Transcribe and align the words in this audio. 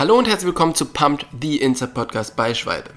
Hallo 0.00 0.16
und 0.16 0.26
herzlich 0.26 0.46
willkommen 0.46 0.74
zu 0.74 0.86
Pumped, 0.86 1.26
the 1.42 1.58
Insta 1.60 1.86
Podcast 1.86 2.34
bei 2.34 2.54
Schwalbe. 2.54 2.88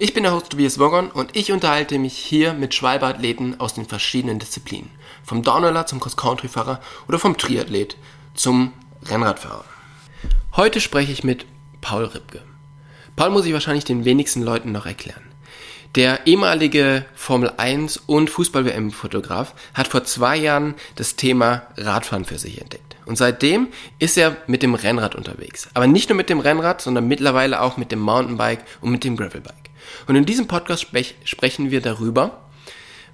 Ich 0.00 0.12
bin 0.12 0.24
der 0.24 0.32
Host 0.32 0.50
Tobias 0.50 0.80
Wogon 0.80 1.08
und 1.08 1.36
ich 1.36 1.52
unterhalte 1.52 2.00
mich 2.00 2.18
hier 2.18 2.52
mit 2.52 2.74
Schwalbe-Athleten 2.74 3.60
aus 3.60 3.74
den 3.74 3.86
verschiedenen 3.86 4.40
Disziplinen. 4.40 4.90
Vom 5.22 5.44
Downhiller 5.44 5.86
zum 5.86 6.00
Cross-Country-Fahrer 6.00 6.80
oder 7.06 7.20
vom 7.20 7.36
Triathlet 7.36 7.96
zum 8.34 8.72
Rennradfahrer. 9.06 9.66
Heute 10.56 10.80
spreche 10.80 11.12
ich 11.12 11.22
mit 11.22 11.46
Paul 11.80 12.06
Ripke. 12.06 12.42
Paul 13.14 13.30
muss 13.30 13.46
ich 13.46 13.52
wahrscheinlich 13.52 13.84
den 13.84 14.04
wenigsten 14.04 14.42
Leuten 14.42 14.72
noch 14.72 14.86
erklären. 14.86 15.27
Der 15.94 16.26
ehemalige 16.26 17.06
Formel 17.14 17.50
1 17.56 17.96
und 18.06 18.28
Fußball-WM-Fotograf 18.28 19.54
hat 19.72 19.88
vor 19.88 20.04
zwei 20.04 20.36
Jahren 20.36 20.74
das 20.96 21.16
Thema 21.16 21.62
Radfahren 21.78 22.26
für 22.26 22.38
sich 22.38 22.60
entdeckt. 22.60 22.96
Und 23.06 23.16
seitdem 23.16 23.68
ist 23.98 24.18
er 24.18 24.36
mit 24.46 24.62
dem 24.62 24.74
Rennrad 24.74 25.14
unterwegs. 25.14 25.70
Aber 25.72 25.86
nicht 25.86 26.10
nur 26.10 26.16
mit 26.16 26.28
dem 26.28 26.40
Rennrad, 26.40 26.82
sondern 26.82 27.08
mittlerweile 27.08 27.62
auch 27.62 27.78
mit 27.78 27.90
dem 27.90 28.00
Mountainbike 28.00 28.64
und 28.82 28.90
mit 28.90 29.02
dem 29.02 29.16
Gravelbike. 29.16 29.70
Und 30.06 30.14
in 30.14 30.26
diesem 30.26 30.46
Podcast 30.46 30.82
sprech 30.82 31.14
sprechen 31.24 31.70
wir 31.70 31.80
darüber, 31.80 32.42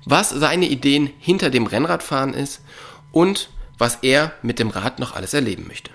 was 0.04 0.30
seine 0.30 0.66
Ideen 0.66 1.10
hinter 1.20 1.50
dem 1.50 1.66
Rennradfahren 1.66 2.34
ist 2.34 2.60
und 3.12 3.50
was 3.78 3.98
er 4.02 4.32
mit 4.42 4.58
dem 4.58 4.70
Rad 4.70 4.98
noch 4.98 5.14
alles 5.14 5.32
erleben 5.32 5.66
möchte. 5.68 5.92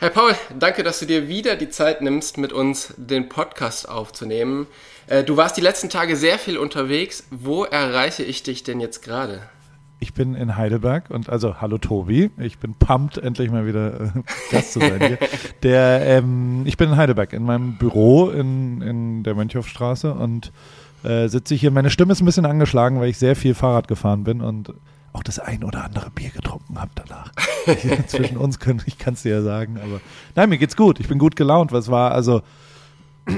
Herr 0.00 0.08
Paul, 0.08 0.32
danke, 0.58 0.82
dass 0.82 0.98
du 0.98 1.04
dir 1.04 1.28
wieder 1.28 1.56
die 1.56 1.68
Zeit 1.68 2.00
nimmst, 2.00 2.38
mit 2.38 2.54
uns 2.54 2.94
den 2.96 3.28
Podcast 3.28 3.86
aufzunehmen. 3.86 4.66
Äh, 5.08 5.24
du 5.24 5.36
warst 5.36 5.58
die 5.58 5.60
letzten 5.60 5.90
Tage 5.90 6.16
sehr 6.16 6.38
viel 6.38 6.56
unterwegs. 6.56 7.26
Wo 7.30 7.64
erreiche 7.64 8.22
ich 8.22 8.42
dich 8.42 8.62
denn 8.62 8.80
jetzt 8.80 9.02
gerade? 9.02 9.42
Ich 9.98 10.14
bin 10.14 10.34
in 10.34 10.56
Heidelberg 10.56 11.10
und 11.10 11.28
also 11.28 11.60
hallo 11.60 11.76
Tobi, 11.76 12.30
ich 12.38 12.56
bin 12.56 12.72
pumped, 12.72 13.18
endlich 13.18 13.50
mal 13.50 13.66
wieder 13.66 14.00
äh, 14.00 14.08
Gast 14.50 14.72
zu 14.72 14.80
sein 14.80 15.06
hier. 15.06 15.18
Der, 15.62 16.00
ähm, 16.06 16.62
ich 16.64 16.78
bin 16.78 16.88
in 16.88 16.96
Heidelberg 16.96 17.34
in 17.34 17.42
meinem 17.42 17.76
Büro 17.76 18.30
in, 18.30 18.80
in 18.80 19.22
der 19.22 19.34
Mönchhofstraße 19.34 20.14
und 20.14 20.50
äh, 21.04 21.28
sitze 21.28 21.54
hier. 21.54 21.70
Meine 21.72 21.90
Stimme 21.90 22.12
ist 22.12 22.22
ein 22.22 22.24
bisschen 22.24 22.46
angeschlagen, 22.46 23.00
weil 23.00 23.10
ich 23.10 23.18
sehr 23.18 23.36
viel 23.36 23.52
Fahrrad 23.52 23.86
gefahren 23.86 24.24
bin 24.24 24.40
und 24.40 24.72
auch 25.12 25.22
das 25.22 25.38
ein 25.38 25.64
oder 25.64 25.84
andere 25.84 26.10
Bier 26.10 26.30
getrunken 26.30 26.78
habe 26.78 26.90
danach. 26.94 27.32
Zwischen 28.06 28.36
uns 28.36 28.58
können, 28.58 28.82
ich 28.86 28.98
kann 28.98 29.14
es 29.14 29.22
dir 29.22 29.36
ja 29.36 29.42
sagen, 29.42 29.78
aber 29.82 30.00
nein, 30.36 30.48
mir 30.48 30.58
geht's 30.58 30.76
gut. 30.76 31.00
Ich 31.00 31.08
bin 31.08 31.18
gut 31.18 31.36
gelaunt. 31.36 31.72
Was 31.72 31.90
war 31.90 32.12
also? 32.12 32.42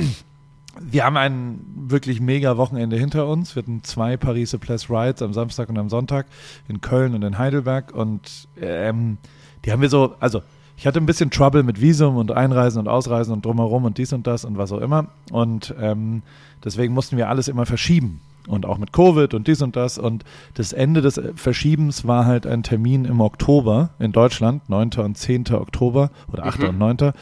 Wir 0.81 1.05
haben 1.05 1.19
ein 1.19 1.61
wirklich 1.77 2.23
mega 2.23 2.57
Wochenende 2.57 2.97
hinter 2.97 3.29
uns. 3.29 3.55
Wir 3.55 3.63
hatten 3.63 3.85
zwei 3.85 4.17
Paris 4.17 4.57
Place 4.59 4.89
Rides 4.89 5.21
am 5.21 5.35
Samstag 5.35 5.69
und 5.69 5.77
am 5.77 5.91
Sonntag 5.91 6.25
in 6.67 6.81
Köln 6.81 7.15
und 7.15 7.23
in 7.23 7.37
Heidelberg 7.37 7.93
und 7.95 8.49
ähm, 8.59 9.19
die 9.67 9.71
haben 9.71 9.83
wir 9.83 9.91
so, 9.91 10.15
also 10.19 10.41
ich 10.79 10.87
hatte 10.87 10.99
ein 10.99 11.05
bisschen 11.05 11.31
Trouble 11.31 11.63
mit 11.63 11.83
Visum 11.83 12.17
und 12.17 12.33
Einreisen 12.33 12.81
und 12.81 12.89
Ausreisen 12.89 13.35
und 13.35 13.45
drumherum 13.45 13.85
und 13.85 13.99
dies 13.99 14.15
und 14.15 14.27
das 14.27 14.47
und 14.47 14.57
was 14.57 14.73
auch 14.73 14.81
immer 14.81 15.09
und 15.31 15.75
ähm, 15.79 16.23
deswegen 16.65 16.95
mussten 16.95 17.19
wir 17.19 17.29
alles 17.29 17.49
immer 17.49 17.67
verschieben 17.67 18.23
und 18.49 18.67
auch 18.67 18.79
mit 18.79 18.93
Covid 18.93 19.35
und 19.35 19.47
dies 19.47 19.63
und 19.63 19.77
das. 19.77 19.99
Und 19.99 20.25
das 20.55 20.73
Ende 20.73 21.01
des 21.01 21.21
Verschiebens 21.37 22.07
war 22.07 22.27
halt 22.27 22.47
ein 22.47 22.63
Termin 22.63 23.05
im 23.05 23.21
Oktober 23.21 23.91
in 23.99 24.13
Deutschland, 24.13 24.69
9. 24.69 24.91
und 24.99 25.17
10. 25.17 25.53
Oktober 25.55 26.11
oder 26.33 26.45
8. 26.47 26.61
Mhm. 26.61 26.69
und 26.69 26.79
9. 26.79 27.13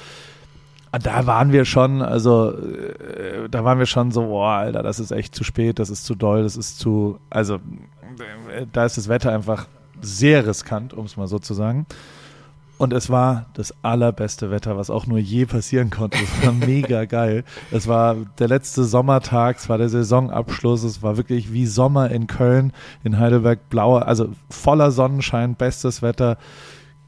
Da 0.93 1.27
waren 1.27 1.53
wir 1.53 1.65
schon, 1.65 2.03
also 2.03 2.51
äh, 2.51 3.49
da 3.49 3.65
waren 3.65 3.79
wir 3.79 3.87
schon 3.87 4.11
so, 4.11 4.23
boah, 4.23 4.55
Alter, 4.55 4.83
das 4.83 4.99
ist 4.99 5.13
echt 5.13 5.35
zu 5.35 5.45
spät, 5.45 5.79
das 5.79 5.89
ist 5.89 6.05
zu 6.05 6.17
doll, 6.17 6.43
das 6.43 6.57
ist 6.57 6.81
zu, 6.81 7.21
also 7.31 7.57
äh, 7.57 8.67
da 8.73 8.85
ist 8.85 8.97
das 8.97 9.09
Wetter 9.09 9.33
einfach 9.33 9.67
sehr 10.01 10.47
riskant, 10.47 10.93
um 10.93 11.05
es 11.05 11.17
mal 11.17 11.29
so 11.29 11.39
zu 11.39 11.55
sagen. 11.55 11.87
Und 12.81 12.95
es 12.95 13.11
war 13.11 13.45
das 13.53 13.75
allerbeste 13.83 14.51
Wetter, 14.51 14.79
was 14.79 14.89
auch 14.89 15.07
nur 15.07 15.19
je 15.19 15.45
passieren 15.45 15.91
konnte. 15.91 16.17
Es 16.17 16.47
war 16.47 16.55
mega 16.55 17.05
geil. 17.19 17.45
Es 17.71 17.87
war 17.89 18.17
der 18.39 18.49
letzte 18.49 18.85
Sommertag, 18.85 19.59
es 19.59 19.69
war 19.69 19.77
der 19.77 19.91
Saisonabschluss, 19.91 20.83
es 20.85 21.03
war 21.03 21.19
wirklich 21.19 21.53
wie 21.53 21.67
Sommer 21.67 22.11
in 22.11 22.27
Köln, 22.27 22.73
in 23.05 23.19
Heidelberg, 23.19 23.69
blauer, 23.69 24.09
also 24.09 24.31
voller 24.49 24.93
Sonnenschein, 24.93 25.57
bestes 25.57 26.01
Wetter. 26.01 26.39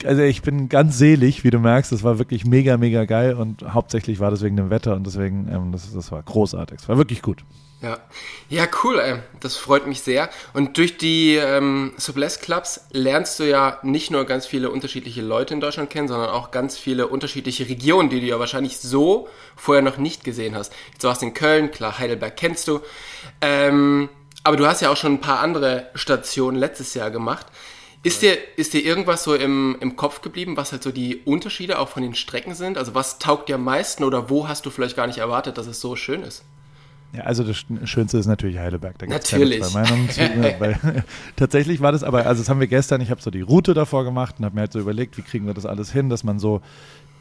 Also 0.04 0.20
ich 0.20 0.42
bin 0.42 0.68
ganz 0.68 0.98
selig, 0.98 1.42
wie 1.42 1.48
du 1.48 1.58
merkst. 1.58 1.90
Es 1.90 2.04
war 2.04 2.18
wirklich 2.18 2.44
mega, 2.44 2.76
mega 2.76 3.06
geil 3.06 3.32
und 3.32 3.62
hauptsächlich 3.72 4.20
war 4.20 4.30
das 4.30 4.42
wegen 4.42 4.58
dem 4.58 4.68
Wetter 4.68 4.94
und 4.94 5.06
deswegen, 5.06 5.48
ähm, 5.50 5.72
das, 5.72 5.90
das 5.90 6.12
war 6.12 6.22
großartig. 6.22 6.80
Es 6.80 6.88
war 6.90 6.98
wirklich 6.98 7.22
gut. 7.22 7.46
Ja, 7.82 7.98
ja, 8.48 8.68
cool, 8.84 9.00
ey. 9.00 9.16
das 9.40 9.56
freut 9.56 9.88
mich 9.88 10.02
sehr. 10.02 10.30
Und 10.52 10.78
durch 10.78 10.98
die 10.98 11.34
ähm, 11.34 11.92
Subless 11.96 12.38
Clubs 12.38 12.86
lernst 12.92 13.40
du 13.40 13.44
ja 13.44 13.80
nicht 13.82 14.12
nur 14.12 14.24
ganz 14.24 14.46
viele 14.46 14.70
unterschiedliche 14.70 15.20
Leute 15.20 15.54
in 15.54 15.60
Deutschland 15.60 15.90
kennen, 15.90 16.06
sondern 16.06 16.30
auch 16.30 16.52
ganz 16.52 16.78
viele 16.78 17.08
unterschiedliche 17.08 17.68
Regionen, 17.68 18.08
die 18.08 18.20
du 18.20 18.26
ja 18.26 18.38
wahrscheinlich 18.38 18.78
so 18.78 19.28
vorher 19.56 19.82
noch 19.82 19.96
nicht 19.96 20.22
gesehen 20.22 20.54
hast. 20.54 20.72
Du 21.00 21.08
warst 21.08 21.24
in 21.24 21.34
Köln, 21.34 21.72
klar, 21.72 21.98
Heidelberg 21.98 22.36
kennst 22.36 22.68
du. 22.68 22.80
Ähm, 23.40 24.08
aber 24.44 24.56
du 24.56 24.66
hast 24.66 24.80
ja 24.80 24.90
auch 24.90 24.96
schon 24.96 25.14
ein 25.14 25.20
paar 25.20 25.40
andere 25.40 25.90
Stationen 25.96 26.58
letztes 26.58 26.94
Jahr 26.94 27.10
gemacht. 27.10 27.46
Ist 28.04 28.22
dir, 28.22 28.38
ist 28.56 28.74
dir 28.74 28.84
irgendwas 28.84 29.24
so 29.24 29.34
im, 29.34 29.76
im 29.80 29.96
Kopf 29.96 30.22
geblieben, 30.22 30.56
was 30.56 30.70
halt 30.70 30.84
so 30.84 30.92
die 30.92 31.16
Unterschiede 31.24 31.80
auch 31.80 31.88
von 31.88 32.04
den 32.04 32.14
Strecken 32.14 32.54
sind? 32.54 32.78
Also 32.78 32.94
was 32.94 33.18
taugt 33.18 33.48
dir 33.48 33.56
am 33.56 33.64
meisten 33.64 34.04
oder 34.04 34.30
wo 34.30 34.46
hast 34.46 34.66
du 34.66 34.70
vielleicht 34.70 34.94
gar 34.94 35.08
nicht 35.08 35.18
erwartet, 35.18 35.58
dass 35.58 35.66
es 35.66 35.80
so 35.80 35.96
schön 35.96 36.22
ist? 36.22 36.44
Ja, 37.14 37.24
also 37.24 37.44
das 37.44 37.66
Schönste 37.84 38.16
ist 38.16 38.26
natürlich 38.26 38.58
Heidelberg. 38.58 38.98
Da 38.98 39.06
gibt's 39.06 39.30
natürlich. 39.30 39.60
Keine 39.60 39.70
zwei 39.70 39.82
Meinungen 39.82 40.08
zu. 40.08 40.20
Ne, 40.22 40.54
weil, 40.58 41.04
tatsächlich 41.36 41.80
war 41.80 41.92
das 41.92 42.02
aber, 42.02 42.26
also 42.26 42.40
das 42.40 42.48
haben 42.48 42.60
wir 42.60 42.66
gestern, 42.68 43.00
ich 43.02 43.10
habe 43.10 43.20
so 43.20 43.30
die 43.30 43.42
Route 43.42 43.74
davor 43.74 44.04
gemacht 44.04 44.36
und 44.38 44.46
habe 44.46 44.54
mir 44.54 44.62
halt 44.62 44.72
so 44.72 44.80
überlegt, 44.80 45.18
wie 45.18 45.22
kriegen 45.22 45.46
wir 45.46 45.54
das 45.54 45.66
alles 45.66 45.92
hin, 45.92 46.08
dass 46.08 46.24
man 46.24 46.38
so 46.38 46.62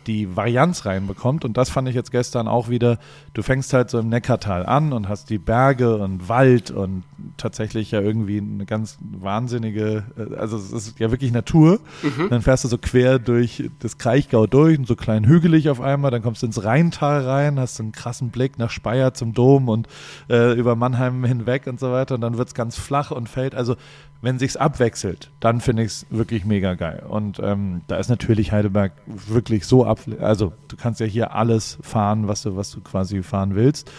die 0.08 0.36
Varianz 0.36 0.86
reinbekommt. 0.86 1.46
Und 1.46 1.58
das 1.58 1.70
fand 1.70 1.88
ich 1.88 1.96
jetzt 1.96 2.12
gestern 2.12 2.48
auch 2.48 2.70
wieder. 2.70 2.98
Du 3.34 3.42
fängst 3.42 3.74
halt 3.74 3.90
so 3.90 4.00
im 4.00 4.10
Neckartal 4.10 4.66
an 4.66 4.94
und 4.94 5.10
hast 5.10 5.30
die 5.30 5.38
Berge 5.38 5.98
und 5.98 6.28
Wald 6.30 6.72
und 6.72 7.04
tatsächlich 7.38 7.92
ja 7.92 8.02
irgendwie 8.02 8.38
eine 8.40 8.66
ganz 8.66 8.98
wahnsinnige, 9.02 10.04
äh, 10.18 10.36
also 10.36 10.58
es 10.58 10.72
ist 10.72 11.00
ja 11.00 11.12
wirklich 11.12 11.32
Natur. 11.32 11.80
Mhm. 12.02 12.30
Dann 12.30 12.42
fährst 12.42 12.64
du 12.64 12.68
so 12.68 12.78
quer 12.78 13.20
durch 13.20 13.70
das 13.80 13.98
Kraichgau 13.98 14.48
durch 14.48 14.78
und 14.78 14.88
so 14.88 14.96
klein 14.96 15.26
hügelig 15.26 15.70
auf 15.70 15.82
einmal. 15.82 16.12
Dann 16.12 16.22
kommst 16.22 16.42
du 16.42 16.48
ins 16.48 16.64
Rheintal 16.64 17.22
rein, 17.22 17.60
hast 17.60 17.80
einen 17.80 17.92
krassen 17.92 18.30
Blick 18.30 18.58
nach 18.58 18.70
Speyer 18.70 19.14
zum 19.14 19.34
Dom 19.34 19.70
und 19.70 19.88
äh, 20.30 20.54
über 20.54 20.76
Mannheim 20.76 21.24
hinweg 21.24 21.68
und 21.68 21.80
so 21.80 21.92
weiter. 21.92 22.16
Und 22.16 22.22
dann 22.22 22.38
wird 22.38 22.50
es 22.50 22.54
ganz 22.54 22.78
flach 22.78 23.12
und 23.12 23.30
fällt. 23.30 23.56
Also 23.56 23.76
wenn 24.22 24.38
sich's 24.38 24.56
abwechselt, 24.56 25.32
dann 25.40 25.62
finde 25.62 25.84
ich 25.84 25.88
es 25.88 26.06
wirklich 26.10 26.46
mega 26.46 26.76
geil. 26.76 27.04
Und 27.08 27.40
ähm, 27.44 27.82
da 27.88 27.98
ist 27.98 28.10
natürlich 28.10 28.52
Heidelberg 28.52 28.94
wirklich 29.06 29.66
so 29.66 29.84
ab, 29.92 30.00
also 30.20 30.54
du 30.68 30.76
kannst 30.76 31.00
ja 31.00 31.06
hier 31.06 31.36
alles 31.36 31.78
fahren, 31.82 32.28
was 32.28 32.42
du, 32.44 32.56
was 32.56 32.72
du 32.72 32.82
quasi 32.82 33.22
fahren 33.24 33.56
willst. 33.56 33.92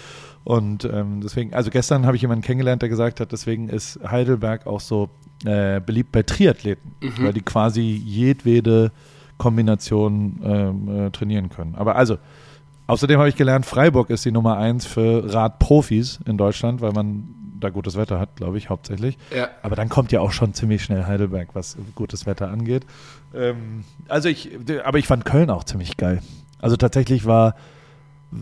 Und 0.44 0.84
ähm, 0.84 1.20
deswegen, 1.22 1.54
also 1.54 1.70
gestern 1.70 2.04
habe 2.04 2.16
ich 2.16 2.22
jemanden 2.22 2.42
kennengelernt, 2.42 2.82
der 2.82 2.88
gesagt 2.88 3.20
hat, 3.20 3.30
deswegen 3.30 3.68
ist 3.68 4.00
Heidelberg 4.04 4.66
auch 4.66 4.80
so 4.80 5.08
äh, 5.44 5.80
beliebt 5.80 6.10
bei 6.10 6.22
Triathleten, 6.24 6.92
mhm. 7.00 7.24
weil 7.24 7.32
die 7.32 7.42
quasi 7.42 7.82
jedwede 7.82 8.90
Kombination 9.38 10.40
ähm, 10.44 11.06
äh, 11.06 11.10
trainieren 11.10 11.48
können. 11.48 11.74
Aber 11.76 11.96
also, 11.96 12.18
außerdem 12.86 13.18
habe 13.18 13.28
ich 13.28 13.36
gelernt, 13.36 13.66
Freiburg 13.66 14.10
ist 14.10 14.24
die 14.24 14.32
Nummer 14.32 14.56
eins 14.56 14.84
für 14.86 15.32
Radprofis 15.32 16.20
in 16.26 16.38
Deutschland, 16.38 16.80
weil 16.80 16.92
man 16.92 17.28
da 17.62 17.70
gutes 17.70 17.96
Wetter 17.96 18.18
hat, 18.18 18.36
glaube 18.36 18.58
ich, 18.58 18.68
hauptsächlich. 18.70 19.18
Ja. 19.34 19.48
Aber 19.62 19.76
dann 19.76 19.88
kommt 19.88 20.12
ja 20.12 20.20
auch 20.20 20.32
schon 20.32 20.52
ziemlich 20.54 20.82
schnell 20.82 21.04
Heidelberg, 21.04 21.50
was 21.54 21.76
gutes 21.94 22.26
Wetter 22.26 22.50
angeht. 22.50 22.84
Ähm, 23.34 23.84
also 24.08 24.28
ich, 24.28 24.50
aber 24.84 24.98
ich 24.98 25.06
fand 25.06 25.24
Köln 25.24 25.50
auch 25.50 25.64
ziemlich 25.64 25.96
geil. 25.96 26.22
Also 26.58 26.76
tatsächlich 26.76 27.24
war, 27.24 27.54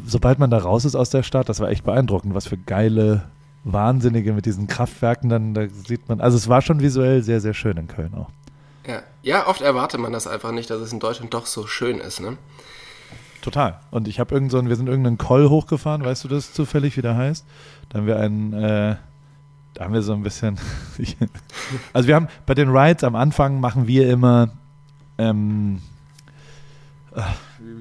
sobald 0.07 0.39
man 0.39 0.51
da 0.51 0.59
raus 0.59 0.85
ist 0.85 0.95
aus 0.95 1.11
der 1.11 1.23
Stadt, 1.23 1.49
das 1.49 1.61
war 1.61 1.71
echt 1.71 1.85
beeindruckend, 1.85 2.35
was 2.35 2.47
für 2.47 2.59
geile 2.59 3.25
Wahnsinnige 3.65 4.33
mit 4.33 4.47
diesen 4.47 4.67
Kraftwerken 4.67 5.29
dann, 5.29 5.55
da 5.55 5.69
sieht 5.69 6.09
man, 6.09 6.21
also 6.21 6.37
es 6.37 6.49
war 6.49 6.63
schon 6.63 6.81
visuell 6.81 7.23
sehr, 7.23 7.41
sehr 7.41 7.55
schön 7.55 7.77
in 7.77 7.89
Köln 7.89 8.15
auch. 8.15 8.31
Ja, 8.87 9.03
ja 9.23 9.47
oft 9.47 9.61
erwartet 9.61 10.01
man 10.01 10.13
das 10.13 10.27
einfach 10.27 10.53
nicht, 10.53 10.71
dass 10.71 10.81
es 10.81 10.93
in 10.93 11.01
Deutschland 11.01 11.35
doch 11.35 11.47
so 11.47 11.67
schön 11.67 11.99
ist, 11.99 12.21
ne? 12.21 12.37
Total. 13.43 13.81
Und 13.91 14.07
ich 14.07 14.21
habe 14.21 14.35
irgend 14.35 14.51
so, 14.51 14.63
wir 14.65 14.77
sind 14.77 14.89
irgendeinen 14.89 15.19
Koll 15.19 15.49
hochgefahren, 15.49 16.05
weißt 16.05 16.25
du 16.25 16.29
das 16.29 16.53
zufällig, 16.53 16.97
wie 16.97 17.03
der 17.03 17.17
heißt? 17.17 17.47
Da 17.89 17.99
haben 17.99 18.07
wir 18.07 18.19
einen, 18.19 18.53
äh, 18.53 18.97
da 19.75 19.85
haben 19.85 19.95
wir 19.95 20.03
so 20.03 20.13
ein 20.13 20.23
bisschen. 20.23 20.59
also 21.93 22.09
wir 22.09 22.15
haben 22.15 22.29
bei 22.45 22.55
den 22.55 22.69
Rides 22.69 23.05
am 23.05 23.15
Anfang 23.15 23.61
machen 23.61 23.87
wir 23.87 24.11
immer. 24.11 24.51
Ähm, 25.21 25.81
äh, 27.15 27.21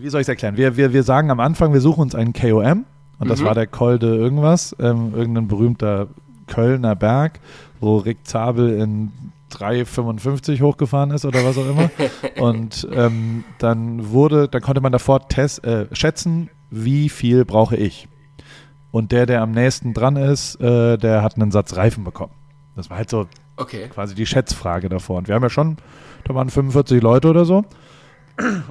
wie 0.02 0.10
soll 0.10 0.22
ich 0.22 0.26
es 0.26 0.30
erklären? 0.30 0.58
Wir, 0.58 0.78
wir, 0.78 0.94
wir 0.94 1.04
sagen 1.04 1.32
am 1.32 1.40
Anfang, 1.40 1.74
wir 1.74 1.82
suchen 1.82 2.02
uns 2.02 2.16
einen 2.16 2.34
KOM 2.34 2.86
und 3.20 3.30
das 3.30 3.42
mhm. 3.42 3.46
war 3.46 3.56
der 3.56 3.68
Kolde 3.68 4.16
irgendwas, 4.16 4.76
ähm, 4.80 5.14
irgendein 5.16 5.48
berühmter 5.48 6.08
Kölner 6.48 6.96
Berg, 6.96 7.40
wo 7.80 7.98
Rick 7.98 8.26
Zabel 8.28 8.80
in 8.80 9.12
3,55 9.52 10.62
hochgefahren 10.62 11.12
ist 11.12 11.26
oder 11.26 11.44
was 11.44 11.58
auch 11.58 11.70
immer. 11.70 11.90
Und 12.40 12.88
ähm, 12.94 13.44
dann 13.58 14.12
wurde, 14.12 14.48
dann 14.48 14.62
konnte 14.62 14.82
man 14.82 14.92
davor 14.92 15.28
test, 15.28 15.64
äh, 15.64 15.88
schätzen, 15.92 16.50
wie 16.70 17.10
viel 17.10 17.46
brauche 17.46 17.76
ich. 17.76 18.08
Und 18.92 19.12
der, 19.12 19.26
der 19.26 19.42
am 19.42 19.52
nächsten 19.52 19.94
dran 19.94 20.16
ist, 20.16 20.56
äh, 20.62 20.98
der 20.98 21.24
hat 21.24 21.36
einen 21.36 21.52
Satz 21.52 21.76
Reifen 21.76 22.04
bekommen. 22.04 22.34
Das 22.76 22.90
war 22.90 22.98
halt 22.98 23.10
so 23.10 23.28
okay. 23.58 23.88
quasi 23.90 24.16
die 24.16 24.26
Schätzfrage 24.26 24.90
davor. 24.90 25.18
Und 25.18 25.28
wir 25.28 25.36
haben 25.36 25.44
ja 25.44 25.50
schon, 25.50 25.78
da 26.26 26.36
waren 26.36 26.50
45 26.50 27.02
Leute 27.02 27.30
oder 27.30 27.46
so. 27.46 27.66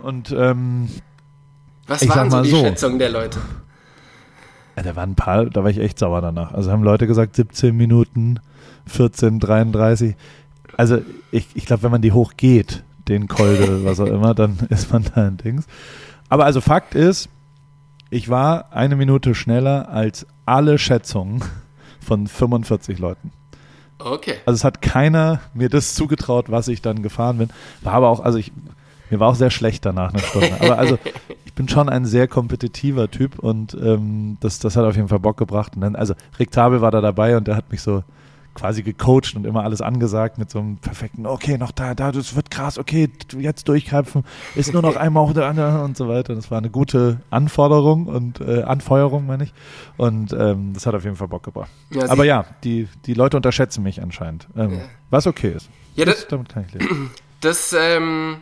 Und 0.03 0.33
ähm, 0.33 0.89
was 1.87 2.09
waren 2.09 2.31
so 2.31 2.43
die 2.43 2.51
so, 2.51 2.61
Schätzungen 2.61 2.99
der 2.99 3.11
Leute? 3.11 3.39
Ja, 4.77 4.83
da 4.83 4.97
waren 4.97 5.11
ein 5.11 5.15
paar, 5.17 5.47
da 5.47 5.65
war 5.65 5.71
ich 5.71 5.79
echt 5.79 5.99
sauer 5.99 6.21
danach. 6.21 6.53
Also 6.53 6.71
haben 6.71 6.83
Leute 6.83 7.07
gesagt 7.07 7.35
17 7.35 7.77
Minuten, 7.77 8.41
14, 8.87 9.41
33. 9.41 10.15
Also 10.77 11.01
ich, 11.33 11.49
ich 11.55 11.67
glaube, 11.67 11.83
wenn 11.83 11.91
man 11.91 12.03
die 12.03 12.13
hochgeht, 12.13 12.85
den 13.09 13.27
Kolde, 13.27 13.85
was 13.85 14.01
auch 14.01 14.07
immer, 14.07 14.35
dann 14.35 14.59
ist 14.69 14.93
man 14.93 15.05
da 15.05 15.27
ein 15.27 15.37
Dings. 15.37 15.67
Aber 16.29 16.45
also 16.45 16.61
Fakt 16.61 16.95
ist, 16.95 17.29
ich 18.11 18.29
war 18.29 18.73
eine 18.73 18.97
Minute 18.97 19.35
schneller 19.35 19.89
als 19.89 20.27
alle 20.47 20.79
Schätzungen 20.79 21.43
von 22.01 22.27
45 22.27 22.99
Leuten. 22.99 23.33
Okay. 23.99 24.37
Also 24.47 24.57
es 24.57 24.65
hat 24.65 24.83
keiner 24.83 25.41
mir 25.55 25.69
das 25.69 25.95
zugetraut, 25.95 26.51
was 26.51 26.69
ich 26.69 26.83
dann 26.83 27.03
gefahren 27.03 27.39
bin. 27.39 27.49
War 27.83 27.95
aber 27.95 28.09
auch, 28.09 28.21
also 28.21 28.39
ich, 28.39 28.53
mir 29.11 29.21
war 29.21 29.29
auch 29.29 29.35
sehr 29.35 29.51
schlecht 29.51 29.85
danach 29.85 30.13
eine 30.13 30.23
Stunde. 30.23 30.53
Aber 30.61 30.79
also 30.79 30.99
ich 31.45 31.53
bin 31.55 31.69
schon 31.69 31.89
ein 31.89 32.05
sehr 32.05 32.29
kompetitiver 32.29 33.11
Typ 33.11 33.39
und 33.39 33.75
ähm, 33.75 34.37
das, 34.41 34.59
das 34.61 34.77
hat 34.77 34.85
auf 34.85 34.97
jeden 34.97 35.09
Fall 35.09 35.19
Bock 35.19 35.37
gebracht. 35.37 35.75
Und 35.75 35.83
dann, 35.83 35.97
also 35.97 36.15
Rick 36.39 36.53
Tabel 36.53 36.81
war 36.81 36.91
da 36.91 37.01
dabei 37.01 37.37
und 37.37 37.49
der 37.49 37.57
hat 37.57 37.71
mich 37.71 37.83
so 37.83 38.05
quasi 38.55 38.83
gecoacht 38.83 39.37
und 39.37 39.47
immer 39.47 39.63
alles 39.63 39.81
angesagt 39.81 40.39
mit 40.39 40.51
so 40.51 40.59
einem 40.59 40.79
perfekten, 40.79 41.27
okay, 41.27 41.59
noch 41.59 41.71
da, 41.71 41.95
da, 41.95 42.11
das 42.11 42.35
wird 42.35 42.51
krass, 42.51 42.79
okay, 42.79 43.09
jetzt 43.39 43.69
durchgreifen, 43.69 44.25
ist 44.55 44.73
nur 44.73 44.83
noch 44.83 44.97
einmal 44.97 45.27
hoch 45.27 45.33
der 45.33 45.49
und 45.85 45.97
so 45.97 46.09
weiter. 46.09 46.35
Das 46.35 46.51
war 46.51 46.59
eine 46.59 46.71
gute 46.71 47.21
Anforderung 47.31 48.07
und 48.07 48.41
äh, 48.41 48.63
Anfeuerung, 48.63 49.27
meine 49.27 49.45
ich. 49.45 49.55
Und 49.97 50.33
ähm, 50.33 50.73
das 50.75 50.87
hat 50.87 50.95
auf 50.95 51.05
jeden 51.05 51.17
Fall 51.17 51.29
Bock 51.29 51.45
gebracht. 51.45 51.71
Ja, 51.91 52.09
Aber 52.09 52.25
ja, 52.25 52.45
die, 52.65 52.89
die 53.07 53.15
Leute 53.15 53.37
unterschätzen 53.37 53.83
mich 53.83 54.03
anscheinend. 54.03 54.49
Ähm, 54.57 54.75
ja. 54.75 54.81
Was 55.11 55.27
okay 55.27 55.53
ist. 55.53 55.69
Ja, 55.95 56.05
das, 56.05 56.17
das, 56.17 56.29
damit 56.29 56.49
kann 56.49 56.65
ich 56.67 56.75
leben. 56.75 57.11
Das, 57.41 57.73
ähm, 57.73 58.39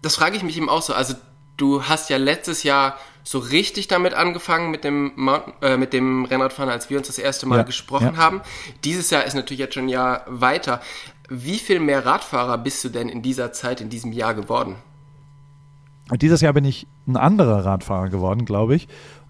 das 0.00 0.14
frage 0.14 0.36
ich 0.36 0.42
mich 0.42 0.56
eben 0.56 0.70
auch 0.70 0.80
so. 0.80 0.94
Also 0.94 1.12
du 1.58 1.82
hast 1.82 2.08
ja 2.08 2.16
letztes 2.16 2.62
Jahr 2.62 2.96
so 3.24 3.38
richtig 3.38 3.88
damit 3.88 4.14
angefangen 4.14 4.70
mit 4.70 4.84
dem, 4.84 5.12
Mountain, 5.16 5.52
äh, 5.62 5.76
mit 5.76 5.92
dem 5.92 6.24
Rennradfahren, 6.24 6.70
als 6.70 6.90
wir 6.90 6.98
uns 6.98 7.06
das 7.06 7.18
erste 7.18 7.46
Mal 7.46 7.58
ja, 7.58 7.62
gesprochen 7.62 8.12
ja. 8.14 8.16
haben. 8.16 8.40
Dieses 8.84 9.10
Jahr 9.10 9.24
ist 9.24 9.34
natürlich 9.34 9.60
jetzt 9.60 9.74
schon 9.74 9.84
ein 9.84 9.88
Jahr 9.88 10.24
weiter. 10.26 10.80
Wie 11.28 11.58
viel 11.58 11.80
mehr 11.80 12.04
Radfahrer 12.04 12.58
bist 12.58 12.82
du 12.84 12.88
denn 12.88 13.08
in 13.08 13.22
dieser 13.22 13.52
Zeit, 13.52 13.80
in 13.80 13.90
diesem 13.90 14.12
Jahr 14.12 14.34
geworden? 14.34 14.76
Dieses 16.10 16.40
Jahr 16.40 16.52
bin 16.52 16.64
ich 16.64 16.86
ein 17.06 17.16
anderer 17.16 17.64
Radfahrer 17.64 18.08
geworden, 18.08 18.44
glaube 18.44 18.74
ich. 18.74 18.88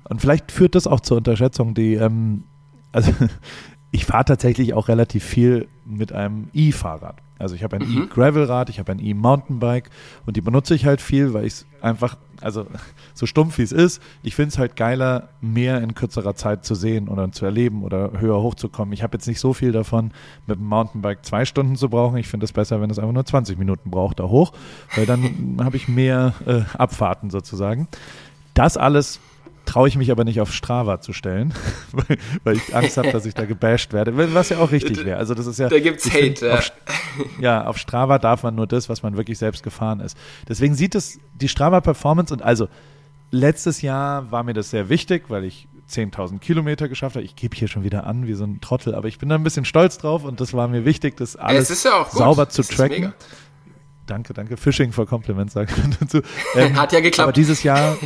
Und 0.08 0.20
vielleicht 0.20 0.50
führt 0.50 0.74
das 0.74 0.86
auch 0.86 1.00
zur 1.00 1.18
Unterschätzung, 1.18 1.74
die, 1.74 1.94
ähm, 1.94 2.44
also 2.92 3.12
ich 3.90 4.06
fahre 4.06 4.24
tatsächlich 4.24 4.74
auch 4.74 4.88
relativ 4.88 5.24
viel 5.24 5.68
mit 5.84 6.12
einem 6.12 6.48
E-Fahrrad. 6.52 7.16
Also 7.42 7.56
ich 7.56 7.64
habe 7.64 7.76
ein 7.76 7.88
mhm. 7.88 8.04
E-Gravelrad, 8.04 8.70
ich 8.70 8.78
habe 8.78 8.92
ein 8.92 9.04
E-Mountainbike 9.04 9.90
und 10.26 10.36
die 10.36 10.40
benutze 10.40 10.74
ich 10.74 10.86
halt 10.86 11.00
viel, 11.00 11.34
weil 11.34 11.44
ich 11.44 11.54
es 11.54 11.66
einfach, 11.80 12.16
also 12.40 12.66
so 13.14 13.26
stumpf 13.26 13.58
wie 13.58 13.62
es 13.62 13.72
ist, 13.72 14.00
ich 14.22 14.36
finde 14.36 14.50
es 14.50 14.58
halt 14.58 14.76
geiler, 14.76 15.28
mehr 15.40 15.80
in 15.80 15.94
kürzerer 15.94 16.34
Zeit 16.34 16.64
zu 16.64 16.74
sehen 16.74 17.08
oder 17.08 17.32
zu 17.32 17.44
erleben 17.44 17.82
oder 17.82 18.12
höher 18.18 18.40
hochzukommen. 18.40 18.94
Ich 18.94 19.02
habe 19.02 19.16
jetzt 19.16 19.26
nicht 19.26 19.40
so 19.40 19.52
viel 19.52 19.72
davon, 19.72 20.12
mit 20.46 20.58
dem 20.58 20.66
Mountainbike 20.66 21.26
zwei 21.26 21.44
Stunden 21.44 21.74
zu 21.76 21.88
brauchen. 21.88 22.16
Ich 22.16 22.28
finde 22.28 22.44
es 22.44 22.52
besser, 22.52 22.80
wenn 22.80 22.90
es 22.90 22.98
einfach 22.98 23.12
nur 23.12 23.26
20 23.26 23.58
Minuten 23.58 23.90
braucht 23.90 24.20
da 24.20 24.24
hoch, 24.24 24.52
weil 24.94 25.06
dann 25.06 25.56
habe 25.64 25.76
ich 25.76 25.88
mehr 25.88 26.34
äh, 26.46 26.62
Abfahrten 26.78 27.30
sozusagen. 27.30 27.88
Das 28.54 28.76
alles 28.76 29.18
traue 29.72 29.88
ich 29.88 29.96
mich 29.96 30.10
aber 30.10 30.24
nicht 30.24 30.38
auf 30.42 30.52
Strava 30.52 31.00
zu 31.00 31.14
stellen, 31.14 31.54
weil, 32.44 32.56
ich 32.56 32.76
Angst 32.76 32.98
habe, 32.98 33.10
dass 33.10 33.24
ich 33.24 33.32
da 33.32 33.46
gebasht 33.46 33.94
werde, 33.94 34.34
was 34.34 34.50
ja 34.50 34.58
auch 34.58 34.70
richtig 34.70 35.02
wäre. 35.02 35.16
Also 35.16 35.32
das 35.32 35.46
ist 35.46 35.58
ja. 35.58 35.70
Da 35.70 35.80
gibt's 35.80 36.04
Hate. 36.10 36.19
Find, 36.19 36.40
ja. 36.42 36.54
Auf, 36.54 36.72
ja, 37.40 37.66
auf 37.66 37.78
Strava 37.78 38.19
darf 38.19 38.42
man 38.42 38.54
nur 38.54 38.66
das, 38.66 38.90
was 38.90 39.02
man 39.02 39.16
wirklich 39.16 39.38
selbst 39.38 39.62
gefahren 39.62 40.00
ist. 40.00 40.14
Deswegen 40.46 40.74
sieht 40.74 40.94
es 40.94 41.20
die 41.40 41.48
Strava 41.48 41.80
Performance 41.80 42.34
und 42.34 42.42
also 42.42 42.69
letztes 43.30 43.80
Jahr 43.80 44.30
war 44.30 44.42
mir 44.42 44.52
das 44.52 44.69
sehr 44.69 44.90
wichtig, 44.90 45.24
weil 45.28 45.44
ich 45.44 45.69
10.000 45.88 46.38
Kilometer 46.40 46.90
geschafft 46.90 47.16
habe. 47.16 47.25
Ich 47.25 47.34
gebe 47.34 47.56
hier 47.56 47.68
schon 47.68 47.82
wieder 47.82 48.06
an 48.06 48.26
wie 48.26 48.34
so 48.34 48.44
ein 48.44 48.60
Trottel, 48.60 48.94
aber 48.94 49.08
ich 49.08 49.18
bin 49.18 49.30
da 49.30 49.36
ein 49.36 49.42
bisschen 49.42 49.64
stolz 49.64 49.96
drauf 49.96 50.25
und 50.25 50.42
das 50.42 50.52
war 50.52 50.68
mir 50.68 50.84
wichtig, 50.84 51.16
das 51.16 51.34
alles 51.36 51.82
ja 51.82 52.06
sauber 52.10 52.50
zu 52.50 52.62
tracken. 52.62 53.14
Danke, 54.06 54.34
danke. 54.34 54.56
Fishing 54.56 54.93
for 54.93 55.06
Compliments, 55.06 55.54
sagt 55.54 55.76
man 55.78 55.96
dazu. 55.99 56.20
Ähm, 56.56 56.76
Hat 56.81 56.93
ja 56.93 57.00
geklappt. 57.00 57.28
Aber 57.28 57.32
dieses 57.32 57.62
Jahr, 57.62 57.96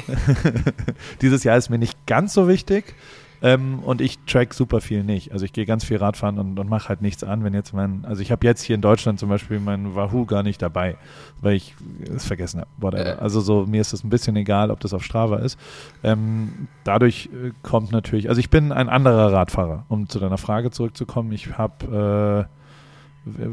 dieses 1.22 1.44
Jahr 1.44 1.56
ist 1.56 1.70
mir 1.70 1.78
nicht 1.78 2.06
ganz 2.06 2.34
so 2.34 2.48
wichtig. 2.48 2.94
Ähm, 3.42 3.80
und 3.80 4.00
ich 4.00 4.18
track 4.20 4.54
super 4.54 4.80
viel 4.80 5.04
nicht. 5.04 5.32
Also 5.32 5.44
ich 5.44 5.52
gehe 5.52 5.66
ganz 5.66 5.84
viel 5.84 5.98
Radfahren 5.98 6.38
und, 6.38 6.58
und 6.58 6.68
mache 6.68 6.88
halt 6.88 7.02
nichts 7.02 7.22
an, 7.22 7.44
wenn 7.44 7.52
jetzt 7.54 7.74
mein, 7.74 8.04
also 8.04 8.22
ich 8.22 8.32
habe 8.32 8.46
jetzt 8.46 8.62
hier 8.62 8.74
in 8.74 8.80
Deutschland 8.80 9.18
zum 9.18 9.28
Beispiel 9.28 9.60
meinen 9.60 9.94
Wahoo 9.94 10.24
gar 10.24 10.42
nicht 10.42 10.62
dabei, 10.62 10.96
weil 11.40 11.54
ich 11.54 11.74
es 12.14 12.24
vergessen 12.24 12.60
habe. 12.60 12.70
Whatever. 12.78 13.18
Äh. 13.18 13.20
Also 13.20 13.40
so, 13.40 13.66
mir 13.66 13.80
ist 13.80 13.92
es 13.92 14.04
ein 14.04 14.10
bisschen 14.10 14.36
egal, 14.36 14.70
ob 14.70 14.80
das 14.80 14.94
auf 14.94 15.04
Strava 15.04 15.38
ist. 15.38 15.58
Ähm, 16.02 16.68
dadurch 16.84 17.28
äh, 17.32 17.52
kommt 17.62 17.92
natürlich, 17.92 18.28
also 18.28 18.38
ich 18.38 18.48
bin 18.48 18.72
ein 18.72 18.88
anderer 18.88 19.32
Radfahrer, 19.32 19.84
um 19.88 20.08
zu 20.08 20.18
deiner 20.18 20.38
Frage 20.38 20.70
zurückzukommen. 20.70 21.32
Ich 21.32 21.58
habe 21.58 22.48
äh, 22.48 22.56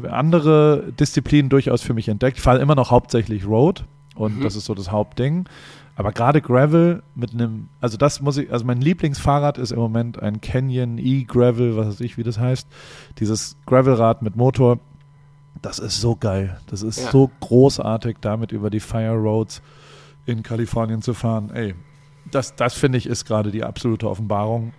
andere 0.08 0.92
Disziplinen 0.98 1.48
durchaus 1.48 1.82
für 1.82 1.94
mich 1.94 2.08
entdeckt. 2.08 2.38
Ich 2.38 2.42
fahre 2.42 2.60
immer 2.60 2.74
noch 2.74 2.90
hauptsächlich 2.90 3.46
Road 3.46 3.84
und 4.14 4.38
mhm. 4.38 4.42
das 4.42 4.56
ist 4.56 4.66
so 4.66 4.74
das 4.74 4.90
Hauptding. 4.90 5.46
Aber 5.96 6.12
gerade 6.12 6.40
Gravel 6.40 7.02
mit 7.14 7.32
einem, 7.34 7.68
also 7.80 7.96
das 7.96 8.20
muss 8.20 8.36
ich, 8.36 8.52
also 8.52 8.64
mein 8.64 8.80
Lieblingsfahrrad 8.80 9.58
ist 9.58 9.70
im 9.70 9.78
Moment 9.78 10.20
ein 10.20 10.40
Canyon 10.40 10.98
E-Gravel, 10.98 11.76
was 11.76 11.86
weiß 11.86 12.00
ich, 12.00 12.18
wie 12.18 12.24
das 12.24 12.38
heißt. 12.38 12.66
Dieses 13.18 13.56
Gravelrad 13.66 14.22
mit 14.22 14.34
Motor, 14.34 14.80
das 15.62 15.78
ist 15.78 16.00
so 16.00 16.16
geil. 16.16 16.58
Das 16.66 16.82
ist 16.82 17.00
ja. 17.00 17.10
so 17.10 17.30
großartig, 17.40 18.16
damit 18.20 18.50
über 18.50 18.70
die 18.70 18.80
Fire 18.80 19.14
Roads 19.14 19.62
in 20.26 20.42
Kalifornien 20.42 21.00
zu 21.00 21.14
fahren. 21.14 21.50
Ey, 21.54 21.74
das, 22.30 22.56
das 22.56 22.74
finde 22.74 22.98
ich 22.98 23.06
ist 23.06 23.24
gerade 23.24 23.52
die 23.52 23.62
absolute 23.62 24.08
Offenbarung. 24.08 24.72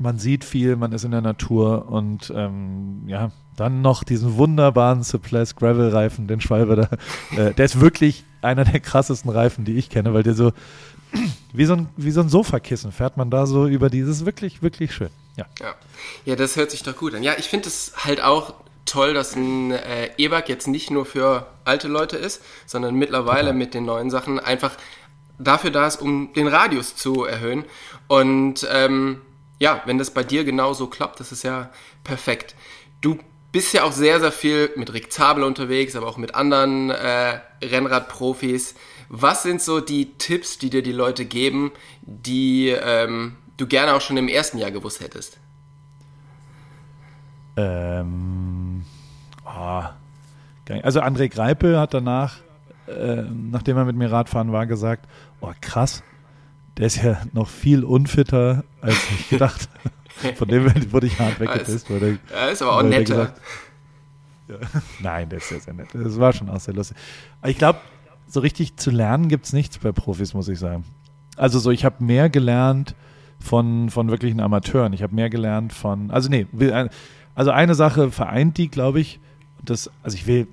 Man 0.00 0.18
sieht 0.18 0.44
viel, 0.44 0.76
man 0.76 0.92
ist 0.92 1.04
in 1.04 1.10
der 1.10 1.20
Natur 1.20 1.88
und 1.88 2.32
ähm, 2.34 3.02
ja, 3.06 3.30
dann 3.56 3.82
noch 3.82 4.02
diesen 4.02 4.36
wunderbaren 4.36 5.02
Suppress 5.02 5.54
Gravel 5.54 5.90
Reifen, 5.90 6.26
den 6.26 6.40
Schwalbe 6.40 6.76
da. 6.76 6.88
Äh, 7.36 7.52
der 7.52 7.64
ist 7.66 7.80
wirklich 7.80 8.24
einer 8.42 8.64
der 8.64 8.80
krassesten 8.80 9.30
Reifen, 9.30 9.64
die 9.64 9.76
ich 9.76 9.90
kenne, 9.90 10.14
weil 10.14 10.22
der 10.22 10.34
so 10.34 10.52
wie 11.52 11.66
so 11.66 11.74
ein, 11.74 11.88
wie 11.96 12.10
so 12.10 12.20
ein 12.20 12.28
Sofakissen 12.28 12.92
fährt 12.92 13.16
man 13.16 13.30
da 13.30 13.46
so 13.46 13.66
über 13.66 13.90
dieses 13.90 14.24
wirklich, 14.24 14.62
wirklich 14.62 14.94
schön. 14.94 15.10
Ja. 15.36 15.46
Ja, 15.60 15.74
ja 16.24 16.36
das 16.36 16.56
hört 16.56 16.70
sich 16.70 16.82
doch 16.82 16.96
gut 16.96 17.14
an. 17.14 17.22
Ja, 17.22 17.34
ich 17.38 17.48
finde 17.48 17.68
es 17.68 17.92
halt 17.96 18.22
auch 18.22 18.54
toll, 18.86 19.14
dass 19.14 19.36
ein 19.36 19.72
äh, 19.72 20.10
E-Bike 20.16 20.48
jetzt 20.48 20.66
nicht 20.66 20.90
nur 20.90 21.04
für 21.04 21.46
alte 21.64 21.88
Leute 21.88 22.16
ist, 22.16 22.42
sondern 22.66 22.94
mittlerweile 22.94 23.48
ja. 23.48 23.54
mit 23.54 23.74
den 23.74 23.84
neuen 23.84 24.10
Sachen 24.10 24.40
einfach 24.40 24.72
dafür 25.38 25.70
da 25.70 25.86
ist, 25.86 26.00
um 26.00 26.32
den 26.34 26.48
Radius 26.48 26.96
zu 26.96 27.24
erhöhen. 27.24 27.64
Und 28.08 28.66
ähm, 28.72 29.20
ja, 29.60 29.82
wenn 29.84 29.98
das 29.98 30.10
bei 30.10 30.24
dir 30.24 30.42
genauso 30.44 30.88
klappt, 30.88 31.20
das 31.20 31.30
ist 31.30 31.44
ja 31.44 31.70
perfekt. 32.02 32.56
Du 33.02 33.18
bist 33.52 33.74
ja 33.74 33.84
auch 33.84 33.92
sehr, 33.92 34.18
sehr 34.18 34.32
viel 34.32 34.70
mit 34.74 34.92
Rick 34.92 35.12
Zabel 35.12 35.44
unterwegs, 35.44 35.94
aber 35.94 36.08
auch 36.08 36.16
mit 36.16 36.34
anderen 36.34 36.90
äh, 36.90 37.40
Rennradprofis. 37.62 38.74
Was 39.10 39.42
sind 39.42 39.60
so 39.60 39.80
die 39.80 40.14
Tipps, 40.14 40.58
die 40.58 40.70
dir 40.70 40.82
die 40.82 40.92
Leute 40.92 41.26
geben, 41.26 41.72
die 42.02 42.68
ähm, 42.68 43.36
du 43.58 43.66
gerne 43.66 43.94
auch 43.94 44.00
schon 44.00 44.16
im 44.16 44.28
ersten 44.28 44.56
Jahr 44.56 44.70
gewusst 44.70 45.00
hättest? 45.00 45.38
Ähm, 47.56 48.84
oh, 49.44 49.82
also 50.82 51.00
André 51.00 51.28
Greipel 51.28 51.78
hat 51.78 51.92
danach, 51.92 52.36
äh, 52.86 53.24
nachdem 53.28 53.76
er 53.76 53.84
mit 53.84 53.96
mir 53.96 54.10
Radfahren 54.10 54.52
war, 54.52 54.66
gesagt, 54.66 55.06
oh 55.40 55.52
krass, 55.60 56.02
der 56.80 56.86
ist 56.86 57.02
ja 57.02 57.20
noch 57.34 57.46
viel 57.46 57.84
unfitter, 57.84 58.64
als 58.80 58.96
ich 59.10 59.28
gedacht 59.28 59.68
habe. 59.68 60.34
Von 60.36 60.48
dem 60.48 60.64
wurde 60.92 61.08
ich 61.08 61.18
hart 61.18 61.38
weggepisst. 61.38 61.90
Ja, 61.90 61.96
ja, 61.98 62.46
ist 62.46 62.62
aber 62.62 62.78
auch 62.78 62.82
netter. 62.82 63.02
Gesagt, 63.02 63.40
ja. 64.48 64.56
Nein, 65.00 65.28
der 65.28 65.38
ist 65.38 65.50
sehr, 65.50 65.60
sehr 65.60 65.74
nett. 65.74 65.88
Das 65.92 66.18
war 66.18 66.32
schon 66.32 66.48
auch 66.48 66.58
sehr 66.58 66.72
lustig. 66.72 66.96
Aber 67.42 67.50
ich 67.50 67.58
glaube, 67.58 67.80
so 68.26 68.40
richtig 68.40 68.78
zu 68.78 68.90
lernen 68.90 69.28
gibt 69.28 69.44
es 69.44 69.52
nichts 69.52 69.76
bei 69.76 69.92
Profis, 69.92 70.32
muss 70.32 70.48
ich 70.48 70.58
sagen. 70.58 70.84
Also 71.36 71.58
so, 71.58 71.70
ich 71.70 71.84
habe 71.84 72.02
mehr 72.02 72.30
gelernt 72.30 72.94
von, 73.38 73.90
von 73.90 74.08
wirklichen 74.08 74.40
Amateuren. 74.40 74.94
Ich 74.94 75.02
habe 75.02 75.14
mehr 75.14 75.28
gelernt 75.28 75.74
von, 75.74 76.10
also 76.10 76.30
nee, 76.30 76.46
also 77.34 77.50
eine 77.50 77.74
Sache 77.74 78.10
vereint 78.10 78.56
die, 78.56 78.70
glaube 78.70 79.00
ich. 79.00 79.20
Das, 79.62 79.90
also 80.02 80.16
ich 80.16 80.26
will, 80.26 80.48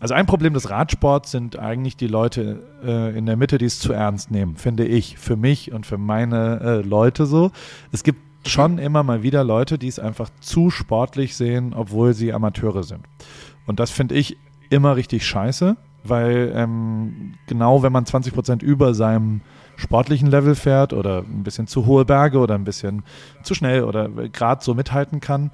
also 0.00 0.14
ein 0.14 0.24
Problem 0.26 0.54
des 0.54 0.70
Radsports 0.70 1.30
sind 1.30 1.58
eigentlich 1.58 1.96
die 1.96 2.06
Leute 2.06 2.62
äh, 2.82 3.16
in 3.16 3.26
der 3.26 3.36
Mitte, 3.36 3.58
die 3.58 3.66
es 3.66 3.78
zu 3.78 3.92
ernst 3.92 4.30
nehmen, 4.30 4.56
finde 4.56 4.86
ich, 4.86 5.18
für 5.18 5.36
mich 5.36 5.72
und 5.72 5.84
für 5.84 5.98
meine 5.98 6.60
äh, 6.60 6.80
Leute 6.80 7.26
so. 7.26 7.50
Es 7.92 8.02
gibt 8.02 8.18
schon 8.48 8.78
immer 8.78 9.02
mal 9.02 9.22
wieder 9.22 9.44
Leute, 9.44 9.78
die 9.78 9.88
es 9.88 9.98
einfach 9.98 10.30
zu 10.40 10.70
sportlich 10.70 11.36
sehen, 11.36 11.74
obwohl 11.74 12.14
sie 12.14 12.32
Amateure 12.32 12.82
sind. 12.82 13.04
Und 13.66 13.78
das 13.78 13.90
finde 13.90 14.14
ich 14.14 14.38
immer 14.70 14.96
richtig 14.96 15.26
scheiße, 15.26 15.76
weil 16.02 16.50
ähm, 16.54 17.34
genau 17.46 17.82
wenn 17.82 17.92
man 17.92 18.06
20 18.06 18.32
Prozent 18.32 18.62
über 18.62 18.94
seinem 18.94 19.42
sportlichen 19.76 20.28
Level 20.30 20.54
fährt 20.54 20.94
oder 20.94 21.18
ein 21.18 21.42
bisschen 21.42 21.66
zu 21.66 21.84
hohe 21.84 22.06
Berge 22.06 22.38
oder 22.38 22.54
ein 22.54 22.64
bisschen 22.64 23.02
zu 23.42 23.54
schnell 23.54 23.84
oder 23.84 24.08
gerade 24.08 24.64
so 24.64 24.74
mithalten 24.74 25.20
kann, 25.20 25.50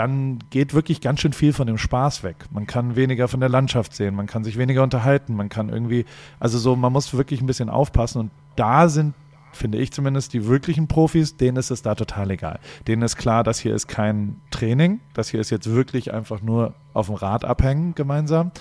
dann 0.00 0.38
geht 0.48 0.72
wirklich 0.72 1.02
ganz 1.02 1.20
schön 1.20 1.34
viel 1.34 1.52
von 1.52 1.66
dem 1.66 1.76
Spaß 1.76 2.22
weg. 2.22 2.36
Man 2.50 2.66
kann 2.66 2.96
weniger 2.96 3.28
von 3.28 3.40
der 3.40 3.50
Landschaft 3.50 3.94
sehen, 3.94 4.14
man 4.14 4.26
kann 4.26 4.44
sich 4.44 4.56
weniger 4.56 4.82
unterhalten, 4.82 5.36
man 5.36 5.50
kann 5.50 5.68
irgendwie, 5.68 6.06
also 6.38 6.56
so, 6.56 6.74
man 6.74 6.90
muss 6.90 7.12
wirklich 7.12 7.42
ein 7.42 7.46
bisschen 7.46 7.68
aufpassen 7.68 8.18
und 8.18 8.30
da 8.56 8.88
sind 8.88 9.12
finde 9.52 9.78
ich 9.78 9.92
zumindest, 9.92 10.32
die 10.32 10.46
wirklichen 10.46 10.86
Profis, 10.86 11.36
denen 11.36 11.56
ist 11.56 11.72
es 11.72 11.82
da 11.82 11.96
total 11.96 12.30
egal. 12.30 12.60
Denen 12.86 13.02
ist 13.02 13.16
klar, 13.16 13.42
das 13.42 13.58
hier 13.58 13.74
ist 13.74 13.88
kein 13.88 14.40
Training, 14.52 15.00
das 15.12 15.28
hier 15.28 15.40
ist 15.40 15.50
jetzt 15.50 15.68
wirklich 15.68 16.14
einfach 16.14 16.40
nur 16.40 16.74
auf 16.94 17.06
dem 17.06 17.16
Rad 17.16 17.44
abhängen 17.44 17.96
gemeinsam. 17.96 18.52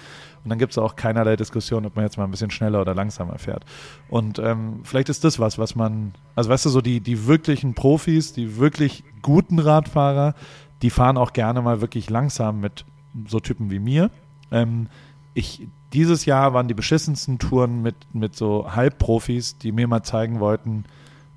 Und 0.43 0.49
dann 0.49 0.57
gibt 0.57 0.71
es 0.71 0.79
auch 0.79 0.95
keinerlei 0.95 1.35
Diskussion, 1.35 1.85
ob 1.85 1.95
man 1.95 2.05
jetzt 2.05 2.17
mal 2.17 2.23
ein 2.23 2.31
bisschen 2.31 2.49
schneller 2.49 2.81
oder 2.81 2.95
langsamer 2.95 3.37
fährt. 3.37 3.65
Und 4.09 4.39
ähm, 4.39 4.79
vielleicht 4.83 5.09
ist 5.09 5.23
das 5.23 5.39
was, 5.39 5.59
was 5.59 5.75
man, 5.75 6.13
also 6.35 6.49
weißt 6.49 6.65
du, 6.65 6.69
so 6.69 6.81
die, 6.81 7.01
die 7.01 7.27
wirklichen 7.27 7.75
Profis, 7.75 8.33
die 8.33 8.57
wirklich 8.57 9.03
guten 9.21 9.59
Radfahrer, 9.59 10.33
die 10.81 10.89
fahren 10.89 11.17
auch 11.17 11.33
gerne 11.33 11.61
mal 11.61 11.81
wirklich 11.81 12.09
langsam 12.09 12.59
mit 12.59 12.85
so 13.27 13.39
Typen 13.39 13.71
wie 13.71 13.79
mir. 13.79 14.09
Ähm, 14.51 14.87
ich, 15.33 15.67
dieses 15.93 16.25
Jahr 16.25 16.53
waren 16.53 16.67
die 16.67 16.73
beschissensten 16.73 17.39
Touren 17.39 17.81
mit, 17.81 17.95
mit 18.13 18.35
so 18.35 18.75
Halbprofis, 18.75 19.57
die 19.57 19.71
mir 19.71 19.87
mal 19.87 20.03
zeigen 20.03 20.39
wollten, 20.39 20.85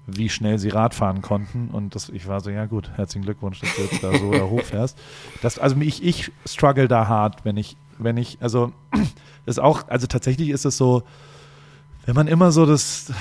wie 0.06 0.28
schnell 0.28 0.58
sie 0.58 0.68
Rad 0.68 0.94
fahren 0.94 1.22
konnten. 1.22 1.68
Und 1.72 1.94
das, 1.94 2.08
ich 2.08 2.26
war 2.26 2.40
so, 2.40 2.50
ja 2.50 2.66
gut, 2.66 2.90
herzlichen 2.96 3.25
Glückwunsch, 3.25 3.61
dass 3.61 3.75
du 3.76 3.82
jetzt 3.82 4.02
da 4.02 4.16
so 4.16 4.32
da 4.32 4.44
hochfährst. 4.44 4.99
Das, 5.42 5.58
also 5.58 5.76
ich, 5.80 6.02
ich 6.02 6.32
struggle 6.46 6.88
da 6.88 7.08
hart, 7.08 7.44
wenn 7.44 7.56
ich, 7.56 7.76
wenn 7.99 8.16
ich, 8.16 8.38
also 8.40 8.72
ist 9.46 9.61
auch, 9.61 9.88
also 9.88 10.06
tatsächlich 10.06 10.50
ist 10.50 10.64
es 10.64 10.76
so, 10.76 11.02
wenn 12.04 12.14
man 12.16 12.26
immer 12.26 12.50
so 12.50 12.66
das, 12.66 13.12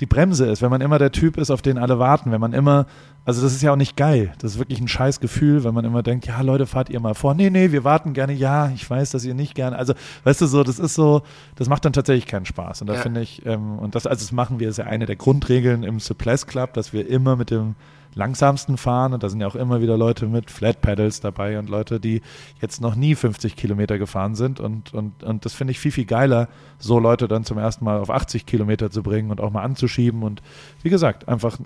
die 0.00 0.06
Bremse 0.06 0.46
ist, 0.46 0.62
wenn 0.62 0.70
man 0.70 0.80
immer 0.80 0.98
der 0.98 1.12
Typ 1.12 1.36
ist, 1.36 1.50
auf 1.50 1.60
den 1.60 1.76
alle 1.76 1.98
warten, 1.98 2.32
wenn 2.32 2.40
man 2.40 2.54
immer, 2.54 2.86
also 3.24 3.42
das 3.42 3.52
ist 3.52 3.62
ja 3.62 3.72
auch 3.72 3.76
nicht 3.76 3.96
geil. 3.96 4.32
Das 4.38 4.52
ist 4.52 4.58
wirklich 4.58 4.80
ein 4.80 4.88
scheiß 4.88 5.20
Gefühl, 5.20 5.64
wenn 5.64 5.74
man 5.74 5.84
immer 5.84 6.02
denkt, 6.02 6.26
ja 6.26 6.40
Leute, 6.40 6.66
fahrt 6.66 6.88
ihr 6.88 6.98
mal 6.98 7.14
vor. 7.14 7.34
Nee, 7.34 7.50
nee, 7.50 7.72
wir 7.72 7.84
warten 7.84 8.14
gerne. 8.14 8.32
Ja, 8.32 8.70
ich 8.74 8.88
weiß, 8.88 9.10
dass 9.10 9.24
ihr 9.24 9.34
nicht 9.34 9.54
gerne. 9.54 9.76
Also, 9.76 9.92
weißt 10.24 10.40
du 10.40 10.46
so, 10.46 10.64
das 10.64 10.78
ist 10.78 10.94
so, 10.94 11.22
das 11.56 11.68
macht 11.68 11.84
dann 11.84 11.92
tatsächlich 11.92 12.26
keinen 12.26 12.46
Spaß. 12.46 12.80
Und 12.80 12.86
da 12.86 12.94
ja. 12.94 13.00
finde 13.00 13.20
ich, 13.20 13.44
ähm, 13.44 13.78
und 13.78 13.94
das, 13.94 14.06
also 14.06 14.24
das 14.24 14.32
machen 14.32 14.60
wir, 14.60 14.68
ist 14.68 14.78
ja 14.78 14.86
eine 14.86 15.06
der 15.06 15.16
Grundregeln 15.16 15.82
im 15.82 16.00
Suppress 16.00 16.46
Club, 16.46 16.72
dass 16.72 16.92
wir 16.92 17.06
immer 17.08 17.36
mit 17.36 17.50
dem 17.50 17.74
langsamsten 18.14 18.76
fahren. 18.76 19.12
Und 19.12 19.22
da 19.22 19.28
sind 19.28 19.40
ja 19.40 19.46
auch 19.46 19.54
immer 19.54 19.80
wieder 19.80 19.96
Leute 19.96 20.26
mit 20.26 20.50
Flat 20.50 20.80
Pedals 20.80 21.20
dabei 21.20 21.58
und 21.58 21.68
Leute, 21.68 22.00
die 22.00 22.22
jetzt 22.60 22.80
noch 22.80 22.94
nie 22.94 23.14
50 23.14 23.56
Kilometer 23.56 23.98
gefahren 23.98 24.34
sind. 24.34 24.60
Und, 24.60 24.92
und, 24.94 25.22
und 25.22 25.44
das 25.44 25.54
finde 25.54 25.72
ich 25.72 25.78
viel, 25.78 25.92
viel 25.92 26.04
geiler, 26.04 26.48
so 26.78 26.98
Leute 26.98 27.28
dann 27.28 27.44
zum 27.44 27.58
ersten 27.58 27.84
Mal 27.84 27.98
auf 27.98 28.10
80 28.10 28.46
Kilometer 28.46 28.90
zu 28.90 29.02
bringen 29.02 29.30
und 29.30 29.40
auch 29.40 29.50
mal 29.50 29.62
anzuschieben. 29.62 30.22
Und 30.22 30.42
wie 30.82 30.90
gesagt, 30.90 31.28
einfach, 31.28 31.58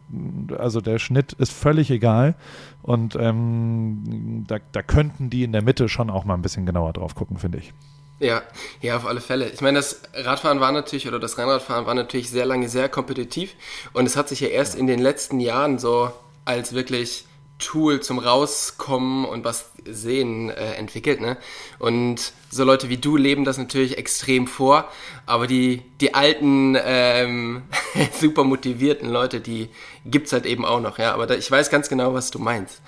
also 0.56 0.80
der 0.80 0.98
Schnitt 0.98 1.32
ist 1.34 1.52
völlig 1.52 1.90
egal. 1.90 2.34
Und 2.82 3.16
ähm, 3.16 4.44
da, 4.46 4.58
da 4.72 4.82
könnten 4.82 5.30
die 5.30 5.42
in 5.42 5.52
der 5.52 5.62
Mitte 5.62 5.88
schon 5.88 6.10
auch 6.10 6.24
mal 6.24 6.34
ein 6.34 6.42
bisschen 6.42 6.66
genauer 6.66 6.92
drauf 6.92 7.14
gucken, 7.14 7.38
finde 7.38 7.58
ich. 7.58 7.72
Ja, 8.18 8.42
ja, 8.80 8.96
auf 8.96 9.04
alle 9.04 9.20
Fälle. 9.20 9.50
Ich 9.50 9.60
meine, 9.60 9.78
das 9.78 10.00
Radfahren 10.14 10.58
war 10.58 10.72
natürlich, 10.72 11.06
oder 11.06 11.18
das 11.18 11.36
Rennradfahren 11.36 11.84
war 11.84 11.94
natürlich 11.94 12.30
sehr 12.30 12.46
lange 12.46 12.68
sehr 12.68 12.88
kompetitiv 12.88 13.54
und 13.92 14.06
es 14.06 14.16
hat 14.16 14.28
sich 14.28 14.40
ja 14.40 14.48
erst 14.48 14.74
in 14.74 14.86
den 14.86 15.00
letzten 15.00 15.38
Jahren 15.38 15.78
so 15.78 16.10
als 16.46 16.72
wirklich 16.72 17.26
Tool 17.58 18.00
zum 18.00 18.18
Rauskommen 18.18 19.24
und 19.24 19.44
was 19.44 19.70
sehen 19.84 20.50
äh, 20.50 20.74
entwickelt. 20.74 21.20
Ne? 21.20 21.38
Und 21.78 22.32
so 22.50 22.64
Leute 22.64 22.90
wie 22.90 22.98
du 22.98 23.16
leben 23.16 23.44
das 23.44 23.56
natürlich 23.56 23.96
extrem 23.96 24.46
vor, 24.46 24.90
aber 25.24 25.46
die, 25.46 25.82
die 26.00 26.14
alten, 26.14 26.76
ähm, 26.82 27.62
super 28.20 28.44
motivierten 28.44 29.08
Leute, 29.08 29.40
die 29.40 29.70
gibt's 30.04 30.32
halt 30.32 30.44
eben 30.44 30.66
auch 30.66 30.80
noch. 30.80 30.98
Ja, 30.98 31.14
aber 31.14 31.26
da, 31.26 31.34
ich 31.34 31.50
weiß 31.50 31.70
ganz 31.70 31.88
genau, 31.88 32.12
was 32.12 32.30
du 32.30 32.38
meinst. 32.38 32.82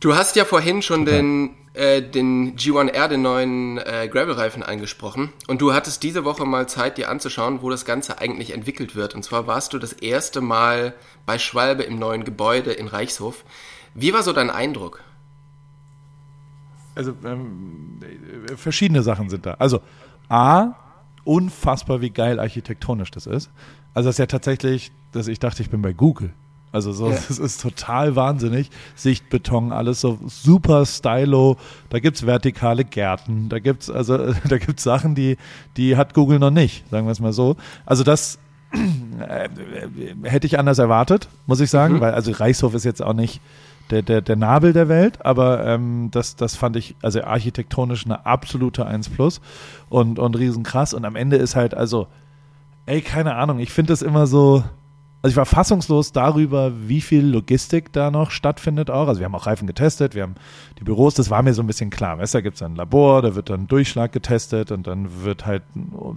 Du 0.00 0.14
hast 0.14 0.34
ja 0.34 0.46
vorhin 0.46 0.80
schon 0.80 1.04
den, 1.04 1.50
äh, 1.74 2.00
den 2.00 2.56
G1R, 2.56 3.08
den 3.08 3.20
neuen 3.20 3.76
äh, 3.76 4.08
Gravel-Reifen 4.10 4.62
angesprochen. 4.62 5.30
Und 5.46 5.60
du 5.60 5.74
hattest 5.74 6.02
diese 6.02 6.24
Woche 6.24 6.46
mal 6.46 6.66
Zeit, 6.66 6.96
dir 6.96 7.10
anzuschauen, 7.10 7.60
wo 7.60 7.68
das 7.68 7.84
Ganze 7.84 8.18
eigentlich 8.18 8.54
entwickelt 8.54 8.96
wird. 8.96 9.14
Und 9.14 9.24
zwar 9.24 9.46
warst 9.46 9.74
du 9.74 9.78
das 9.78 9.92
erste 9.92 10.40
Mal 10.40 10.94
bei 11.26 11.38
Schwalbe 11.38 11.82
im 11.82 11.98
neuen 11.98 12.24
Gebäude 12.24 12.72
in 12.72 12.88
Reichshof. 12.88 13.44
Wie 13.94 14.14
war 14.14 14.22
so 14.22 14.32
dein 14.32 14.48
Eindruck? 14.48 15.02
Also 16.94 17.12
ähm, 17.22 18.00
verschiedene 18.56 19.02
Sachen 19.02 19.28
sind 19.28 19.44
da. 19.44 19.54
Also 19.58 19.80
A, 20.30 20.76
unfassbar, 21.24 22.00
wie 22.00 22.10
geil 22.10 22.40
architektonisch 22.40 23.10
das 23.10 23.26
ist. 23.26 23.50
Also 23.92 24.08
das 24.08 24.14
ist 24.14 24.18
ja 24.18 24.26
tatsächlich, 24.26 24.92
dass 25.12 25.28
ich 25.28 25.40
dachte, 25.40 25.62
ich 25.62 25.68
bin 25.68 25.82
bei 25.82 25.92
Google. 25.92 26.32
Also 26.72 26.92
so, 26.92 27.10
ja. 27.10 27.16
das 27.28 27.38
ist 27.38 27.60
total 27.60 28.14
wahnsinnig. 28.16 28.70
Sichtbeton, 28.94 29.72
alles 29.72 30.00
so 30.00 30.18
super 30.26 30.86
stylo. 30.86 31.56
Da 31.88 31.98
gibt's 31.98 32.26
vertikale 32.26 32.84
Gärten. 32.84 33.48
Da 33.48 33.58
gibt's 33.58 33.90
also, 33.90 34.18
da 34.48 34.58
gibt's 34.58 34.82
Sachen, 34.82 35.14
die, 35.14 35.36
die 35.76 35.96
hat 35.96 36.14
Google 36.14 36.38
noch 36.38 36.50
nicht, 36.50 36.88
sagen 36.90 37.06
wir 37.06 37.12
es 37.12 37.20
mal 37.20 37.32
so. 37.32 37.56
Also 37.86 38.04
das 38.04 38.38
äh, 38.72 39.48
hätte 40.22 40.46
ich 40.46 40.58
anders 40.58 40.78
erwartet, 40.78 41.28
muss 41.46 41.60
ich 41.60 41.70
sagen, 41.70 41.94
mhm. 41.94 42.00
weil 42.00 42.14
also 42.14 42.30
Reichshof 42.30 42.74
ist 42.74 42.84
jetzt 42.84 43.02
auch 43.02 43.14
nicht 43.14 43.40
der, 43.90 44.02
der, 44.02 44.20
der 44.20 44.36
Nabel 44.36 44.72
der 44.72 44.88
Welt, 44.88 45.24
aber 45.24 45.66
ähm, 45.66 46.08
das, 46.12 46.36
das 46.36 46.54
fand 46.54 46.76
ich 46.76 46.94
also 47.02 47.22
architektonisch 47.22 48.04
eine 48.04 48.24
absolute 48.24 48.86
1 48.86 49.08
plus 49.08 49.40
und, 49.88 50.20
und 50.20 50.38
riesenkrass. 50.38 50.94
Und 50.94 51.04
am 51.04 51.16
Ende 51.16 51.36
ist 51.36 51.56
halt, 51.56 51.74
also, 51.74 52.06
ey, 52.86 53.00
keine 53.00 53.34
Ahnung, 53.34 53.58
ich 53.58 53.72
finde 53.72 53.92
das 53.92 54.02
immer 54.02 54.28
so, 54.28 54.62
also 55.22 55.32
ich 55.32 55.36
war 55.36 55.44
fassungslos 55.44 56.12
darüber, 56.12 56.72
wie 56.88 57.02
viel 57.02 57.26
Logistik 57.26 57.92
da 57.92 58.10
noch 58.10 58.30
stattfindet 58.30 58.90
auch. 58.90 59.06
Also 59.06 59.20
wir 59.20 59.26
haben 59.26 59.34
auch 59.34 59.46
Reifen 59.46 59.66
getestet, 59.66 60.14
wir 60.14 60.22
haben 60.22 60.36
die 60.78 60.84
Büros, 60.84 61.14
das 61.14 61.28
war 61.28 61.42
mir 61.42 61.52
so 61.52 61.62
ein 61.62 61.66
bisschen 61.66 61.90
klar. 61.90 62.18
Weißt 62.18 62.32
du, 62.32 62.38
da 62.38 62.42
gibt 62.42 62.56
es 62.56 62.62
ein 62.62 62.74
Labor, 62.74 63.20
da 63.20 63.34
wird 63.34 63.50
dann 63.50 63.66
Durchschlag 63.66 64.12
getestet 64.12 64.72
und 64.72 64.86
dann 64.86 65.22
wird 65.22 65.44
halt 65.44 65.62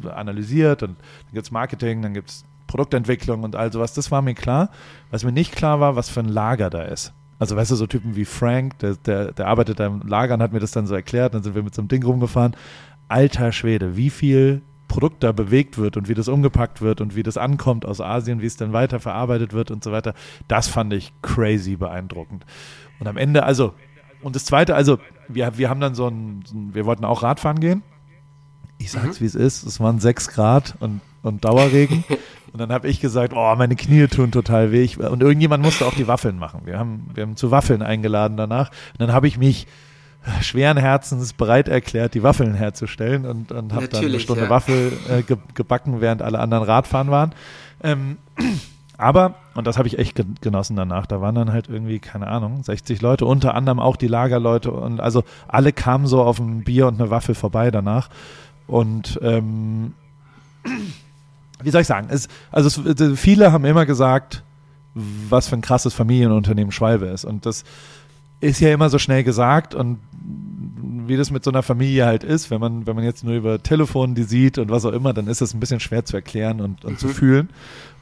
analysiert 0.10 0.84
und 0.84 0.92
dann 0.92 1.34
gibt 1.34 1.46
es 1.46 1.52
Marketing, 1.52 2.02
dann 2.02 2.14
gibt 2.14 2.30
es 2.30 2.46
Produktentwicklung 2.68 3.44
und 3.44 3.58
all 3.58 3.74
sowas. 3.74 3.94
Das 3.94 4.10
war 4.10 4.22
mir 4.22 4.36
klar. 4.36 4.70
Was 5.12 5.26
mir 5.26 5.34
nicht 5.34 5.54
klar 5.54 5.82
war, 5.82 5.98
was 5.98 6.10
für 6.10 6.22
ein 6.22 6.30
Lager 6.30 6.70
da 6.70 6.84
ist. 6.84 7.12
Also 7.40 7.58
weißt 7.58 7.72
du, 7.72 7.76
so 7.76 7.88
Typen 7.88 8.16
wie 8.16 8.24
Frank, 8.24 8.80
der, 8.80 8.96
der, 8.96 9.34
der 9.34 9.48
arbeitet 9.48 9.82
da 9.82 9.88
im 9.88 10.02
Lager 10.08 10.36
und 10.36 10.42
hat 10.42 10.54
mir 10.54 10.62
das 10.62 10.72
dann 10.72 10.88
so 10.88 10.96
erklärt, 10.96 11.34
dann 11.34 11.44
sind 11.44 11.56
wir 11.56 11.64
mit 11.64 11.76
so 11.76 11.82
einem 11.82 11.90
Ding 11.90 12.04
rumgefahren. 12.04 12.56
Alter 13.10 13.52
Schwede, 13.52 13.98
wie 13.98 14.10
viel 14.10 14.62
Produkt 14.94 15.24
da 15.24 15.32
bewegt 15.32 15.80
wird 15.80 15.98
und 15.98 16.08
wie 16.08 16.14
das 16.14 16.28
umgepackt 16.28 16.80
wird 16.80 17.02
und 17.02 17.16
wie 17.16 17.24
das 17.24 17.36
ankommt 17.36 17.84
aus 17.84 18.00
Asien, 18.00 18.44
wie 18.44 18.46
es 18.46 18.58
dann 18.58 18.74
weiter 18.74 19.00
verarbeitet 19.00 19.52
wird 19.52 19.72
und 19.72 19.84
so 19.84 19.92
weiter, 19.92 20.14
das 20.48 20.68
fand 20.68 20.94
ich 20.94 21.12
crazy 21.24 21.78
beeindruckend. 21.78 22.46
Und 23.00 23.08
am 23.08 23.18
Ende, 23.18 23.42
also, 23.42 23.74
und 24.22 24.36
das 24.36 24.46
Zweite, 24.46 24.76
also, 24.76 25.00
wir, 25.28 25.58
wir 25.58 25.72
haben 25.72 25.80
dann 25.80 25.96
so 25.96 26.08
ein, 26.08 26.44
wir 26.74 26.86
wollten 26.86 27.06
auch 27.06 27.24
Radfahren 27.24 27.60
gehen. 27.60 27.82
Ich 28.78 28.92
sag's, 28.92 29.20
mhm. 29.20 29.24
wie 29.24 29.26
es 29.26 29.34
ist, 29.34 29.64
es 29.64 29.80
waren 29.80 30.00
sechs 30.00 30.28
Grad 30.28 30.76
und, 30.80 31.02
und 31.24 31.44
Dauerregen. 31.44 32.04
Und 32.54 32.60
dann 32.60 32.72
habe 32.72 32.88
ich 32.88 33.02
gesagt, 33.02 33.34
oh, 33.36 33.56
meine 33.56 33.76
Knie 33.76 34.06
tun 34.06 34.30
total 34.30 34.72
weh. 34.72 34.88
Und 34.98 35.24
irgendjemand 35.24 35.64
musste 35.64 35.88
auch 35.88 35.96
die 35.96 36.08
Waffeln 36.08 36.38
machen. 36.38 36.62
Wir 36.66 36.78
haben, 36.78 37.10
wir 37.16 37.24
haben 37.24 37.36
zu 37.36 37.50
Waffeln 37.50 37.82
eingeladen 37.82 38.38
danach. 38.38 38.70
Und 38.92 39.02
dann 39.02 39.12
habe 39.12 39.28
ich 39.28 39.40
mich 39.40 39.66
schweren 40.42 40.78
Herzens 40.78 41.34
bereit 41.34 41.68
erklärt, 41.68 42.14
die 42.14 42.24
Waffeln 42.24 42.54
herzustellen 42.54 43.26
und, 43.26 43.52
und 43.52 43.74
habe 43.74 43.88
dann 43.88 44.06
eine 44.06 44.20
Stunde 44.20 44.44
ja. 44.44 44.50
Waffel 44.50 44.92
äh, 45.10 45.22
ge 45.24 45.38
gebacken, 45.54 46.02
während 46.02 46.22
alle 46.22 46.40
anderen 46.40 46.64
Radfahren 46.64 47.12
waren. 47.12 47.34
Ähm, 47.84 48.18
aber, 48.98 49.36
und 49.56 49.68
das 49.68 49.78
habe 49.78 49.88
ich 49.88 50.00
echt 50.00 50.22
genossen 50.42 50.76
danach, 50.76 51.06
da 51.06 51.22
waren 51.22 51.36
dann 51.36 51.52
halt 51.52 51.68
irgendwie, 51.68 52.00
keine 52.00 52.28
Ahnung, 52.28 52.64
60 52.64 53.02
Leute, 53.02 53.26
unter 53.26 53.56
anderem 53.56 53.80
auch 53.80 53.98
die 53.98 54.08
Lagerleute 54.08 54.72
und 54.72 55.00
also 55.00 55.24
alle 55.48 55.74
kamen 55.74 56.08
so 56.08 56.22
auf 56.22 56.40
ein 56.40 56.64
Bier 56.64 56.88
und 56.88 57.00
eine 57.00 57.10
Waffel 57.10 57.36
vorbei 57.36 57.72
danach. 57.72 58.10
Und 58.68 59.20
ähm, 59.22 59.94
wie 61.62 61.70
soll 61.70 61.82
ich 61.82 61.88
sagen, 61.88 62.08
es, 62.10 62.28
also 62.52 62.82
es, 62.84 63.20
viele 63.20 63.52
haben 63.52 63.66
immer 63.66 63.86
gesagt, 63.86 64.44
was 64.94 65.48
für 65.48 65.56
ein 65.56 65.62
krasses 65.62 65.94
Familienunternehmen 65.94 66.72
Schwalbe 66.72 67.08
ist. 67.08 67.26
Und 67.26 67.46
das 67.46 67.64
ist 68.44 68.60
ja 68.60 68.74
immer 68.74 68.90
so 68.90 69.00
schnell 69.00 69.24
gesagt 69.24 69.74
und 69.74 70.00
wie 71.08 71.18
das 71.18 71.32
mit 71.32 71.44
so 71.44 71.52
einer 71.52 71.64
Familie 71.64 72.06
halt 72.06 72.24
ist, 72.24 72.52
wenn 72.52 72.60
man, 72.60 72.86
wenn 72.86 72.96
man 72.96 73.06
jetzt 73.06 73.24
nur 73.24 73.36
über 73.36 73.62
Telefon 73.62 74.16
die 74.16 74.24
sieht 74.24 74.58
und 74.58 74.70
was 74.70 74.86
auch 74.86 74.92
immer, 74.92 75.14
dann 75.14 75.28
ist 75.28 75.42
das 75.42 75.54
ein 75.54 75.60
bisschen 75.60 75.80
schwer 75.80 76.06
zu 76.06 76.16
erklären 76.16 76.62
und, 76.62 76.86
und 76.86 76.94
mhm. 76.94 76.98
zu 76.98 77.08
fühlen. 77.08 77.50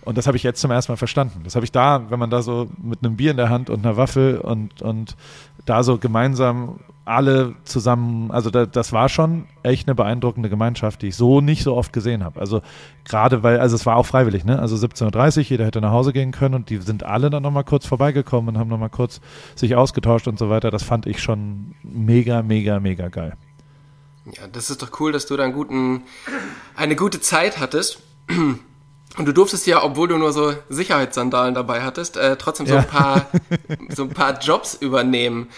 Und 0.03 0.17
das 0.17 0.25
habe 0.27 0.37
ich 0.37 0.43
jetzt 0.43 0.59
zum 0.59 0.71
ersten 0.71 0.91
Mal 0.91 0.97
verstanden. 0.97 1.41
Das 1.43 1.55
habe 1.55 1.63
ich 1.63 1.71
da, 1.71 2.09
wenn 2.09 2.19
man 2.19 2.31
da 2.31 2.41
so 2.41 2.69
mit 2.81 3.03
einem 3.03 3.17
Bier 3.17 3.31
in 3.31 3.37
der 3.37 3.49
Hand 3.49 3.69
und 3.69 3.85
einer 3.85 3.97
Waffel 3.97 4.39
und, 4.39 4.81
und 4.81 5.15
da 5.65 5.83
so 5.83 5.97
gemeinsam 5.97 6.79
alle 7.11 7.55
zusammen, 7.63 8.31
also 8.31 8.49
da, 8.49 8.65
das 8.65 8.93
war 8.93 9.09
schon 9.09 9.45
echt 9.63 9.87
eine 9.87 9.95
beeindruckende 9.95 10.49
Gemeinschaft, 10.49 11.01
die 11.01 11.09
ich 11.09 11.15
so 11.15 11.41
nicht 11.41 11.63
so 11.63 11.75
oft 11.75 11.93
gesehen 11.93 12.23
habe. 12.23 12.39
Also 12.39 12.61
gerade 13.05 13.43
weil, 13.43 13.59
also 13.59 13.75
es 13.75 13.85
war 13.85 13.97
auch 13.97 14.05
freiwillig, 14.05 14.45
ne? 14.45 14.59
Also 14.59 14.75
17.30 14.75 15.37
Uhr, 15.37 15.43
jeder 15.43 15.65
hätte 15.65 15.81
nach 15.81 15.91
Hause 15.91 16.13
gehen 16.13 16.31
können 16.31 16.55
und 16.55 16.69
die 16.69 16.77
sind 16.77 17.03
alle 17.03 17.29
dann 17.29 17.43
nochmal 17.43 17.63
kurz 17.63 17.85
vorbeigekommen 17.85 18.55
und 18.55 18.59
haben 18.59 18.69
nochmal 18.69 18.89
kurz 18.89 19.21
sich 19.55 19.75
ausgetauscht 19.75 20.27
und 20.27 20.39
so 20.39 20.49
weiter. 20.49 20.71
Das 20.71 20.83
fand 20.83 21.05
ich 21.05 21.21
schon 21.21 21.75
mega, 21.83 22.41
mega, 22.41 22.79
mega 22.79 23.09
geil. 23.09 23.33
Ja, 24.25 24.47
das 24.51 24.69
ist 24.69 24.81
doch 24.81 24.99
cool, 24.99 25.11
dass 25.11 25.25
du 25.25 25.35
da 25.35 25.43
einen 25.43 25.53
guten, 25.53 26.03
eine 26.75 26.95
gute 26.95 27.19
Zeit 27.19 27.59
hattest. 27.59 28.01
Und 29.17 29.25
du 29.25 29.33
durftest 29.33 29.67
ja, 29.67 29.83
obwohl 29.83 30.07
du 30.07 30.17
nur 30.17 30.31
so 30.31 30.53
Sicherheitssandalen 30.69 31.53
dabei 31.53 31.81
hattest, 31.81 32.15
äh, 32.15 32.37
trotzdem 32.37 32.65
so, 32.65 32.75
ja. 32.75 32.81
ein 32.81 32.87
paar, 32.87 33.25
so 33.89 34.03
ein 34.03 34.09
paar 34.09 34.39
Jobs 34.39 34.75
übernehmen 34.75 35.49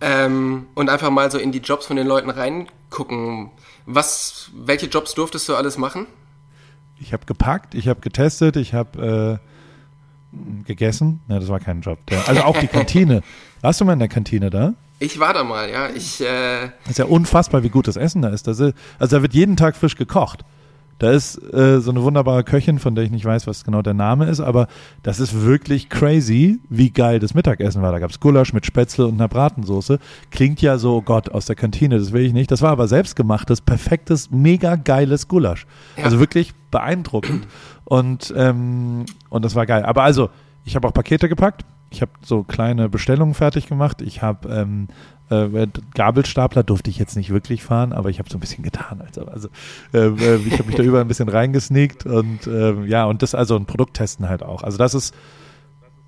ähm, 0.00 0.66
und 0.74 0.88
einfach 0.88 1.10
mal 1.10 1.30
so 1.30 1.38
in 1.38 1.52
die 1.52 1.58
Jobs 1.58 1.86
von 1.86 1.96
den 1.96 2.06
Leuten 2.06 2.30
reingucken. 2.30 3.50
Was, 3.86 4.50
welche 4.54 4.86
Jobs 4.86 5.14
durftest 5.14 5.48
du 5.48 5.56
alles 5.56 5.78
machen? 5.78 6.06
Ich 6.98 7.12
habe 7.12 7.24
gepackt, 7.26 7.74
ich 7.74 7.88
habe 7.88 8.00
getestet, 8.00 8.56
ich 8.56 8.74
habe 8.74 9.40
äh, 10.32 10.66
gegessen. 10.66 11.20
Ne, 11.28 11.40
das 11.40 11.48
war 11.48 11.60
kein 11.60 11.80
Job. 11.80 11.98
Also 12.26 12.42
auch 12.42 12.58
die 12.58 12.66
Kantine. 12.68 13.22
Warst 13.60 13.80
du 13.80 13.84
mal 13.84 13.94
in 13.94 13.98
der 13.98 14.08
Kantine 14.08 14.50
da? 14.50 14.74
Ich 14.98 15.18
war 15.18 15.32
da 15.32 15.44
mal, 15.44 15.70
ja. 15.70 15.88
Ich, 15.88 16.20
äh 16.20 16.70
das 16.82 16.90
ist 16.90 16.98
ja 16.98 17.06
unfassbar, 17.06 17.62
wie 17.62 17.70
gut 17.70 17.88
das 17.88 17.96
Essen 17.96 18.20
da 18.22 18.28
ist. 18.28 18.46
Ist 18.46 18.60
also 18.60 19.16
da 19.16 19.22
wird 19.22 19.32
jeden 19.32 19.56
Tag 19.56 19.76
frisch 19.76 19.96
gekocht. 19.96 20.44
Da 21.00 21.12
ist 21.12 21.38
äh, 21.54 21.80
so 21.80 21.90
eine 21.90 22.02
wunderbare 22.02 22.44
Köchin, 22.44 22.78
von 22.78 22.94
der 22.94 23.04
ich 23.04 23.10
nicht 23.10 23.24
weiß, 23.24 23.46
was 23.46 23.64
genau 23.64 23.80
der 23.80 23.94
Name 23.94 24.26
ist, 24.26 24.38
aber 24.38 24.68
das 25.02 25.18
ist 25.18 25.42
wirklich 25.42 25.88
crazy, 25.88 26.60
wie 26.68 26.90
geil 26.90 27.18
das 27.18 27.32
Mittagessen 27.32 27.80
war. 27.80 27.90
Da 27.90 27.98
gab 27.98 28.10
es 28.10 28.20
Gulasch 28.20 28.52
mit 28.52 28.66
Spätzle 28.66 29.06
und 29.06 29.14
einer 29.14 29.26
Bratensoße. 29.26 29.98
Klingt 30.30 30.60
ja 30.60 30.76
so, 30.76 30.96
oh 30.96 31.02
Gott, 31.02 31.30
aus 31.30 31.46
der 31.46 31.56
Kantine, 31.56 31.98
das 31.98 32.12
will 32.12 32.26
ich 32.26 32.34
nicht. 32.34 32.50
Das 32.50 32.60
war 32.60 32.70
aber 32.70 32.86
selbstgemachtes, 32.86 33.62
perfektes, 33.62 34.30
mega 34.30 34.76
geiles 34.76 35.26
Gulasch. 35.26 35.66
Ja. 35.96 36.04
Also 36.04 36.20
wirklich 36.20 36.52
beeindruckend. 36.70 37.46
Und, 37.84 38.34
ähm, 38.36 39.06
und 39.30 39.42
das 39.42 39.54
war 39.54 39.64
geil. 39.64 39.84
Aber 39.84 40.02
also, 40.02 40.28
ich 40.66 40.76
habe 40.76 40.86
auch 40.86 40.92
Pakete 40.92 41.30
gepackt. 41.30 41.64
Ich 41.88 42.02
habe 42.02 42.12
so 42.20 42.42
kleine 42.42 42.90
Bestellungen 42.90 43.32
fertig 43.32 43.66
gemacht. 43.66 44.02
Ich 44.02 44.20
habe 44.20 44.50
ähm, 44.50 44.88
äh, 45.30 45.66
Gabelstapler 45.94 46.62
durfte 46.62 46.90
ich 46.90 46.98
jetzt 46.98 47.16
nicht 47.16 47.30
wirklich 47.30 47.62
fahren, 47.62 47.92
aber 47.92 48.10
ich 48.10 48.18
habe 48.18 48.28
so 48.28 48.36
ein 48.36 48.40
bisschen 48.40 48.64
getan. 48.64 49.00
Also, 49.06 49.26
also 49.26 49.48
äh, 49.92 50.08
äh 50.08 50.36
ich 50.46 50.54
habe 50.54 50.64
mich 50.64 50.76
da 50.76 50.82
überall 50.82 51.04
ein 51.04 51.08
bisschen 51.08 51.28
reingesneakt 51.28 52.04
und 52.06 52.46
äh, 52.46 52.84
ja, 52.84 53.04
und 53.04 53.22
das 53.22 53.34
also 53.34 53.56
ein 53.56 53.66
Produkt 53.66 53.94
testen 53.94 54.28
halt 54.28 54.42
auch. 54.42 54.62
Also 54.62 54.76
das 54.76 54.94
ist, 54.94 55.14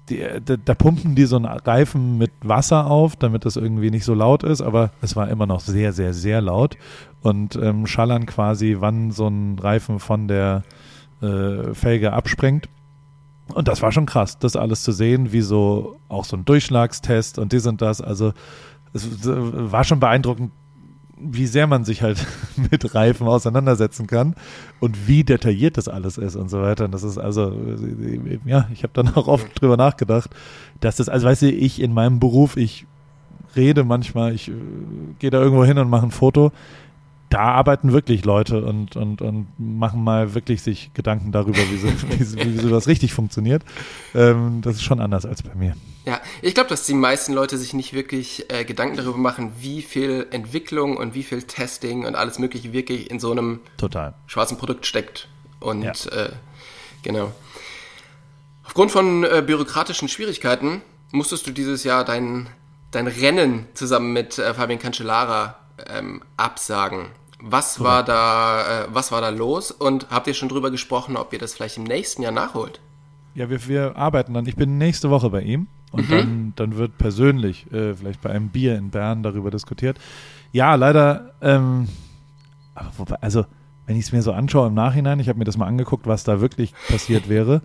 die, 0.08 0.24
da, 0.44 0.56
da, 0.56 0.74
pumpen 0.74 1.14
die 1.14 1.26
so 1.26 1.36
einen 1.36 1.44
Reifen 1.44 2.18
mit 2.18 2.32
Wasser 2.42 2.86
auf, 2.86 3.14
damit 3.14 3.44
das 3.44 3.56
irgendwie 3.56 3.90
nicht 3.90 4.04
so 4.04 4.14
laut 4.14 4.42
ist, 4.42 4.60
aber 4.60 4.90
es 5.00 5.14
war 5.14 5.28
immer 5.28 5.46
noch 5.46 5.60
sehr, 5.60 5.92
sehr, 5.92 6.12
sehr 6.12 6.40
laut 6.40 6.76
und 7.22 7.54
ähm, 7.56 7.86
schallern 7.86 8.26
quasi, 8.26 8.76
wann 8.80 9.12
so 9.12 9.28
ein 9.28 9.58
Reifen 9.58 10.00
von 10.00 10.26
der 10.26 10.64
äh, 11.20 11.72
Felge 11.74 12.12
abspringt. 12.12 12.68
Und 13.54 13.68
das 13.68 13.82
war 13.82 13.92
schon 13.92 14.06
krass, 14.06 14.38
das 14.38 14.56
alles 14.56 14.82
zu 14.82 14.92
sehen, 14.92 15.32
wie 15.32 15.40
so 15.40 15.96
auch 16.08 16.24
so 16.24 16.36
ein 16.36 16.44
Durchschlagstest 16.44 17.38
und 17.38 17.52
dies 17.52 17.66
und 17.66 17.82
das. 17.82 18.00
Also 18.00 18.32
es 18.92 19.06
war 19.24 19.84
schon 19.84 20.00
beeindruckend, 20.00 20.52
wie 21.18 21.46
sehr 21.46 21.66
man 21.66 21.84
sich 21.84 22.02
halt 22.02 22.26
mit 22.70 22.94
Reifen 22.94 23.26
auseinandersetzen 23.26 24.06
kann 24.06 24.34
und 24.80 25.06
wie 25.06 25.24
detailliert 25.24 25.76
das 25.76 25.88
alles 25.88 26.18
ist 26.18 26.36
und 26.36 26.48
so 26.48 26.60
weiter. 26.60 26.86
Und 26.86 26.92
das 26.92 27.02
ist 27.02 27.18
also, 27.18 27.54
ja, 28.44 28.68
ich 28.72 28.82
habe 28.82 28.92
dann 28.92 29.14
auch 29.14 29.28
oft 29.28 29.60
drüber 29.60 29.76
nachgedacht, 29.76 30.30
dass 30.80 30.96
das, 30.96 31.08
also 31.08 31.26
weißt 31.26 31.42
du, 31.42 31.50
ich 31.50 31.80
in 31.80 31.94
meinem 31.94 32.18
Beruf, 32.18 32.56
ich 32.56 32.86
rede 33.54 33.84
manchmal, 33.84 34.34
ich 34.34 34.48
äh, 34.48 34.52
gehe 35.18 35.30
da 35.30 35.40
irgendwo 35.40 35.64
hin 35.64 35.78
und 35.78 35.90
mache 35.90 36.06
ein 36.06 36.10
Foto 36.10 36.52
da 37.32 37.44
arbeiten 37.44 37.92
wirklich 37.92 38.26
Leute 38.26 38.62
und, 38.62 38.94
und, 38.94 39.22
und 39.22 39.46
machen 39.56 40.04
mal 40.04 40.34
wirklich 40.34 40.60
sich 40.60 40.92
Gedanken 40.92 41.32
darüber, 41.32 41.58
wie, 41.58 41.78
so, 41.78 41.88
wie, 42.38 42.54
wie 42.54 42.58
sowas 42.58 42.86
richtig 42.88 43.14
funktioniert. 43.14 43.64
Ähm, 44.14 44.60
das 44.60 44.76
ist 44.76 44.82
schon 44.82 45.00
anders 45.00 45.24
als 45.24 45.42
bei 45.42 45.54
mir. 45.54 45.74
Ja, 46.04 46.20
ich 46.40 46.54
glaube, 46.54 46.68
dass 46.68 46.84
die 46.84 46.94
meisten 46.94 47.32
Leute 47.32 47.56
sich 47.56 47.74
nicht 47.74 47.92
wirklich 47.92 48.50
äh, 48.50 48.64
Gedanken 48.64 48.96
darüber 48.96 49.18
machen, 49.18 49.52
wie 49.60 49.82
viel 49.82 50.26
Entwicklung 50.30 50.96
und 50.96 51.14
wie 51.14 51.22
viel 51.22 51.42
Testing 51.44 52.04
und 52.04 52.16
alles 52.16 52.38
Mögliche 52.40 52.72
wirklich 52.72 53.10
in 53.10 53.20
so 53.20 53.30
einem 53.30 53.60
Total. 53.76 54.14
schwarzen 54.26 54.58
Produkt 54.58 54.84
steckt. 54.84 55.28
Und 55.60 55.82
ja. 55.82 55.92
äh, 56.10 56.30
genau. 57.02 57.32
Aufgrund 58.64 58.90
von 58.90 59.22
äh, 59.22 59.42
bürokratischen 59.46 60.08
Schwierigkeiten 60.08 60.82
musstest 61.12 61.46
du 61.46 61.52
dieses 61.52 61.84
Jahr 61.84 62.04
dein, 62.04 62.48
dein 62.90 63.06
Rennen 63.06 63.66
zusammen 63.74 64.12
mit 64.12 64.38
äh, 64.38 64.54
Fabian 64.54 64.80
Cancellara 64.80 65.56
ähm, 65.88 66.22
absagen. 66.36 67.06
Was 67.40 67.74
so. 67.74 67.84
war 67.84 68.02
da, 68.04 68.84
äh, 68.84 68.86
was 68.88 69.12
war 69.12 69.20
da 69.20 69.28
los? 69.28 69.70
Und 69.70 70.08
habt 70.10 70.26
ihr 70.26 70.34
schon 70.34 70.48
drüber 70.48 70.72
gesprochen, 70.72 71.16
ob 71.16 71.32
ihr 71.32 71.38
das 71.38 71.54
vielleicht 71.54 71.76
im 71.76 71.84
nächsten 71.84 72.22
Jahr 72.22 72.32
nachholt? 72.32 72.80
Ja, 73.34 73.48
wir, 73.48 73.68
wir 73.68 73.96
arbeiten 73.96 74.34
dann. 74.34 74.46
Ich 74.46 74.56
bin 74.56 74.78
nächste 74.78 75.08
Woche 75.08 75.30
bei 75.30 75.42
ihm 75.42 75.68
und 75.92 76.08
mhm. 76.08 76.12
dann, 76.12 76.52
dann 76.56 76.76
wird 76.76 76.98
persönlich, 76.98 77.70
äh, 77.72 77.94
vielleicht 77.94 78.20
bei 78.20 78.30
einem 78.30 78.48
Bier 78.48 78.76
in 78.76 78.90
Bern, 78.90 79.22
darüber 79.22 79.50
diskutiert. 79.50 79.98
Ja, 80.52 80.74
leider, 80.74 81.32
ähm, 81.40 81.88
wobei, 82.96 83.16
also 83.20 83.46
wenn 83.86 83.96
ich 83.96 84.06
es 84.06 84.12
mir 84.12 84.22
so 84.22 84.32
anschaue 84.32 84.68
im 84.68 84.74
Nachhinein, 84.74 85.20
ich 85.20 85.28
habe 85.28 85.38
mir 85.38 85.44
das 85.44 85.56
mal 85.56 85.66
angeguckt, 85.66 86.06
was 86.06 86.24
da 86.24 86.40
wirklich 86.40 86.72
passiert 86.88 87.28
wäre 87.28 87.62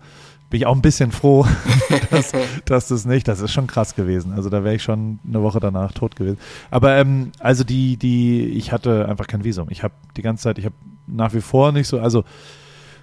bin 0.50 0.60
ich 0.60 0.66
auch 0.66 0.74
ein 0.74 0.82
bisschen 0.82 1.12
froh, 1.12 1.46
dass, 2.10 2.32
dass 2.64 2.88
das 2.88 3.04
nicht, 3.04 3.28
das 3.28 3.40
ist 3.40 3.52
schon 3.52 3.66
krass 3.66 3.94
gewesen. 3.94 4.32
Also 4.32 4.48
da 4.48 4.64
wäre 4.64 4.74
ich 4.74 4.82
schon 4.82 5.18
eine 5.26 5.42
Woche 5.42 5.60
danach 5.60 5.92
tot 5.92 6.16
gewesen. 6.16 6.38
Aber 6.70 6.96
ähm, 6.96 7.32
also 7.38 7.64
die, 7.64 7.96
die, 7.96 8.44
ich 8.44 8.72
hatte 8.72 9.06
einfach 9.08 9.26
kein 9.26 9.44
Visum. 9.44 9.68
Ich 9.70 9.82
habe 9.82 9.94
die 10.16 10.22
ganze 10.22 10.44
Zeit, 10.44 10.58
ich 10.58 10.64
habe 10.64 10.74
nach 11.06 11.34
wie 11.34 11.40
vor 11.40 11.72
nicht 11.72 11.86
so, 11.86 12.00
also 12.00 12.24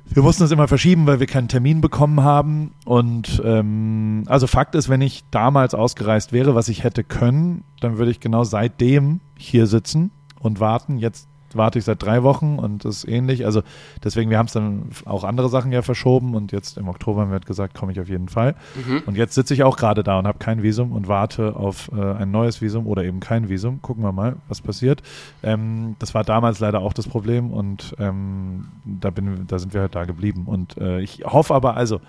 wir 0.09 0.23
mussten 0.23 0.43
es 0.43 0.51
immer 0.51 0.67
verschieben, 0.67 1.07
weil 1.07 1.19
wir 1.19 1.27
keinen 1.27 1.47
Termin 1.47 1.81
bekommen 1.81 2.23
haben. 2.23 2.73
Und 2.85 3.41
ähm, 3.43 4.23
also 4.27 4.47
Fakt 4.47 4.75
ist, 4.75 4.87
wenn 4.89 5.01
ich 5.01 5.23
damals 5.31 5.73
ausgereist 5.73 6.31
wäre, 6.31 6.55
was 6.55 6.69
ich 6.69 6.83
hätte 6.83 7.03
können, 7.03 7.63
dann 7.81 7.97
würde 7.97 8.11
ich 8.11 8.19
genau 8.19 8.43
seitdem 8.43 9.19
hier 9.37 9.67
sitzen 9.67 10.11
und 10.39 10.59
warten. 10.59 10.97
Jetzt 10.97 11.27
warte 11.55 11.79
ich 11.79 11.85
seit 11.85 12.01
drei 12.01 12.23
Wochen 12.23 12.57
und 12.59 12.85
das 12.85 12.97
ist 12.97 13.07
ähnlich. 13.07 13.45
Also 13.45 13.61
deswegen, 14.03 14.29
wir 14.29 14.37
haben 14.37 14.47
es 14.47 14.53
dann 14.53 14.89
auch 15.05 15.23
andere 15.23 15.49
Sachen 15.49 15.71
ja 15.71 15.81
verschoben 15.81 16.35
und 16.35 16.51
jetzt 16.51 16.77
im 16.77 16.87
Oktober 16.87 17.21
haben 17.21 17.29
wir 17.29 17.33
halt 17.35 17.45
gesagt, 17.45 17.73
komme 17.73 17.91
ich 17.91 17.99
auf 17.99 18.09
jeden 18.09 18.29
Fall. 18.29 18.55
Mhm. 18.75 19.03
Und 19.05 19.17
jetzt 19.17 19.35
sitze 19.35 19.53
ich 19.53 19.63
auch 19.63 19.77
gerade 19.77 20.03
da 20.03 20.19
und 20.19 20.27
habe 20.27 20.39
kein 20.39 20.63
Visum 20.63 20.91
und 20.91 21.07
warte 21.07 21.55
auf 21.55 21.89
äh, 21.95 22.01
ein 22.01 22.31
neues 22.31 22.61
Visum 22.61 22.87
oder 22.87 23.03
eben 23.03 23.19
kein 23.19 23.49
Visum. 23.49 23.81
Gucken 23.81 24.03
wir 24.03 24.11
mal, 24.11 24.37
was 24.47 24.61
passiert. 24.61 25.01
Ähm, 25.43 25.95
das 25.99 26.13
war 26.13 26.23
damals 26.23 26.59
leider 26.59 26.79
auch 26.79 26.93
das 26.93 27.07
Problem 27.07 27.51
und 27.51 27.95
ähm, 27.99 28.67
da, 28.85 29.09
bin, 29.09 29.45
da 29.47 29.59
sind 29.59 29.73
wir 29.73 29.81
halt 29.81 29.95
da 29.95 30.05
geblieben. 30.05 30.43
Und 30.45 30.77
äh, 30.77 30.99
ich 31.01 31.23
hoffe 31.25 31.53
aber, 31.53 31.75
also 31.75 32.01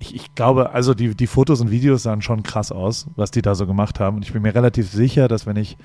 ich, 0.00 0.14
ich, 0.14 0.34
glaube, 0.34 0.70
also 0.70 0.94
die, 0.94 1.14
die 1.14 1.26
Fotos 1.26 1.60
und 1.60 1.70
Videos 1.70 2.04
sahen 2.04 2.22
schon 2.22 2.42
krass 2.42 2.70
aus, 2.70 3.06
was 3.16 3.30
die 3.30 3.42
da 3.42 3.54
so 3.54 3.66
gemacht 3.66 4.00
haben. 4.00 4.16
Und 4.16 4.24
ich 4.24 4.32
bin 4.32 4.42
mir 4.42 4.54
relativ 4.54 4.88
sicher, 4.88 5.28
dass 5.28 5.46
wenn 5.46 5.56
ich 5.56 5.76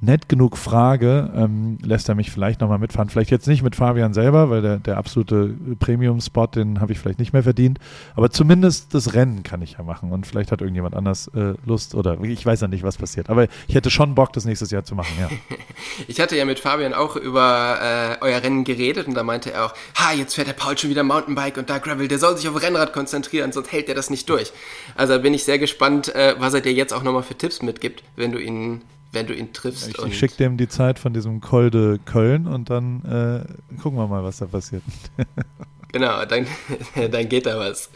nett 0.00 0.28
genug 0.28 0.58
frage, 0.58 1.32
ähm, 1.34 1.78
lässt 1.82 2.08
er 2.08 2.14
mich 2.14 2.30
vielleicht 2.30 2.60
nochmal 2.60 2.78
mitfahren. 2.78 3.08
Vielleicht 3.08 3.30
jetzt 3.30 3.48
nicht 3.48 3.62
mit 3.62 3.76
Fabian 3.76 4.12
selber, 4.12 4.50
weil 4.50 4.60
der, 4.60 4.78
der 4.78 4.98
absolute 4.98 5.54
Premium-Spot, 5.78 6.46
den 6.46 6.80
habe 6.80 6.92
ich 6.92 6.98
vielleicht 6.98 7.18
nicht 7.18 7.32
mehr 7.32 7.42
verdient. 7.42 7.78
Aber 8.14 8.30
zumindest 8.30 8.94
das 8.94 9.14
Rennen 9.14 9.42
kann 9.42 9.62
ich 9.62 9.72
ja 9.72 9.82
machen. 9.82 10.12
Und 10.12 10.26
vielleicht 10.26 10.52
hat 10.52 10.60
irgendjemand 10.60 10.94
anders 10.94 11.28
äh, 11.28 11.54
Lust 11.64 11.94
oder 11.94 12.20
ich 12.22 12.44
weiß 12.44 12.60
ja 12.60 12.68
nicht, 12.68 12.82
was 12.82 12.98
passiert. 12.98 13.30
Aber 13.30 13.46
ich 13.68 13.74
hätte 13.74 13.90
schon 13.90 14.14
Bock, 14.14 14.32
das 14.32 14.44
nächstes 14.44 14.70
Jahr 14.70 14.84
zu 14.84 14.94
machen, 14.94 15.14
ja. 15.18 15.28
ich 16.08 16.20
hatte 16.20 16.36
ja 16.36 16.44
mit 16.44 16.60
Fabian 16.60 16.92
auch 16.92 17.16
über 17.16 18.18
äh, 18.20 18.24
euer 18.24 18.42
Rennen 18.42 18.64
geredet 18.64 19.06
und 19.06 19.14
da 19.14 19.22
meinte 19.22 19.52
er 19.52 19.66
auch, 19.66 19.74
ha, 19.94 20.12
jetzt 20.12 20.34
fährt 20.34 20.48
der 20.48 20.52
Paul 20.52 20.76
schon 20.76 20.90
wieder 20.90 21.04
Mountainbike 21.04 21.56
und 21.56 21.70
da 21.70 21.78
Gravel, 21.78 22.08
der 22.08 22.18
soll 22.18 22.36
sich 22.36 22.48
auf 22.48 22.60
Rennrad 22.60 22.92
konzentrieren, 22.92 23.52
sonst 23.52 23.72
hält 23.72 23.88
er 23.88 23.94
das 23.94 24.10
nicht 24.10 24.28
durch. 24.28 24.52
Also 24.94 25.18
bin 25.20 25.32
ich 25.32 25.44
sehr 25.44 25.58
gespannt, 25.58 26.14
äh, 26.14 26.34
was 26.38 26.52
er 26.52 26.60
dir 26.60 26.72
jetzt 26.72 26.92
auch 26.92 27.02
nochmal 27.02 27.22
für 27.22 27.36
Tipps 27.36 27.62
mitgibt, 27.62 28.02
wenn 28.16 28.32
du 28.32 28.38
ihn 28.38 28.82
wenn 29.16 29.26
du 29.26 29.34
ihn 29.34 29.52
triffst. 29.52 29.88
Ich, 29.88 29.98
ich 29.98 30.18
schicke 30.18 30.36
dem 30.36 30.56
die 30.56 30.68
Zeit 30.68 30.98
von 30.98 31.14
diesem 31.14 31.40
Col 31.40 31.70
de 31.70 31.98
Köln 32.04 32.46
und 32.46 32.68
dann 32.68 33.02
äh, 33.04 33.80
gucken 33.80 33.98
wir 33.98 34.06
mal, 34.06 34.22
was 34.22 34.38
da 34.38 34.46
passiert. 34.46 34.82
genau, 35.92 36.24
dann, 36.26 36.46
dann 37.10 37.28
geht 37.28 37.46
da 37.46 37.58
was. 37.58 37.90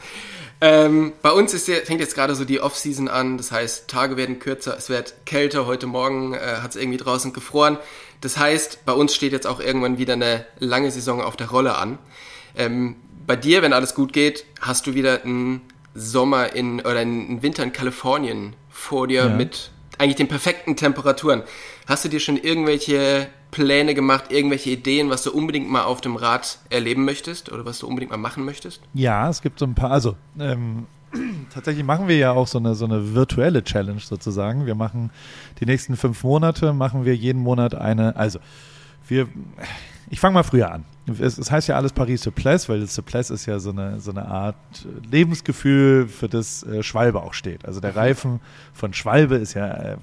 Ähm, 0.63 1.13
bei 1.23 1.31
uns 1.31 1.55
ist 1.55 1.67
fängt 1.67 2.01
jetzt 2.01 2.15
gerade 2.15 2.35
so 2.35 2.45
die 2.45 2.61
Off-Season 2.61 3.09
an, 3.09 3.37
das 3.37 3.53
heißt, 3.53 3.89
Tage 3.89 4.17
werden 4.17 4.39
kürzer, 4.39 4.77
es 4.77 4.89
wird 4.89 5.27
kälter. 5.27 5.67
Heute 5.67 5.87
Morgen 5.87 6.35
äh, 6.35 6.39
hat 6.63 6.71
es 6.71 6.77
irgendwie 6.77 6.99
draußen 6.99 7.33
gefroren. 7.33 7.79
Das 8.21 8.37
heißt, 8.37 8.85
bei 8.85 8.93
uns 8.93 9.15
steht 9.15 9.33
jetzt 9.33 9.47
auch 9.47 9.61
irgendwann 9.61 9.99
wieder 9.99 10.15
eine 10.15 10.45
lange 10.59 10.91
Saison 10.91 11.23
auf 11.23 11.37
der 11.37 11.51
Rolle 11.51 11.77
an. 11.77 11.99
Ähm, 12.57 12.97
bei 13.27 13.37
dir, 13.37 13.63
wenn 13.63 13.73
alles 13.73 13.95
gut 13.95 14.13
geht, 14.13 14.45
hast 14.61 14.87
du 14.87 14.95
wieder 14.95 15.23
einen 15.23 15.61
Sommer 15.95 16.55
in 16.55 16.81
oder 16.81 16.99
einen 16.99 17.43
Winter 17.43 17.63
in 17.63 17.73
Kalifornien 17.73 18.55
vor 18.69 19.07
dir 19.07 19.25
ja. 19.25 19.29
mit 19.29 19.71
eigentlich 20.01 20.17
den 20.17 20.29
perfekten 20.29 20.77
Temperaturen. 20.77 21.43
Hast 21.87 22.05
du 22.05 22.09
dir 22.09 22.21
schon 22.21 22.37
irgendwelche 22.37 23.29
Pläne 23.51 23.95
gemacht, 23.95 24.33
irgendwelche 24.33 24.71
Ideen, 24.71 25.11
was 25.11 25.23
du 25.23 25.31
unbedingt 25.31 25.71
mal 25.71 25.85
auf 25.85 26.01
dem 26.01 26.17
Rad 26.17 26.59
erleben 26.71 27.05
möchtest 27.05 27.53
oder 27.53 27.65
was 27.65 27.81
du 27.81 27.87
unbedingt 27.87 28.11
mal 28.11 28.17
machen 28.17 28.45
möchtest? 28.45 28.81
Ja, 28.95 29.29
es 29.29 29.43
gibt 29.43 29.59
so 29.59 29.67
ein 29.67 29.75
paar. 29.75 29.91
Also, 29.91 30.17
ähm, 30.39 30.87
tatsächlich 31.55 31.85
machen 31.85 32.09
wir 32.09 32.17
ja 32.17 32.33
auch 32.33 32.47
so 32.47 32.59
eine, 32.59 32.75
so 32.75 32.87
eine 32.87 33.15
virtuelle 33.15 33.63
Challenge 33.63 34.01
sozusagen. 34.01 34.67
Wir 34.67 34.75
machen 34.75 35.11
die 35.61 35.67
nächsten 35.67 35.97
fünf 35.97 36.23
Monate, 36.25 36.73
machen 36.73 37.05
wir 37.05 37.15
jeden 37.15 37.43
Monat 37.43 37.75
eine, 37.75 38.17
also 38.17 38.39
wir, 39.07 39.29
ich 40.09 40.21
fange 40.21 40.35
mal 40.35 40.45
früher 40.45 40.73
an. 40.73 40.85
Es, 41.19 41.39
es, 41.39 41.51
heißt 41.51 41.69
ja 41.69 41.77
alles 41.77 41.93
Paris 41.93 42.23
Souplesse, 42.23 42.69
weil 42.69 42.81
das 42.81 42.95
Souplesse 42.95 43.35
ist 43.35 43.47
ja 43.47 43.59
so 43.59 43.71
eine, 43.71 44.01
so 44.01 44.11
eine 44.11 44.27
Art 44.27 44.57
Lebensgefühl, 45.11 46.09
für 46.09 46.29
das 46.29 46.63
äh, 46.63 46.83
Schwalbe 46.83 47.23
auch 47.23 47.35
steht. 47.35 47.65
Also 47.65 47.81
der 47.81 47.97
Reifen 47.97 48.41
von 48.73 48.93
Schwalbe 48.93 49.37
ist 49.37 49.55
ja, 49.55 49.69
äh, 49.69 49.97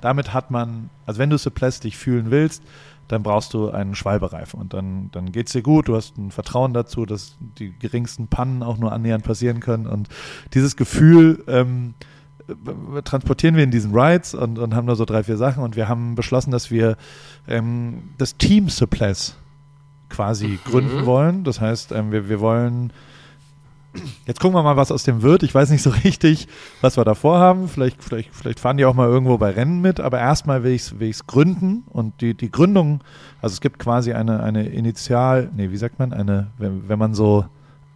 damit 0.00 0.32
hat 0.32 0.50
man, 0.50 0.90
also 1.06 1.18
wenn 1.18 1.30
du 1.30 1.38
Souplesse 1.38 1.82
dich 1.82 1.96
fühlen 1.96 2.30
willst, 2.30 2.62
dann 3.08 3.22
brauchst 3.22 3.54
du 3.54 3.70
einen 3.70 3.96
Schwalbereifen 3.96 4.60
und 4.60 4.72
dann, 4.72 5.10
dann 5.10 5.32
geht 5.32 5.48
es 5.48 5.52
dir 5.52 5.62
gut, 5.62 5.88
du 5.88 5.96
hast 5.96 6.16
ein 6.16 6.30
Vertrauen 6.30 6.72
dazu, 6.72 7.06
dass 7.06 7.36
die 7.58 7.76
geringsten 7.76 8.28
Pannen 8.28 8.62
auch 8.62 8.78
nur 8.78 8.92
annähernd 8.92 9.24
passieren 9.24 9.58
können 9.58 9.86
und 9.86 10.08
dieses 10.54 10.76
Gefühl, 10.76 11.42
ähm, 11.48 11.94
transportieren 13.04 13.56
wir 13.56 13.64
in 13.64 13.70
diesen 13.70 13.92
Rides 13.96 14.34
und, 14.34 14.58
und 14.58 14.74
haben 14.74 14.86
da 14.86 14.94
so 14.94 15.04
drei, 15.04 15.24
vier 15.24 15.36
Sachen 15.36 15.62
und 15.62 15.76
wir 15.76 15.88
haben 15.88 16.14
beschlossen, 16.14 16.50
dass 16.50 16.70
wir 16.70 16.96
ähm, 17.48 18.10
das 18.18 18.36
Team 18.36 18.68
Suppress 18.68 19.36
quasi 20.10 20.48
mhm. 20.48 20.70
gründen 20.70 21.06
wollen. 21.06 21.44
Das 21.44 21.60
heißt, 21.60 21.92
ähm, 21.92 22.12
wir, 22.12 22.28
wir 22.28 22.40
wollen 22.40 22.92
Jetzt 24.24 24.38
gucken 24.38 24.56
wir 24.56 24.62
mal, 24.62 24.76
was 24.76 24.92
aus 24.92 25.02
dem 25.02 25.22
wird. 25.22 25.42
Ich 25.42 25.54
weiß 25.54 25.70
nicht 25.70 25.82
so 25.82 25.90
richtig, 26.04 26.46
was 26.80 26.96
wir 26.96 27.04
da 27.04 27.14
vorhaben. 27.14 27.68
Vielleicht, 27.68 28.02
vielleicht, 28.02 28.34
vielleicht 28.34 28.60
fahren 28.60 28.76
die 28.76 28.84
auch 28.84 28.94
mal 28.94 29.08
irgendwo 29.08 29.36
bei 29.38 29.50
Rennen 29.50 29.80
mit, 29.80 29.98
aber 29.98 30.20
erstmal 30.20 30.62
will 30.62 30.72
ich 30.72 30.82
es 30.82 31.00
will 31.00 31.12
gründen. 31.26 31.84
Und 31.88 32.20
die, 32.20 32.34
die 32.34 32.50
Gründung, 32.50 33.00
also 33.42 33.54
es 33.54 33.60
gibt 33.60 33.78
quasi 33.78 34.12
eine, 34.12 34.42
eine 34.42 34.68
Initial, 34.68 35.50
nee, 35.56 35.70
wie 35.70 35.76
sagt 35.76 35.98
man, 35.98 36.12
eine, 36.12 36.48
wenn, 36.58 36.88
wenn 36.88 36.98
man 36.98 37.14
so 37.14 37.46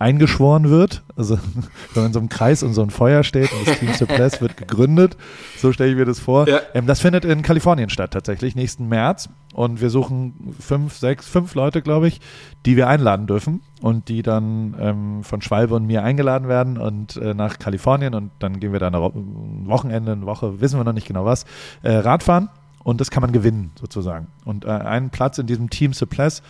eingeschworen 0.05 0.69
wird. 0.69 1.03
Also 1.17 1.39
wenn 1.95 2.03
man 2.03 2.07
in 2.07 2.13
so 2.13 2.19
einem 2.19 2.29
Kreis 2.29 2.63
und 2.63 2.75
so 2.75 2.83
ein 2.83 2.91
Feuer 2.91 3.23
steht 3.25 3.51
und 3.53 3.67
das 3.67 3.79
Team 3.79 3.93
Suppress 3.95 4.41
wird 4.43 4.57
gegründet. 4.59 5.17
So 5.57 5.73
stelle 5.73 5.91
ich 5.91 5.97
mir 5.97 6.05
das 6.05 6.21
vor. 6.21 6.47
Ja. 6.47 6.61
Ähm, 6.75 6.87
das 6.87 7.01
findet 7.01 7.25
in 7.25 7.41
Kalifornien 7.41 7.89
statt 7.89 8.11
tatsächlich, 8.13 8.55
nächsten 8.55 8.89
März. 8.89 9.31
Und 9.55 9.81
wir 9.81 9.89
suchen 9.89 10.55
fünf, 10.59 10.97
sechs, 10.97 11.27
fünf 11.27 11.55
Leute, 11.55 11.81
glaube 11.81 12.09
ich, 12.09 12.21
die 12.67 12.77
wir 12.77 12.89
einladen 12.89 13.27
dürfen 13.27 13.63
und 13.81 14.09
die 14.09 14.23
dann 14.23 14.75
ähm, 14.79 15.25
von 15.25 15.41
Schwalbe 15.41 15.75
und 15.75 15.87
mir 15.87 16.03
eingeladen 16.03 16.49
werden 16.49 16.77
und 16.77 17.17
äh, 17.17 17.35
nach 17.35 17.59
Kalifornien 17.59 18.15
und 18.15 18.31
dann 18.41 18.61
gehen 18.61 18.73
wir 18.73 18.81
da 18.81 18.89
ein 18.89 19.67
Wochenende, 19.67 20.13
eine 20.13 20.27
Woche, 20.27 20.61
wissen 20.61 20.79
wir 20.79 20.85
noch 20.85 20.93
nicht 20.93 21.07
genau 21.07 21.25
was, 21.25 21.45
äh, 21.83 21.93
Radfahren 21.93 22.49
und 22.85 23.01
das 23.01 23.11
kann 23.11 23.23
man 23.23 23.33
gewinnen 23.33 23.71
sozusagen. 23.81 24.29
Und 24.45 24.65
äh, 24.65 24.69
einen 24.69 25.11
Platz 25.11 25.39
in 25.39 25.47
diesem 25.47 25.71
Team 25.71 25.93
Suppress 25.93 26.43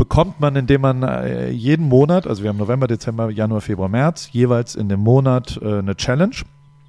bekommt 0.00 0.40
man, 0.40 0.56
indem 0.56 0.80
man 0.80 1.02
äh, 1.02 1.50
jeden 1.50 1.86
Monat, 1.86 2.26
also 2.26 2.42
wir 2.42 2.48
haben 2.48 2.56
November, 2.56 2.86
Dezember, 2.86 3.28
Januar, 3.28 3.60
Februar, 3.60 3.90
März, 3.90 4.30
jeweils 4.32 4.74
in 4.74 4.88
dem 4.88 5.00
Monat 5.00 5.60
äh, 5.60 5.80
eine 5.80 5.94
Challenge. 5.94 6.36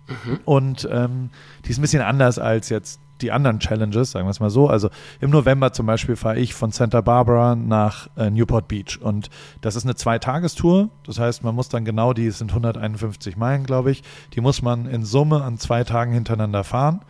Mhm. 0.08 0.40
Und 0.46 0.88
ähm, 0.90 1.30
die 1.66 1.72
ist 1.72 1.78
ein 1.78 1.82
bisschen 1.82 2.04
anders 2.04 2.40
als 2.40 2.70
jetzt 2.70 3.02
die 3.20 3.34
anderen 3.34 3.60
Challenges, 3.60 4.12
sagen 4.12 4.28
wir 4.28 4.32
es 4.32 4.40
mal 4.40 4.50
so. 4.50 4.70
Also 4.70 4.90
im 5.20 5.30
November 5.30 5.74
zum 5.74 5.88
Beispiel 5.88 6.16
fahre 6.16 6.40
ich 6.40 6.54
von 6.54 6.72
Santa 6.72 7.02
Barbara 7.02 7.58
nach 7.58 8.08
äh, 8.16 8.30
Newport 8.30 8.70
Beach 8.70 9.02
und 9.02 9.30
das 9.60 9.76
ist 9.76 9.84
eine 9.84 9.96
Zweitagestour. 9.96 10.88
Das 11.06 11.20
heißt, 11.20 11.44
man 11.44 11.54
muss 11.54 11.68
dann 11.68 11.84
genau, 11.84 12.14
die 12.14 12.32
sind 12.32 12.52
151 12.52 13.36
Meilen, 13.36 13.66
glaube 13.66 13.92
ich, 13.92 14.04
die 14.36 14.40
muss 14.40 14.62
man 14.62 14.86
in 14.86 15.04
Summe 15.04 15.44
an 15.44 15.58
zwei 15.58 15.84
Tagen 15.84 16.14
hintereinander 16.14 16.64
fahren. 16.64 17.02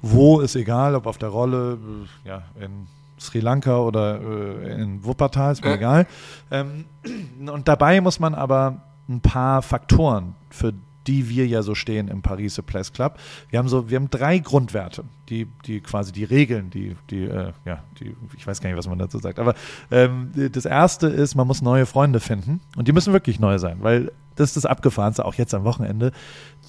Wo 0.00 0.40
ist 0.40 0.56
egal, 0.56 0.94
ob 0.94 1.06
auf 1.06 1.18
der 1.18 1.28
Rolle, 1.28 1.76
äh, 2.24 2.28
ja, 2.28 2.44
in 2.58 2.86
Sri 3.20 3.40
Lanka 3.40 3.78
oder 3.78 4.20
äh, 4.20 4.80
in 4.80 5.04
Wuppertal, 5.04 5.52
ist 5.52 5.64
mir 5.64 5.74
egal. 5.74 6.06
Ähm, 6.50 6.86
und 7.46 7.68
dabei 7.68 8.00
muss 8.00 8.18
man 8.18 8.34
aber 8.34 8.82
ein 9.08 9.20
paar 9.20 9.62
Faktoren, 9.62 10.34
für 10.48 10.72
die 11.06 11.28
wir 11.28 11.46
ja 11.46 11.62
so 11.62 11.74
stehen 11.74 12.08
im 12.08 12.22
Paris 12.22 12.60
Place 12.64 12.92
Club. 12.92 13.18
Wir 13.48 13.58
haben 13.58 13.68
so, 13.68 13.90
wir 13.90 13.96
haben 13.96 14.10
drei 14.10 14.38
Grundwerte, 14.38 15.04
die, 15.28 15.46
die 15.66 15.80
quasi 15.80 16.12
die 16.12 16.24
Regeln, 16.24 16.70
die, 16.70 16.96
die, 17.08 17.24
äh, 17.24 17.52
ja, 17.64 17.82
die, 17.98 18.14
ich 18.36 18.46
weiß 18.46 18.60
gar 18.60 18.68
nicht, 18.68 18.78
was 18.78 18.88
man 18.88 18.98
dazu 18.98 19.18
sagt. 19.18 19.38
Aber 19.38 19.54
ähm, 19.90 20.30
das 20.52 20.64
erste 20.64 21.08
ist, 21.08 21.34
man 21.34 21.46
muss 21.46 21.62
neue 21.62 21.86
Freunde 21.86 22.20
finden 22.20 22.60
und 22.76 22.86
die 22.86 22.92
müssen 22.92 23.12
wirklich 23.12 23.40
neu 23.40 23.58
sein, 23.58 23.78
weil 23.80 24.12
das 24.36 24.50
ist 24.50 24.56
das 24.56 24.66
Abgefahrenste, 24.66 25.24
auch 25.24 25.34
jetzt 25.34 25.54
am 25.54 25.64
Wochenende 25.64 26.12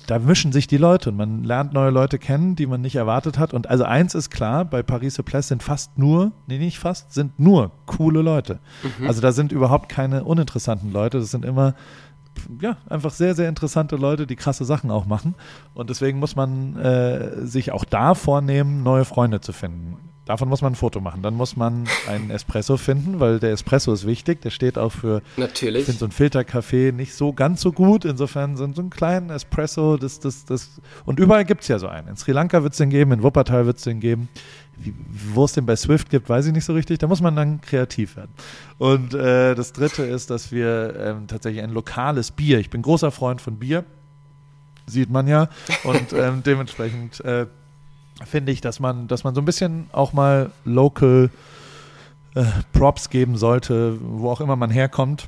da 0.07 0.19
mischen 0.19 0.51
sich 0.51 0.67
die 0.67 0.77
Leute 0.77 1.09
und 1.09 1.17
man 1.17 1.43
lernt 1.43 1.73
neue 1.73 1.91
Leute 1.91 2.19
kennen, 2.19 2.55
die 2.55 2.65
man 2.65 2.81
nicht 2.81 2.95
erwartet 2.95 3.37
hat. 3.37 3.53
Und 3.53 3.69
also 3.69 3.83
eins 3.83 4.15
ist 4.15 4.29
klar, 4.29 4.65
bei 4.65 4.83
Paris 4.83 5.21
Place 5.23 5.47
sind 5.47 5.63
fast 5.63 5.97
nur, 5.97 6.31
nee, 6.47 6.57
nicht 6.57 6.79
fast, 6.79 7.13
sind 7.13 7.39
nur 7.39 7.71
coole 7.85 8.21
Leute. 8.21 8.59
Mhm. 8.99 9.07
Also 9.07 9.21
da 9.21 9.31
sind 9.31 9.51
überhaupt 9.51 9.89
keine 9.89 10.23
uninteressanten 10.23 10.91
Leute. 10.91 11.19
Das 11.19 11.31
sind 11.31 11.45
immer 11.45 11.75
ja, 12.61 12.77
einfach 12.89 13.11
sehr, 13.11 13.35
sehr 13.35 13.49
interessante 13.49 13.95
Leute, 13.95 14.25
die 14.25 14.35
krasse 14.35 14.65
Sachen 14.65 14.91
auch 14.91 15.05
machen. 15.05 15.35
Und 15.73 15.89
deswegen 15.89 16.19
muss 16.19 16.35
man 16.35 16.77
äh, 16.77 17.45
sich 17.45 17.71
auch 17.71 17.85
da 17.85 18.15
vornehmen, 18.15 18.83
neue 18.83 19.05
Freunde 19.05 19.41
zu 19.41 19.53
finden. 19.53 19.97
Davon 20.31 20.47
muss 20.47 20.61
man 20.61 20.71
ein 20.71 20.75
Foto 20.77 21.01
machen. 21.01 21.21
Dann 21.23 21.33
muss 21.33 21.57
man 21.57 21.83
einen 22.07 22.29
Espresso 22.29 22.77
finden, 22.77 23.19
weil 23.19 23.41
der 23.41 23.51
Espresso 23.51 23.91
ist 23.91 24.07
wichtig. 24.07 24.39
Der 24.39 24.49
steht 24.49 24.77
auch 24.77 24.93
für, 24.93 25.21
Natürlich. 25.35 25.81
ich 25.81 25.85
finde 25.87 25.99
so 25.99 26.05
ein 26.05 26.11
Filterkaffee 26.11 26.93
nicht 26.93 27.13
so 27.15 27.33
ganz 27.33 27.59
so 27.59 27.73
gut. 27.73 28.05
Insofern 28.05 28.55
sind 28.55 28.77
so 28.77 28.81
einen 28.81 28.91
kleinen 28.91 29.29
Espresso, 29.29 29.97
das, 29.97 30.21
das, 30.21 30.45
das, 30.45 30.79
und 31.03 31.19
überall 31.19 31.43
gibt 31.43 31.63
es 31.63 31.67
ja 31.67 31.79
so 31.79 31.89
einen. 31.89 32.07
In 32.07 32.15
Sri 32.15 32.31
Lanka 32.31 32.63
wird 32.63 32.71
es 32.71 32.77
den 32.77 32.89
geben, 32.89 33.11
in 33.11 33.23
Wuppertal 33.23 33.65
wird 33.65 33.79
es 33.79 33.83
den 33.83 33.99
geben. 33.99 34.29
Wo 35.33 35.43
es 35.43 35.51
den 35.51 35.65
bei 35.65 35.75
Swift 35.75 36.09
gibt, 36.09 36.29
weiß 36.29 36.45
ich 36.45 36.53
nicht 36.53 36.63
so 36.63 36.71
richtig. 36.71 36.99
Da 36.99 37.07
muss 37.07 37.19
man 37.19 37.35
dann 37.35 37.59
kreativ 37.59 38.15
werden. 38.15 38.31
Und 38.77 39.13
äh, 39.13 39.53
das 39.53 39.73
dritte 39.73 40.03
ist, 40.03 40.29
dass 40.29 40.53
wir 40.53 40.95
ähm, 40.97 41.27
tatsächlich 41.27 41.61
ein 41.61 41.71
lokales 41.71 42.31
Bier, 42.31 42.57
ich 42.59 42.69
bin 42.69 42.81
großer 42.83 43.11
Freund 43.11 43.41
von 43.41 43.59
Bier, 43.59 43.83
sieht 44.87 45.09
man 45.09 45.27
ja. 45.27 45.49
Und 45.83 46.13
ähm, 46.13 46.41
dementsprechend 46.45 47.19
äh, 47.25 47.47
finde 48.25 48.51
ich, 48.51 48.61
dass 48.61 48.79
man, 48.79 49.07
dass 49.07 49.23
man 49.23 49.35
so 49.35 49.41
ein 49.41 49.45
bisschen 49.45 49.87
auch 49.91 50.13
mal 50.13 50.51
local 50.65 51.29
äh, 52.35 52.43
Props 52.73 53.09
geben 53.09 53.37
sollte, 53.37 53.97
wo 54.01 54.29
auch 54.29 54.41
immer 54.41 54.55
man 54.55 54.69
herkommt. 54.69 55.27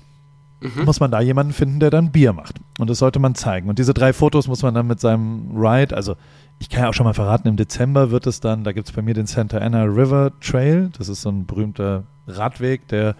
Mhm. 0.61 0.85
Muss 0.85 0.99
man 0.99 1.11
da 1.11 1.19
jemanden 1.19 1.51
finden, 1.51 1.79
der 1.79 1.89
dann 1.89 2.11
Bier 2.11 2.31
macht. 2.31 2.55
Und 2.79 2.89
das 2.89 2.99
sollte 2.99 3.19
man 3.19 3.35
zeigen. 3.35 3.67
Und 3.69 3.79
diese 3.79 3.93
drei 3.93 4.13
Fotos 4.13 4.47
muss 4.47 4.61
man 4.63 4.73
dann 4.73 4.87
mit 4.87 4.99
seinem 4.99 5.51
Ride, 5.55 5.95
also 5.95 6.15
ich 6.59 6.69
kann 6.69 6.83
ja 6.83 6.89
auch 6.89 6.93
schon 6.93 7.05
mal 7.05 7.13
verraten, 7.13 7.47
im 7.49 7.57
Dezember 7.57 8.11
wird 8.11 8.25
es 8.27 8.39
dann, 8.39 8.63
da 8.63 8.71
gibt 8.71 8.87
es 8.87 8.95
bei 8.95 9.01
mir 9.01 9.13
den 9.13 9.25
Santa 9.25 9.57
Ana 9.57 9.83
River 9.83 10.31
Trail. 10.39 10.89
Das 10.97 11.09
ist 11.09 11.21
so 11.21 11.29
ein 11.29 11.45
berühmter 11.45 12.03
Radweg, 12.27 12.87
der, 12.87 13.15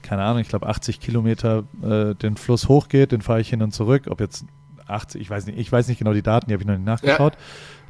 keine 0.00 0.22
Ahnung, 0.22 0.40
ich 0.40 0.48
glaube 0.48 0.66
80 0.66 1.00
Kilometer 1.00 1.64
äh, 1.82 2.14
den 2.14 2.36
Fluss 2.36 2.68
hochgeht. 2.68 3.12
Den 3.12 3.20
fahre 3.20 3.40
ich 3.40 3.50
hin 3.50 3.60
und 3.60 3.72
zurück. 3.72 4.04
Ob 4.08 4.20
jetzt 4.20 4.46
80, 4.86 5.20
ich 5.20 5.30
weiß 5.30 5.46
nicht, 5.46 5.58
ich 5.58 5.70
weiß 5.70 5.88
nicht 5.88 5.98
genau 5.98 6.12
die 6.12 6.22
Daten, 6.22 6.46
die 6.48 6.54
habe 6.54 6.62
ich 6.62 6.66
noch 6.66 6.76
nicht 6.76 6.86
nachgeschaut. 6.86 7.34
Ja. 7.34 7.40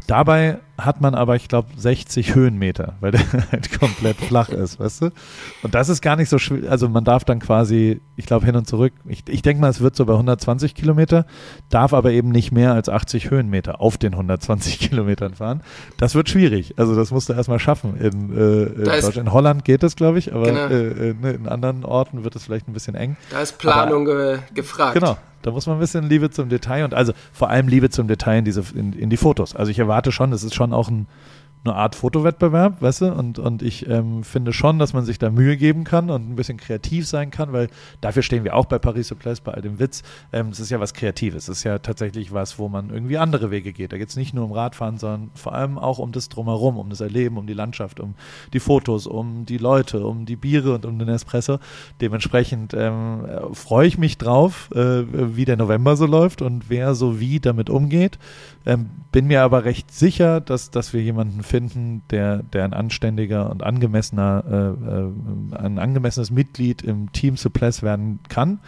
Dabei 0.06 0.58
hat 0.78 1.00
man 1.00 1.14
aber, 1.14 1.36
ich 1.36 1.48
glaube, 1.48 1.68
60 1.76 2.34
Höhenmeter, 2.34 2.94
weil 3.00 3.12
der 3.12 3.20
halt 3.52 3.78
komplett 3.78 4.16
flach 4.18 4.50
ist, 4.50 4.78
weißt 4.78 5.02
du? 5.02 5.10
Und 5.62 5.74
das 5.74 5.88
ist 5.88 6.02
gar 6.02 6.16
nicht 6.16 6.28
so 6.28 6.38
schwer. 6.38 6.70
Also 6.70 6.88
man 6.88 7.02
darf 7.02 7.24
dann 7.24 7.40
quasi, 7.40 8.00
ich 8.14 8.26
glaube, 8.26 8.44
hin 8.44 8.54
und 8.56 8.68
zurück. 8.68 8.92
Ich, 9.06 9.24
ich 9.28 9.42
denke 9.42 9.60
mal, 9.60 9.70
es 9.70 9.80
wird 9.80 9.96
so 9.96 10.04
bei 10.04 10.12
120 10.12 10.74
Kilometer, 10.74 11.26
darf 11.70 11.94
aber 11.94 12.12
eben 12.12 12.28
nicht 12.28 12.52
mehr 12.52 12.72
als 12.72 12.88
80 12.88 13.30
Höhenmeter 13.30 13.80
auf 13.80 13.96
den 13.96 14.12
120 14.12 14.78
Kilometern 14.78 15.34
fahren. 15.34 15.62
Das 15.96 16.14
wird 16.14 16.28
schwierig. 16.28 16.74
Also 16.78 16.94
das 16.94 17.10
musst 17.10 17.28
du 17.28 17.32
erstmal 17.32 17.58
schaffen. 17.58 17.96
In, 17.96 18.36
äh, 18.36 18.64
in, 18.64 18.84
Deutschland. 18.84 19.16
in 19.16 19.32
Holland 19.32 19.64
geht 19.64 19.82
das, 19.82 19.96
glaube 19.96 20.18
ich, 20.18 20.34
aber 20.34 20.46
genau. 20.46 20.66
äh, 20.66 21.14
ne, 21.14 21.30
in 21.32 21.48
anderen 21.48 21.84
Orten 21.84 22.22
wird 22.22 22.36
es 22.36 22.44
vielleicht 22.44 22.68
ein 22.68 22.74
bisschen 22.74 22.94
eng. 22.94 23.16
Da 23.30 23.40
ist 23.40 23.58
Planung 23.58 24.08
aber, 24.08 24.38
gefragt. 24.54 24.94
Genau. 24.94 25.16
Da 25.46 25.52
muss 25.52 25.68
man 25.68 25.76
ein 25.76 25.80
bisschen 25.80 26.08
Liebe 26.08 26.28
zum 26.28 26.48
Detail 26.48 26.82
und 26.82 26.92
also 26.92 27.12
vor 27.32 27.50
allem 27.50 27.68
Liebe 27.68 27.88
zum 27.88 28.08
Detail 28.08 28.38
in, 28.38 28.44
diese, 28.44 28.64
in, 28.74 28.92
in 28.92 29.10
die 29.10 29.16
Fotos. 29.16 29.54
Also 29.54 29.70
ich 29.70 29.78
erwarte 29.78 30.10
schon, 30.10 30.32
das 30.32 30.42
ist 30.42 30.56
schon 30.56 30.72
auch 30.72 30.88
ein 30.88 31.06
eine 31.66 31.76
Art 31.76 31.94
Fotowettbewerb, 31.94 32.80
weißt 32.80 33.02
du? 33.02 33.12
Und, 33.12 33.38
und 33.38 33.62
ich 33.62 33.88
ähm, 33.88 34.24
finde 34.24 34.52
schon, 34.52 34.78
dass 34.78 34.92
man 34.92 35.04
sich 35.04 35.18
da 35.18 35.30
Mühe 35.30 35.56
geben 35.56 35.84
kann 35.84 36.10
und 36.10 36.30
ein 36.30 36.36
bisschen 36.36 36.56
kreativ 36.58 37.06
sein 37.06 37.30
kann, 37.30 37.52
weil 37.52 37.68
dafür 38.00 38.22
stehen 38.22 38.44
wir 38.44 38.54
auch 38.54 38.66
bei 38.66 38.78
Paris 38.78 39.12
Place, 39.14 39.40
bei 39.40 39.52
all 39.52 39.62
dem 39.62 39.78
Witz. 39.78 40.02
Ähm, 40.32 40.48
es 40.48 40.60
ist 40.60 40.70
ja 40.70 40.80
was 40.80 40.94
Kreatives. 40.94 41.48
Es 41.48 41.58
ist 41.58 41.64
ja 41.64 41.78
tatsächlich 41.78 42.32
was, 42.32 42.58
wo 42.58 42.68
man 42.68 42.90
irgendwie 42.90 43.18
andere 43.18 43.50
Wege 43.50 43.72
geht. 43.72 43.92
Da 43.92 43.98
geht 43.98 44.08
es 44.08 44.16
nicht 44.16 44.34
nur 44.34 44.44
um 44.44 44.52
Radfahren, 44.52 44.98
sondern 44.98 45.30
vor 45.34 45.54
allem 45.54 45.78
auch 45.78 45.98
um 45.98 46.12
das 46.12 46.28
Drumherum, 46.28 46.78
um 46.78 46.90
das 46.90 47.00
Erleben, 47.00 47.36
um 47.36 47.46
die 47.46 47.54
Landschaft, 47.54 48.00
um 48.00 48.14
die 48.52 48.60
Fotos, 48.60 49.06
um 49.06 49.46
die 49.46 49.58
Leute, 49.58 50.06
um 50.06 50.26
die 50.26 50.36
Biere 50.36 50.74
und 50.74 50.86
um 50.86 50.98
den 50.98 51.08
Espresso. 51.08 51.58
Dementsprechend 52.00 52.74
ähm, 52.74 53.26
freue 53.52 53.86
ich 53.86 53.98
mich 53.98 54.18
drauf, 54.18 54.70
äh, 54.74 55.04
wie 55.36 55.44
der 55.44 55.56
November 55.56 55.96
so 55.96 56.06
läuft 56.06 56.42
und 56.42 56.68
wer 56.68 56.94
so 56.94 57.20
wie 57.20 57.40
damit 57.40 57.70
umgeht. 57.70 58.18
Ähm, 58.66 58.90
bin 59.12 59.28
mir 59.28 59.42
aber 59.42 59.64
recht 59.64 59.92
sicher, 59.92 60.40
dass, 60.40 60.70
dass 60.70 60.92
wir 60.92 61.00
jemanden 61.00 61.42
finden, 61.42 61.55
der, 62.10 62.42
der 62.42 62.64
ein 62.64 62.72
anständiger 62.72 63.50
und 63.50 63.62
angemessener, 63.62 64.44
äh, 64.48 65.56
äh, 65.56 65.62
ein 65.62 65.78
angemessenes 65.78 66.30
Mitglied 66.30 66.82
im 66.82 67.12
Team 67.12 67.36
Suppress 67.36 67.82
werden 67.82 68.20
kann. 68.28 68.60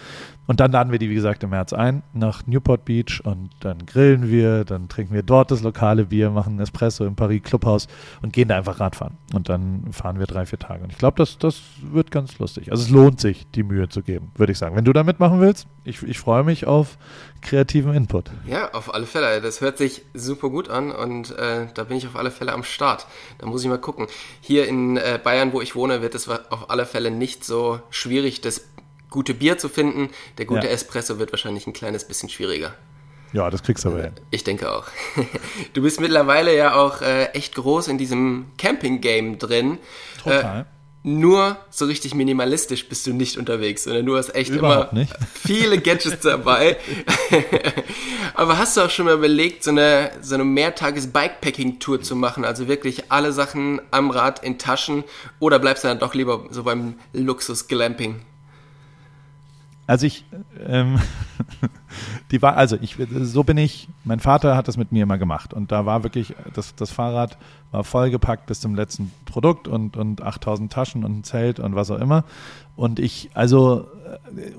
Und 0.48 0.61
dann 0.61 0.72
laden 0.72 0.90
wir 0.90 0.98
die, 0.98 1.11
wie 1.11 1.14
gesagt, 1.14 1.42
im 1.42 1.50
März 1.50 1.74
ein 1.74 2.02
nach 2.14 2.46
Newport 2.46 2.87
Beach 2.87 3.20
und 3.22 3.50
dann 3.61 3.84
grillen 3.84 4.30
wir, 4.30 4.64
dann 4.64 4.88
trinken 4.88 5.12
wir 5.12 5.22
dort 5.22 5.50
das 5.50 5.61
lokale 5.61 6.06
Bier, 6.06 6.30
machen 6.30 6.58
Espresso 6.58 7.04
im 7.04 7.16
Paris 7.16 7.42
Clubhaus 7.42 7.87
und 8.22 8.32
gehen 8.32 8.48
da 8.48 8.56
einfach 8.56 8.80
Radfahren. 8.80 9.18
Und 9.34 9.50
dann 9.50 9.92
fahren 9.92 10.18
wir 10.18 10.26
drei, 10.26 10.46
vier 10.46 10.58
Tage. 10.58 10.84
Und 10.84 10.90
ich 10.90 10.96
glaube, 10.96 11.18
das, 11.18 11.37
das 11.37 11.61
wird 11.82 12.11
ganz 12.11 12.38
lustig. 12.38 12.70
Also 12.70 12.82
es 12.82 12.88
lohnt 12.88 13.20
sich, 13.20 13.46
die 13.54 13.62
Mühe 13.62 13.90
zu 13.90 14.02
geben, 14.02 14.32
würde 14.37 14.52
ich 14.52 14.58
sagen. 14.58 14.74
Wenn 14.74 14.87
du 14.87 14.94
da 14.94 15.04
mitmachen 15.04 15.38
willst, 15.38 15.66
ich, 15.84 16.02
ich 16.02 16.18
freue 16.18 16.44
mich 16.44 16.66
auf 16.66 16.96
kreativen 17.42 17.92
Input. 17.92 18.30
Ja, 18.46 18.72
auf 18.72 18.94
alle 18.94 19.04
Fälle. 19.04 19.42
Das 19.42 19.61
hört 19.61 19.76
sich 19.76 20.02
super 20.14 20.48
gut 20.48 20.70
an 20.70 20.90
und 20.90 21.30
äh, 21.37 21.66
da 21.74 21.84
bin 21.84 21.98
ich 21.98 22.06
auf 22.06 22.16
alle 22.16 22.30
Fälle 22.30 22.54
am 22.54 22.64
Start. 22.64 23.06
Da 23.37 23.46
muss 23.46 23.62
ich 23.62 23.68
mal 23.68 23.76
gucken. 23.76 24.06
Hier 24.40 24.66
in 24.66 24.96
äh, 24.96 25.20
Bayern, 25.22 25.52
wo 25.52 25.61
ich 25.61 25.76
wohne, 25.76 26.00
wird 26.00 26.14
es 26.14 26.26
auf 26.26 26.70
alle 26.70 26.87
Fälle 26.87 27.11
nicht 27.11 27.44
so 27.44 27.80
schwierig, 27.90 28.40
das 28.40 28.64
gute 29.10 29.34
Bier 29.34 29.58
zu 29.58 29.68
finden. 29.68 30.10
Der 30.38 30.46
gute 30.46 30.66
ja. 30.66 30.72
Espresso 30.72 31.18
wird 31.18 31.32
wahrscheinlich 31.32 31.66
ein 31.66 31.72
kleines 31.72 32.04
bisschen 32.04 32.28
schwieriger. 32.28 32.74
Ja, 33.32 33.50
das 33.50 33.62
kriegst 33.62 33.84
du 33.84 33.90
aber 33.90 34.02
hin. 34.02 34.12
Ich 34.30 34.44
denke 34.44 34.72
auch. 34.72 34.86
Du 35.74 35.82
bist 35.82 36.00
mittlerweile 36.00 36.56
ja 36.56 36.74
auch 36.74 37.02
äh, 37.02 37.26
echt 37.32 37.54
groß 37.54 37.88
in 37.88 37.98
diesem 37.98 38.46
Camping-Game 38.56 39.38
drin. 39.38 39.78
Total. 40.22 40.60
Äh, 40.62 40.64
nur 41.04 41.56
so 41.70 41.84
richtig 41.84 42.14
minimalistisch 42.14 42.88
bist 42.88 43.06
du 43.06 43.12
nicht 43.12 43.38
unterwegs, 43.38 43.84
sondern 43.84 44.04
du 44.04 44.16
hast 44.16 44.34
echt 44.34 44.50
Überhaupt 44.50 44.92
immer 44.92 45.00
nicht. 45.00 45.16
viele 45.34 45.78
Gadgets 45.78 46.20
dabei. 46.20 46.76
Aber 48.34 48.58
hast 48.58 48.76
du 48.76 48.82
auch 48.82 48.90
schon 48.90 49.06
mal 49.06 49.14
überlegt, 49.14 49.62
so 49.62 49.70
eine, 49.70 50.10
so 50.20 50.34
eine 50.34 50.44
Mehrtages-Bikepacking-Tour 50.44 52.02
zu 52.02 52.16
machen? 52.16 52.44
Also 52.44 52.66
wirklich 52.66 53.10
alle 53.10 53.32
Sachen 53.32 53.80
am 53.90 54.10
Rad 54.10 54.42
in 54.42 54.58
Taschen 54.58 55.04
oder 55.38 55.58
bleibst 55.58 55.84
du 55.84 55.88
dann 55.88 55.98
doch 55.98 56.14
lieber 56.14 56.46
so 56.50 56.64
beim 56.64 56.94
Luxus-Glamping? 57.12 58.22
Also 59.88 60.07
ich, 60.07 60.27
ähm, 60.66 60.98
die 62.31 62.42
war, 62.42 62.59
also 62.59 62.77
ich, 62.79 62.98
so 63.22 63.42
bin 63.42 63.57
ich, 63.57 63.88
mein 64.05 64.20
Vater 64.20 64.55
hat 64.55 64.68
das 64.68 64.77
mit 64.77 64.92
mir 64.92 65.05
immer 65.05 65.16
gemacht 65.16 65.55
und 65.55 65.72
da 65.72 65.87
war 65.87 66.05
wirklich, 66.05 66.35
das, 66.53 66.74
das 66.74 66.90
Fahrrad 66.90 67.38
war 67.70 67.85
vollgepackt 67.85 68.44
bis 68.44 68.61
zum 68.61 68.74
letzten 68.74 69.11
Produkt 69.24 69.66
und, 69.66 69.96
und 69.96 70.20
8000 70.20 70.70
Taschen 70.70 71.05
und 71.07 71.20
ein 71.20 71.24
Zelt 71.24 71.59
und 71.59 71.74
was 71.74 71.90
auch 71.90 72.01
immer. 72.01 72.24
Und 72.77 72.98
ich, 73.01 73.31
also 73.33 73.87
äh, 74.37 74.51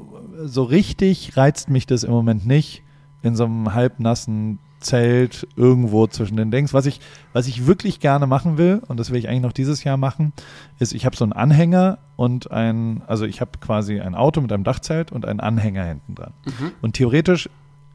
so 0.45 0.63
richtig 0.63 1.37
reizt 1.37 1.69
mich 1.69 1.85
das 1.85 2.03
im 2.03 2.11
Moment 2.11 2.47
nicht, 2.47 2.81
in 3.21 3.35
so 3.35 3.45
einem 3.45 3.75
halbnassen 3.75 4.57
Zelt 4.79 5.47
irgendwo 5.55 6.07
zwischen 6.07 6.37
den 6.37 6.51
Dings. 6.51 6.73
Was 6.73 6.85
ich, 6.85 7.01
was 7.33 7.47
ich 7.47 7.67
wirklich 7.67 7.99
gerne 7.99 8.27
machen 8.27 8.57
will, 8.57 8.81
und 8.87 8.99
das 8.99 9.11
will 9.11 9.19
ich 9.19 9.27
eigentlich 9.27 9.41
noch 9.41 9.53
dieses 9.53 9.83
Jahr 9.83 9.97
machen, 9.97 10.33
ist, 10.79 10.93
ich 10.93 11.05
habe 11.05 11.15
so 11.15 11.25
einen 11.25 11.33
Anhänger 11.33 11.99
und 12.15 12.51
ein, 12.51 13.01
also 13.07 13.25
ich 13.25 13.41
habe 13.41 13.51
quasi 13.59 13.99
ein 13.99 14.15
Auto 14.15 14.41
mit 14.41 14.51
einem 14.51 14.63
Dachzelt 14.63 15.11
und 15.11 15.25
einen 15.25 15.39
Anhänger 15.39 15.85
hinten 15.85 16.15
dran. 16.15 16.33
Mhm. 16.45 16.71
Und 16.81 16.93
theoretisch 16.93 17.49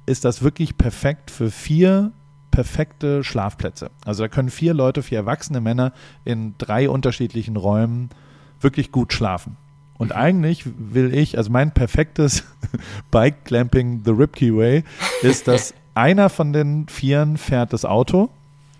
ist 0.07 0.25
das 0.25 0.43
wirklich 0.43 0.77
perfekt 0.77 1.31
für 1.31 1.51
vier 1.51 2.13
perfekte 2.51 3.25
Schlafplätze. 3.25 3.91
Also 4.05 4.23
da 4.23 4.29
können 4.29 4.49
vier 4.49 4.75
Leute, 4.75 5.03
vier 5.03 5.19
erwachsene 5.19 5.61
Männer 5.61 5.93
in 6.25 6.55
drei 6.57 6.89
unterschiedlichen 6.89 7.57
Räumen 7.57 8.11
wirklich 8.61 8.93
gut 8.93 9.13
schlafen. 9.13 9.57
Und 9.99 10.11
mhm. 10.11 10.17
eigentlich 10.17 10.65
will 10.65 11.13
ich, 11.15 11.37
also 11.37 11.51
mein 11.51 11.73
perfektes 11.73 12.45
Bike 13.11 13.45
Clamping 13.45 14.03
The 14.05 14.13
Ripkey 14.13 14.57
Way 14.57 14.85
ist, 15.23 15.49
dass 15.49 15.75
einer 15.95 16.29
von 16.29 16.53
den 16.53 16.89
Vieren 16.89 17.37
fährt 17.37 17.73
das 17.73 17.85
Auto, 17.85 18.29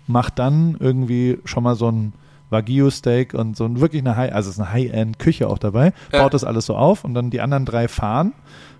macht 0.07 0.39
dann 0.39 0.77
irgendwie 0.79 1.39
schon 1.45 1.63
mal 1.63 1.75
so 1.75 1.89
ein 1.89 2.13
Wagyu-Steak 2.49 3.33
und 3.33 3.57
so 3.57 3.65
ein, 3.65 3.79
wirklich 3.79 4.01
eine 4.01 4.15
High, 4.15 4.33
also 4.33 4.49
es 4.49 4.55
ist 4.55 4.61
eine 4.61 4.71
High-End-Küche 4.71 5.47
auch 5.47 5.57
dabei, 5.57 5.93
ja. 6.11 6.21
baut 6.21 6.33
das 6.33 6.43
alles 6.43 6.65
so 6.65 6.75
auf 6.75 7.03
und 7.03 7.13
dann 7.13 7.29
die 7.29 7.41
anderen 7.41 7.65
drei 7.65 7.87
fahren 7.87 8.33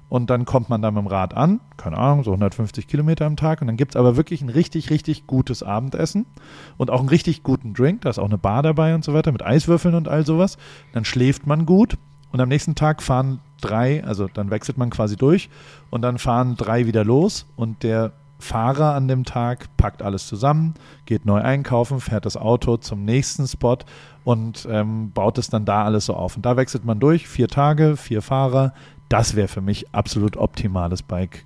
und 0.07 0.29
dann 0.29 0.45
kommt 0.45 0.69
man 0.69 0.81
da 0.81 0.91
mit 0.91 1.01
dem 1.01 1.07
Rad 1.07 1.33
an, 1.33 1.59
keine 1.77 1.97
Ahnung, 1.97 2.23
so 2.23 2.31
150 2.31 2.87
Kilometer 2.87 3.25
am 3.25 3.37
Tag 3.37 3.61
und 3.61 3.67
dann 3.67 3.77
gibt 3.77 3.93
es 3.93 3.95
aber 3.95 4.17
wirklich 4.17 4.41
ein 4.41 4.49
richtig, 4.49 4.91
richtig 4.91 5.25
gutes 5.25 5.63
Abendessen 5.63 6.25
und 6.77 6.91
auch 6.91 6.99
einen 6.99 7.09
richtig 7.09 7.41
guten 7.41 7.73
Drink, 7.73 8.01
da 8.01 8.09
ist 8.09 8.19
auch 8.19 8.25
eine 8.25 8.37
Bar 8.37 8.61
dabei 8.61 8.93
und 8.93 9.03
so 9.03 9.13
weiter 9.13 9.31
mit 9.31 9.43
Eiswürfeln 9.43 9.95
und 9.95 10.07
all 10.07 10.25
sowas. 10.25 10.57
Dann 10.93 11.05
schläft 11.05 11.47
man 11.47 11.65
gut 11.65 11.97
und 12.31 12.39
am 12.39 12.49
nächsten 12.49 12.75
Tag 12.75 13.01
fahren 13.01 13.39
drei, 13.61 14.03
also 14.03 14.27
dann 14.31 14.51
wechselt 14.51 14.77
man 14.77 14.89
quasi 14.91 15.15
durch 15.15 15.49
und 15.89 16.01
dann 16.03 16.19
fahren 16.19 16.55
drei 16.55 16.85
wieder 16.85 17.03
los 17.03 17.47
und 17.55 17.81
der 17.81 18.11
Fahrer 18.39 18.93
an 18.93 19.07
dem 19.07 19.23
Tag 19.23 19.67
packt 19.77 20.01
alles 20.01 20.27
zusammen, 20.27 20.73
geht 21.05 21.25
neu 21.25 21.41
einkaufen, 21.41 21.99
fährt 21.99 22.25
das 22.25 22.37
Auto 22.37 22.77
zum 22.77 23.05
nächsten 23.05 23.47
Spot 23.47 23.77
und 24.23 24.67
ähm, 24.69 25.11
baut 25.11 25.37
es 25.37 25.49
dann 25.49 25.65
da 25.65 25.83
alles 25.85 26.05
so 26.05 26.15
auf. 26.15 26.35
Und 26.35 26.45
da 26.45 26.57
wechselt 26.57 26.85
man 26.85 26.99
durch, 26.99 27.27
vier 27.27 27.47
Tage, 27.47 27.97
vier 27.97 28.21
Fahrer. 28.21 28.73
Das 29.09 29.35
wäre 29.35 29.47
für 29.47 29.61
mich 29.61 29.93
absolut 29.93 30.35
optimales 30.35 31.01
Bike. 31.03 31.45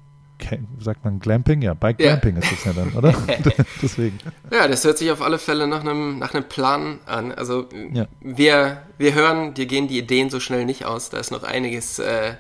Sagt 0.80 1.04
man 1.04 1.20
Glamping? 1.20 1.62
Ja, 1.62 1.74
Bike 1.74 1.98
Glamping 1.98 2.36
ja. 2.36 2.42
ist 2.42 2.52
das 2.52 2.64
ja 2.64 2.74
dann, 2.74 2.94
oder? 2.94 3.14
Deswegen. 3.82 4.18
Ja, 4.52 4.68
das 4.68 4.86
hört 4.86 4.98
sich 4.98 5.12
auf 5.12 5.22
alle 5.22 5.38
Fälle 5.38 5.68
nach 5.68 5.82
einem, 5.82 6.18
nach 6.18 6.34
einem 6.34 6.48
Plan 6.48 7.00
an. 7.06 7.34
Also 7.34 7.68
ja. 7.94 8.08
wir, 8.22 8.82
wir 8.98 9.14
hören, 9.14 9.54
dir 9.54 9.66
gehen 9.66 9.88
die 9.88 9.98
Ideen 9.98 10.30
so 10.30 10.40
schnell 10.40 10.66
nicht 10.66 10.86
aus. 10.86 11.10
Da 11.10 11.18
ist 11.18 11.32
noch 11.32 11.44
einiges, 11.44 12.00
äh, 12.00 12.36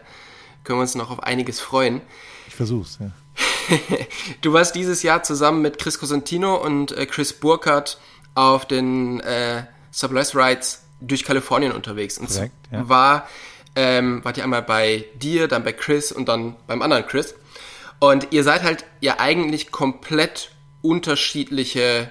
können 0.63 0.79
wir 0.79 0.83
uns 0.83 0.95
noch 0.95 1.12
auf 1.12 1.23
einiges 1.23 1.59
freuen. 1.59 2.01
Ich 2.47 2.55
versuch's, 2.55 2.99
ja. 3.01 3.12
du 4.41 4.54
warst 4.54 4.75
dieses 4.75 5.04
Jahr 5.04 5.23
zusammen 5.23 5.62
mit 5.62 5.80
Chris 5.80 5.99
Cosentino 5.99 6.56
und 6.56 6.91
äh, 6.91 7.06
Chris 7.06 7.34
Burkhardt 7.34 7.99
auf 8.36 8.67
den 8.67 9.19
äh, 9.21 9.63
Subless 9.91 10.36
Rides 10.36 10.84
durch 11.02 11.23
Kalifornien 11.23 11.71
unterwegs. 11.71 12.17
Und 12.17 12.30
Korrekt, 12.30 12.54
ja. 12.71 12.88
war, 12.88 13.28
ähm, 13.75 14.23
wart 14.23 14.38
ihr 14.38 14.43
einmal 14.43 14.62
bei 14.62 15.06
dir, 15.15 15.47
dann 15.47 15.63
bei 15.63 15.73
Chris 15.73 16.12
und 16.12 16.28
dann 16.28 16.56
beim 16.67 16.82
anderen 16.82 17.06
Chris. 17.06 17.36
Und 17.99 18.28
ihr 18.32 18.43
seid 18.43 18.63
halt 18.63 18.86
ja 19.02 19.19
eigentlich 19.19 19.71
komplett 19.71 20.52
unterschiedliche 20.82 22.10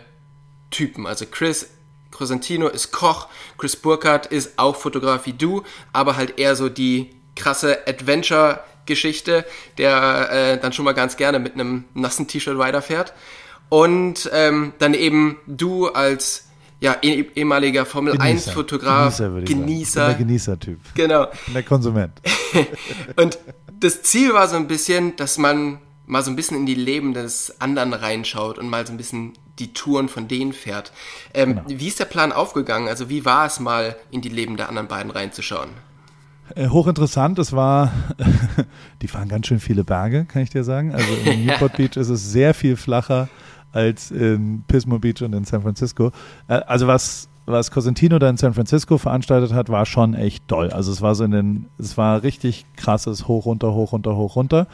Typen. 0.70 1.06
Also 1.06 1.24
Chris 1.26 1.70
Cosentino 2.10 2.68
ist 2.68 2.92
Koch, 2.92 3.28
Chris 3.56 3.76
Burkhardt 3.76 4.26
ist 4.26 4.58
auch 4.58 4.76
Fotograf 4.76 5.26
wie 5.26 5.32
du, 5.32 5.62
aber 5.92 6.16
halt 6.16 6.38
eher 6.38 6.56
so 6.56 6.68
die 6.68 7.14
krasse 7.36 7.86
Adventure 7.86 8.64
Geschichte, 8.88 9.44
der 9.78 10.30
äh, 10.32 10.58
dann 10.58 10.72
schon 10.72 10.84
mal 10.84 10.92
ganz 10.92 11.16
gerne 11.16 11.38
mit 11.38 11.54
einem 11.54 11.84
nassen 11.94 12.26
T-Shirt 12.26 12.58
weiterfährt. 12.58 13.12
Und 13.68 14.28
ähm, 14.32 14.72
dann 14.78 14.94
eben 14.94 15.36
du 15.46 15.88
als 15.88 16.48
ja, 16.80 16.96
eh, 17.02 17.24
ehemaliger 17.34 17.84
Formel 17.84 18.12
Genießer. 18.14 18.48
1 18.48 18.50
Fotograf, 18.50 19.16
Genießer, 19.18 19.42
Genießer. 19.42 20.06
Der 20.06 20.14
Genießer-Typ. 20.14 20.80
Genau. 20.94 21.26
Der 21.48 21.62
Konsument. 21.62 22.20
und 23.16 23.38
das 23.80 24.02
Ziel 24.02 24.32
war 24.32 24.48
so 24.48 24.56
ein 24.56 24.68
bisschen, 24.68 25.16
dass 25.16 25.38
man 25.38 25.78
mal 26.06 26.22
so 26.22 26.30
ein 26.30 26.36
bisschen 26.36 26.56
in 26.56 26.66
die 26.66 26.74
Leben 26.74 27.14
des 27.14 27.60
anderen 27.60 27.92
reinschaut 27.92 28.58
und 28.58 28.68
mal 28.68 28.86
so 28.86 28.92
ein 28.92 28.96
bisschen 28.96 29.34
die 29.58 29.72
Touren 29.72 30.08
von 30.08 30.28
denen 30.28 30.52
fährt. 30.52 30.92
Ähm, 31.34 31.56
genau. 31.56 31.80
Wie 31.80 31.88
ist 31.88 32.00
der 32.00 32.04
Plan 32.04 32.32
aufgegangen? 32.32 32.88
Also 32.88 33.08
wie 33.08 33.24
war 33.24 33.46
es 33.46 33.60
mal 33.60 33.96
in 34.10 34.20
die 34.20 34.28
Leben 34.28 34.56
der 34.56 34.68
anderen 34.68 34.88
beiden 34.88 35.10
reinzuschauen? 35.10 35.70
Äh, 36.54 36.68
hochinteressant, 36.68 37.38
es 37.38 37.52
war, 37.52 37.92
die 39.02 39.08
fahren 39.08 39.28
ganz 39.28 39.46
schön 39.46 39.60
viele 39.60 39.84
Berge, 39.84 40.24
kann 40.24 40.42
ich 40.42 40.50
dir 40.50 40.64
sagen. 40.64 40.94
Also 40.94 41.08
in 41.24 41.46
Newport 41.46 41.76
Beach 41.76 41.96
ist 41.96 42.08
es 42.08 42.30
sehr 42.32 42.54
viel 42.54 42.76
flacher 42.76 43.28
als 43.72 44.10
in 44.10 44.64
Pismo 44.66 44.98
Beach 44.98 45.22
und 45.22 45.34
in 45.34 45.44
San 45.44 45.62
Francisco. 45.62 46.12
Äh, 46.48 46.54
also 46.66 46.86
was, 46.86 47.28
was 47.46 47.70
Cosentino 47.70 48.18
da 48.18 48.28
in 48.28 48.36
San 48.36 48.54
Francisco 48.54 48.98
veranstaltet 48.98 49.52
hat, 49.52 49.68
war 49.68 49.86
schon 49.86 50.14
echt 50.14 50.48
toll. 50.48 50.70
Also 50.70 50.92
es 50.92 51.02
war 51.02 51.14
so 51.14 51.24
in 51.24 51.30
den, 51.30 51.66
es 51.78 51.96
war 51.96 52.22
richtig 52.22 52.66
krasses 52.76 53.28
Hoch, 53.28 53.46
runter, 53.46 53.74
hoch, 53.74 53.92
runter, 53.92 54.16
hoch, 54.16 54.36
runter. 54.36 54.66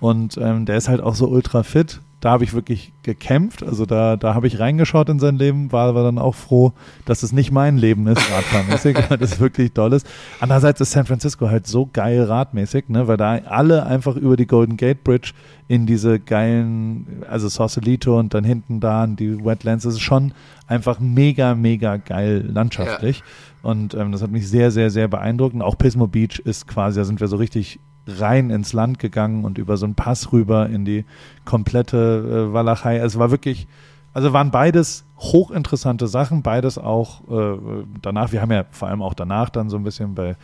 Und 0.00 0.36
ähm, 0.38 0.66
der 0.66 0.76
ist 0.76 0.88
halt 0.88 1.00
auch 1.00 1.14
so 1.14 1.28
ultra 1.28 1.62
fit 1.62 2.00
da 2.20 2.32
habe 2.32 2.44
ich 2.44 2.52
wirklich 2.52 2.92
gekämpft. 3.02 3.62
Also 3.62 3.86
da, 3.86 4.16
da 4.16 4.34
habe 4.34 4.46
ich 4.46 4.60
reingeschaut 4.60 5.08
in 5.08 5.18
sein 5.18 5.36
Leben, 5.36 5.72
war 5.72 5.88
aber 5.88 6.02
dann 6.02 6.18
auch 6.18 6.34
froh, 6.34 6.72
dass 7.06 7.22
es 7.22 7.32
nicht 7.32 7.50
mein 7.50 7.78
Leben 7.78 8.06
ist, 8.06 8.20
radfahrmäßig, 8.30 8.96
weil 9.08 9.18
das 9.18 9.40
wirklich 9.40 9.72
toll 9.72 9.94
ist. 9.94 10.06
Andererseits 10.38 10.82
ist 10.82 10.92
San 10.92 11.06
Francisco 11.06 11.48
halt 11.48 11.66
so 11.66 11.88
geil 11.90 12.22
radmäßig, 12.22 12.88
ne, 12.88 13.08
weil 13.08 13.16
da 13.16 13.36
alle 13.46 13.86
einfach 13.86 14.16
über 14.16 14.36
die 14.36 14.46
Golden 14.46 14.76
Gate 14.76 15.02
Bridge 15.02 15.32
in 15.66 15.86
diese 15.86 16.20
geilen, 16.20 17.22
also 17.28 17.48
Sausalito 17.48 18.18
und 18.18 18.34
dann 18.34 18.44
hinten 18.44 18.80
da 18.80 19.04
in 19.04 19.16
die 19.16 19.42
Wetlands, 19.42 19.84
das 19.84 19.94
ist 19.94 20.00
schon 20.00 20.32
einfach 20.66 21.00
mega, 21.00 21.54
mega 21.54 21.96
geil 21.96 22.44
landschaftlich. 22.52 23.18
Ja. 23.18 23.24
Und 23.62 23.94
ähm, 23.94 24.12
das 24.12 24.22
hat 24.22 24.30
mich 24.30 24.48
sehr, 24.48 24.70
sehr, 24.70 24.90
sehr 24.90 25.08
beeindruckt. 25.08 25.54
Und 25.54 25.62
auch 25.62 25.76
Pismo 25.76 26.06
Beach 26.06 26.38
ist 26.38 26.66
quasi, 26.66 26.98
da 26.98 27.04
sind 27.04 27.20
wir 27.20 27.28
so 27.28 27.36
richtig 27.36 27.78
rein 28.06 28.50
ins 28.50 28.72
Land 28.72 28.98
gegangen 28.98 29.44
und 29.44 29.58
über 29.58 29.76
so 29.76 29.86
einen 29.86 29.94
Pass 29.94 30.32
rüber 30.32 30.68
in 30.68 30.84
die 30.84 31.04
komplette 31.44 32.48
äh, 32.48 32.52
Walachei. 32.52 33.00
Also 33.00 33.16
es 33.16 33.18
war 33.18 33.30
wirklich, 33.30 33.66
also 34.12 34.32
waren 34.32 34.50
beides 34.50 35.04
hochinteressante 35.18 36.08
Sachen, 36.08 36.42
beides 36.42 36.78
auch 36.78 37.20
äh, 37.30 37.58
danach. 38.00 38.32
Wir 38.32 38.40
haben 38.40 38.52
ja 38.52 38.64
vor 38.70 38.88
allem 38.88 39.02
auch 39.02 39.14
danach 39.14 39.50
dann 39.50 39.68
so 39.68 39.76
ein 39.76 39.84
bisschen 39.84 40.14
bei 40.14 40.36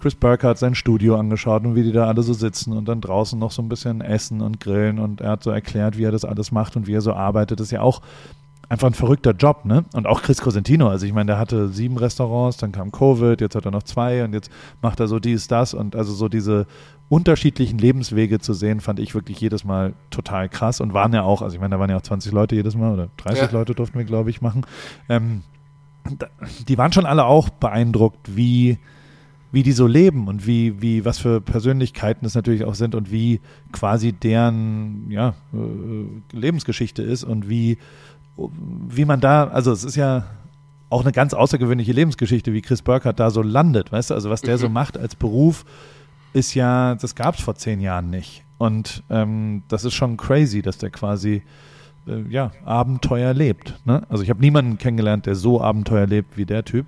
Chris 0.00 0.14
Burkhardt 0.14 0.58
sein 0.58 0.74
Studio 0.74 1.16
angeschaut 1.16 1.64
und 1.64 1.74
wie 1.74 1.82
die 1.82 1.92
da 1.92 2.06
alle 2.06 2.22
so 2.22 2.32
sitzen 2.32 2.72
und 2.76 2.88
dann 2.88 3.00
draußen 3.00 3.38
noch 3.38 3.50
so 3.50 3.60
ein 3.60 3.68
bisschen 3.68 4.00
essen 4.00 4.40
und 4.40 4.60
grillen 4.60 4.98
und 4.98 5.20
er 5.20 5.30
hat 5.30 5.42
so 5.42 5.50
erklärt, 5.50 5.98
wie 5.98 6.04
er 6.04 6.12
das 6.12 6.24
alles 6.24 6.52
macht 6.52 6.76
und 6.76 6.86
wie 6.86 6.94
er 6.94 7.00
so 7.00 7.12
arbeitet. 7.12 7.60
Das 7.60 7.66
ist 7.66 7.72
ja 7.72 7.82
auch 7.82 8.00
einfach 8.70 8.86
ein 8.86 8.94
verrückter 8.94 9.32
Job, 9.32 9.64
ne? 9.64 9.84
Und 9.94 10.06
auch 10.06 10.22
Chris 10.22 10.40
Cosentino, 10.40 10.88
also 10.88 11.04
ich 11.04 11.12
meine, 11.12 11.26
der 11.26 11.38
hatte 11.38 11.68
sieben 11.68 11.98
Restaurants, 11.98 12.56
dann 12.56 12.70
kam 12.70 12.92
Covid, 12.92 13.40
jetzt 13.40 13.56
hat 13.56 13.64
er 13.64 13.72
noch 13.72 13.82
zwei 13.82 14.24
und 14.24 14.32
jetzt 14.32 14.50
macht 14.80 15.00
er 15.00 15.08
so 15.08 15.18
dies, 15.18 15.48
das 15.48 15.74
und 15.74 15.96
also 15.96 16.14
so 16.14 16.28
diese 16.28 16.66
unterschiedlichen 17.08 17.78
Lebenswege 17.78 18.38
zu 18.38 18.54
sehen, 18.54 18.80
fand 18.80 19.00
ich 19.00 19.14
wirklich 19.14 19.40
jedes 19.40 19.64
Mal 19.64 19.94
total 20.10 20.48
krass 20.48 20.80
und 20.80 20.94
waren 20.94 21.12
ja 21.12 21.24
auch, 21.24 21.42
also 21.42 21.54
ich 21.54 21.60
meine, 21.60 21.74
da 21.74 21.80
waren 21.80 21.90
ja 21.90 21.96
auch 21.96 22.02
20 22.02 22.30
Leute 22.30 22.54
jedes 22.54 22.76
Mal 22.76 22.92
oder 22.92 23.08
30 23.16 23.42
ja. 23.42 23.50
Leute 23.50 23.74
durften 23.74 23.98
wir, 23.98 24.04
glaube 24.04 24.30
ich, 24.30 24.40
machen. 24.40 24.64
Ähm, 25.08 25.42
die 26.68 26.78
waren 26.78 26.92
schon 26.92 27.06
alle 27.06 27.24
auch 27.24 27.50
beeindruckt, 27.50 28.36
wie 28.36 28.78
wie 29.52 29.62
die 29.62 29.72
so 29.72 29.86
leben 29.86 30.28
und 30.28 30.46
wie, 30.46 30.80
wie, 30.80 31.04
was 31.04 31.18
für 31.18 31.40
Persönlichkeiten 31.40 32.24
es 32.24 32.34
natürlich 32.34 32.64
auch 32.64 32.74
sind 32.74 32.94
und 32.94 33.10
wie 33.10 33.40
quasi 33.72 34.12
deren 34.12 35.10
ja, 35.10 35.34
äh, 35.52 36.36
Lebensgeschichte 36.36 37.02
ist 37.02 37.24
und 37.24 37.48
wie, 37.48 37.78
wie 38.36 39.04
man 39.04 39.20
da, 39.20 39.48
also 39.48 39.72
es 39.72 39.84
ist 39.84 39.96
ja 39.96 40.24
auch 40.88 41.02
eine 41.02 41.12
ganz 41.12 41.34
außergewöhnliche 41.34 41.92
Lebensgeschichte, 41.92 42.52
wie 42.52 42.62
Chris 42.62 42.82
Burkhardt 42.82 43.20
da 43.20 43.30
so 43.30 43.42
landet, 43.42 43.92
weißt 43.92 44.10
du, 44.10 44.14
also 44.14 44.30
was 44.30 44.42
der 44.42 44.56
mhm. 44.56 44.60
so 44.60 44.68
macht 44.68 44.98
als 44.98 45.14
Beruf, 45.14 45.64
ist 46.32 46.54
ja, 46.54 46.94
das 46.96 47.14
gab 47.14 47.36
es 47.36 47.40
vor 47.42 47.54
zehn 47.54 47.80
Jahren 47.80 48.10
nicht. 48.10 48.44
Und 48.58 49.02
ähm, 49.08 49.62
das 49.68 49.84
ist 49.84 49.94
schon 49.94 50.16
crazy, 50.16 50.62
dass 50.62 50.78
der 50.78 50.90
quasi 50.90 51.42
äh, 52.06 52.22
ja, 52.28 52.52
Abenteuer 52.64 53.32
lebt. 53.32 53.74
Ne? 53.84 54.02
Also 54.08 54.22
ich 54.22 54.30
habe 54.30 54.40
niemanden 54.40 54.78
kennengelernt, 54.78 55.26
der 55.26 55.34
so 55.34 55.60
Abenteuer 55.60 56.06
lebt 56.06 56.36
wie 56.36 56.44
der 56.44 56.64
Typ. 56.64 56.86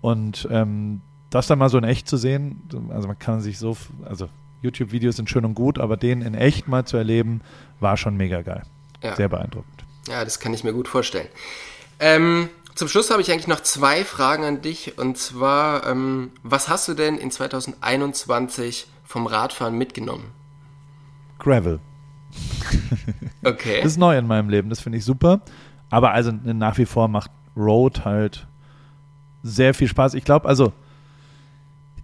Und 0.00 0.48
ähm, 0.50 1.00
das 1.30 1.46
dann 1.46 1.58
mal 1.58 1.68
so 1.68 1.78
in 1.78 1.84
echt 1.84 2.08
zu 2.08 2.16
sehen, 2.16 2.62
also 2.90 3.06
man 3.06 3.18
kann 3.18 3.40
sich 3.40 3.58
so, 3.58 3.76
also 4.04 4.28
YouTube-Videos 4.62 5.16
sind 5.16 5.30
schön 5.30 5.44
und 5.44 5.54
gut, 5.54 5.78
aber 5.78 5.96
den 5.96 6.22
in 6.22 6.34
echt 6.34 6.68
mal 6.68 6.84
zu 6.84 6.96
erleben, 6.96 7.40
war 7.80 7.96
schon 7.96 8.16
mega 8.16 8.42
geil. 8.42 8.62
Ja. 9.02 9.16
Sehr 9.16 9.28
beeindruckend. 9.28 9.84
Ja, 10.08 10.24
das 10.24 10.40
kann 10.40 10.54
ich 10.54 10.64
mir 10.64 10.72
gut 10.72 10.88
vorstellen. 10.88 11.28
Ähm, 12.00 12.48
zum 12.74 12.88
Schluss 12.88 13.10
habe 13.10 13.22
ich 13.22 13.30
eigentlich 13.30 13.48
noch 13.48 13.60
zwei 13.60 14.04
Fragen 14.04 14.44
an 14.44 14.62
dich. 14.62 14.98
Und 14.98 15.18
zwar, 15.18 15.86
ähm, 15.86 16.32
was 16.42 16.68
hast 16.68 16.88
du 16.88 16.94
denn 16.94 17.18
in 17.18 17.30
2021 17.30 18.86
vom 19.04 19.26
Radfahren 19.26 19.76
mitgenommen? 19.76 20.32
Gravel. 21.38 21.80
Okay. 23.44 23.78
Das 23.82 23.92
ist 23.92 23.98
neu 23.98 24.16
in 24.16 24.28
meinem 24.28 24.48
Leben, 24.48 24.70
das 24.70 24.80
finde 24.80 24.98
ich 24.98 25.04
super. 25.04 25.40
Aber 25.90 26.12
also 26.12 26.30
nach 26.30 26.78
wie 26.78 26.86
vor 26.86 27.08
macht 27.08 27.32
Road 27.56 28.04
halt 28.04 28.46
sehr 29.42 29.74
viel 29.74 29.88
Spaß. 29.88 30.14
Ich 30.14 30.24
glaube, 30.24 30.48
also 30.48 30.72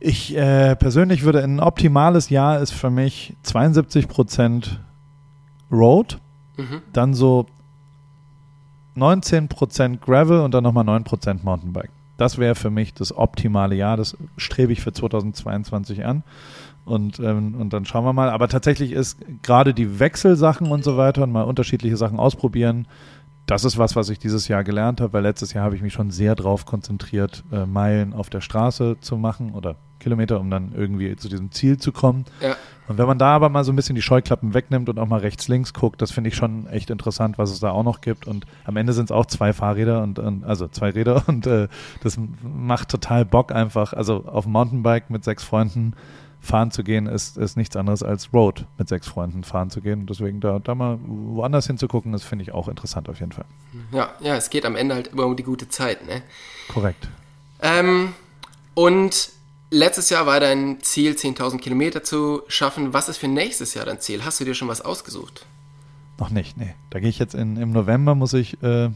ich 0.01 0.37
äh, 0.37 0.75
persönlich 0.77 1.23
würde 1.23 1.43
ein 1.43 1.61
optimales 1.61 2.29
Jahr 2.29 2.61
ist 2.61 2.73
für 2.73 2.91
mich 2.91 3.35
72% 3.45 4.79
Road, 5.71 6.19
mhm. 6.57 6.83
dann 6.93 7.15
so 7.15 7.47
19% 8.99 9.99
Gravel 9.99 10.41
und 10.41 10.53
dann 10.53 10.65
nochmal 10.65 10.85
9% 10.85 11.39
Mountainbike. 11.43 11.91
Das 12.17 12.37
wäre 12.37 12.55
für 12.57 12.71
mich 12.71 12.95
das 12.95 13.17
optimale 13.17 13.77
Jahr. 13.77 13.97
Das 13.97 14.17
strebe 14.37 14.73
ich 14.73 14.81
für 14.81 14.93
2022 14.93 16.05
an. 16.05 16.25
Und, 16.85 17.21
ähm, 17.21 17.55
und 17.55 17.73
dann 17.73 17.85
schauen 17.85 18.05
wir 18.05 18.13
mal. 18.13 18.31
Aber 18.31 18.49
tatsächlich 18.49 18.93
ist 18.93 19.19
gerade 19.43 19.73
die 19.75 20.01
Wechselsachen 20.01 20.71
und 20.71 20.83
so 20.83 20.97
weiter 20.97 21.23
und 21.23 21.33
mal 21.33 21.43
unterschiedliche 21.43 21.97
Sachen 21.97 22.19
ausprobieren, 22.19 22.87
das 23.49 23.65
ist 23.65 23.79
was, 23.79 23.97
was 23.97 24.11
ich 24.11 24.19
dieses 24.19 24.47
Jahr 24.47 24.63
gelernt 24.63 25.01
habe, 25.01 25.15
weil 25.15 25.23
letztes 25.23 25.55
Jahr 25.55 25.65
habe 25.65 25.75
ich 25.75 25.81
mich 25.81 25.95
schon 25.95 26.11
sehr 26.11 26.35
darauf 26.35 26.67
konzentriert, 26.67 27.45
äh, 27.51 27.65
Meilen 27.65 28.13
auf 28.13 28.29
der 28.29 28.43
Straße 28.43 28.99
zu 29.01 29.17
machen 29.17 29.55
oder 29.55 29.77
Kilometer, 30.01 30.39
um 30.39 30.51
dann 30.51 30.73
irgendwie 30.77 31.17
zu 31.17 31.31
diesem 31.31 31.51
Ziel 31.51 31.79
zu 31.79 31.91
kommen. 31.91 32.27
Ja. 32.43 32.57
Und 32.89 32.99
wenn 32.99 33.07
man 33.07 33.19
da 33.19 33.35
aber 33.35 33.49
mal 33.49 33.65
so 33.65 33.73
ein 33.73 33.77
bisschen 33.77 33.97
die 33.97 34.03
Scheuklappen 34.03 34.53
wegnimmt 34.53 34.89
und 34.91 34.99
auch 34.99 35.09
mal 35.09 35.21
rechts, 35.21 35.49
links 35.49 35.73
guckt, 35.73 36.01
das 36.03 36.11
finde 36.11 36.29
ich 36.29 36.37
schon 36.37 36.67
echt 36.69 36.91
interessant, 36.91 37.39
was 37.39 37.51
es 37.51 37.59
da 37.59 37.71
auch 37.71 37.83
noch 37.83 38.03
gibt. 38.03 38.27
Und 38.27 38.47
am 38.65 38.77
Ende 38.77 38.93
sind 38.93 39.07
es 39.07 39.13
auch 39.13 39.27
zwei 39.27 39.55
Fahrräder 39.55 40.03
und, 40.03 40.19
und, 40.19 40.45
also 40.45 40.69
zwei 40.69 40.91
Räder 40.91 41.25
und 41.27 41.47
äh, 41.47 41.69
das 42.03 42.19
macht 42.43 42.91
total 42.91 43.25
Bock 43.25 43.51
einfach. 43.53 43.95
Also 43.95 44.27
auf 44.27 44.45
dem 44.45 44.53
Mountainbike 44.53 45.09
mit 45.09 45.25
sechs 45.25 45.43
Freunden 45.43 45.95
fahren 46.41 46.71
zu 46.71 46.85
gehen, 46.85 47.07
ist, 47.07 47.37
ist 47.37 47.57
nichts 47.57 47.77
anderes 47.77 48.03
als 48.03 48.33
Road 48.33 48.67
mit 48.79 48.89
sechs 48.89 49.09
Freunden 49.09 49.45
fahren 49.45 49.71
zu 49.71 49.81
gehen. 49.81 50.01
Und 50.01 50.11
deswegen 50.11 50.41
da, 50.41 50.59
da 50.59 50.75
mal 50.75 50.99
woanders 51.05 51.67
hinzugucken, 51.67 52.13
das 52.13 52.23
finde 52.23 52.45
ich 52.45 52.53
auch 52.53 52.69
interessant 52.69 53.09
auf 53.09 53.21
jeden 53.21 53.33
Fall. 53.33 53.45
Ja, 53.93 54.11
ja, 54.21 54.37
es 54.37 54.51
geht 54.51 54.65
am 54.65 54.77
Ende 54.77 54.95
halt 54.95 55.09
immer 55.09 55.27
um 55.27 55.37
die 55.37 55.43
gute 55.43 55.69
Zeit, 55.69 56.07
ne? 56.07 56.23
Korrekt. 56.69 57.09
Ähm, 57.61 58.15
und 58.75 59.31
letztes 59.71 60.11
Jahr 60.11 60.27
war 60.27 60.41
dein 60.41 60.81
Ziel, 60.81 61.13
10.000 61.13 61.59
Kilometer 61.59 62.03
zu 62.03 62.43
schaffen. 62.49 62.93
Was 62.93 63.09
ist 63.09 63.19
für 63.19 63.29
nächstes 63.29 63.75
Jahr 63.75 63.87
dein 63.87 64.01
Ziel? 64.01 64.25
Hast 64.25 64.41
du 64.41 64.45
dir 64.45 64.55
schon 64.55 64.69
was 64.69 64.81
ausgesucht? 64.81 65.45
Noch 66.19 66.31
nicht, 66.31 66.57
nee. 66.57 66.75
Da 66.91 67.01
gehe 67.01 67.09
ich 67.11 67.19
jetzt 67.19 67.35
in, 67.35 67.57
im 67.57 67.73
November, 67.73 68.15
muss 68.15 68.33
ich 68.33 68.63
äh, 68.63 68.91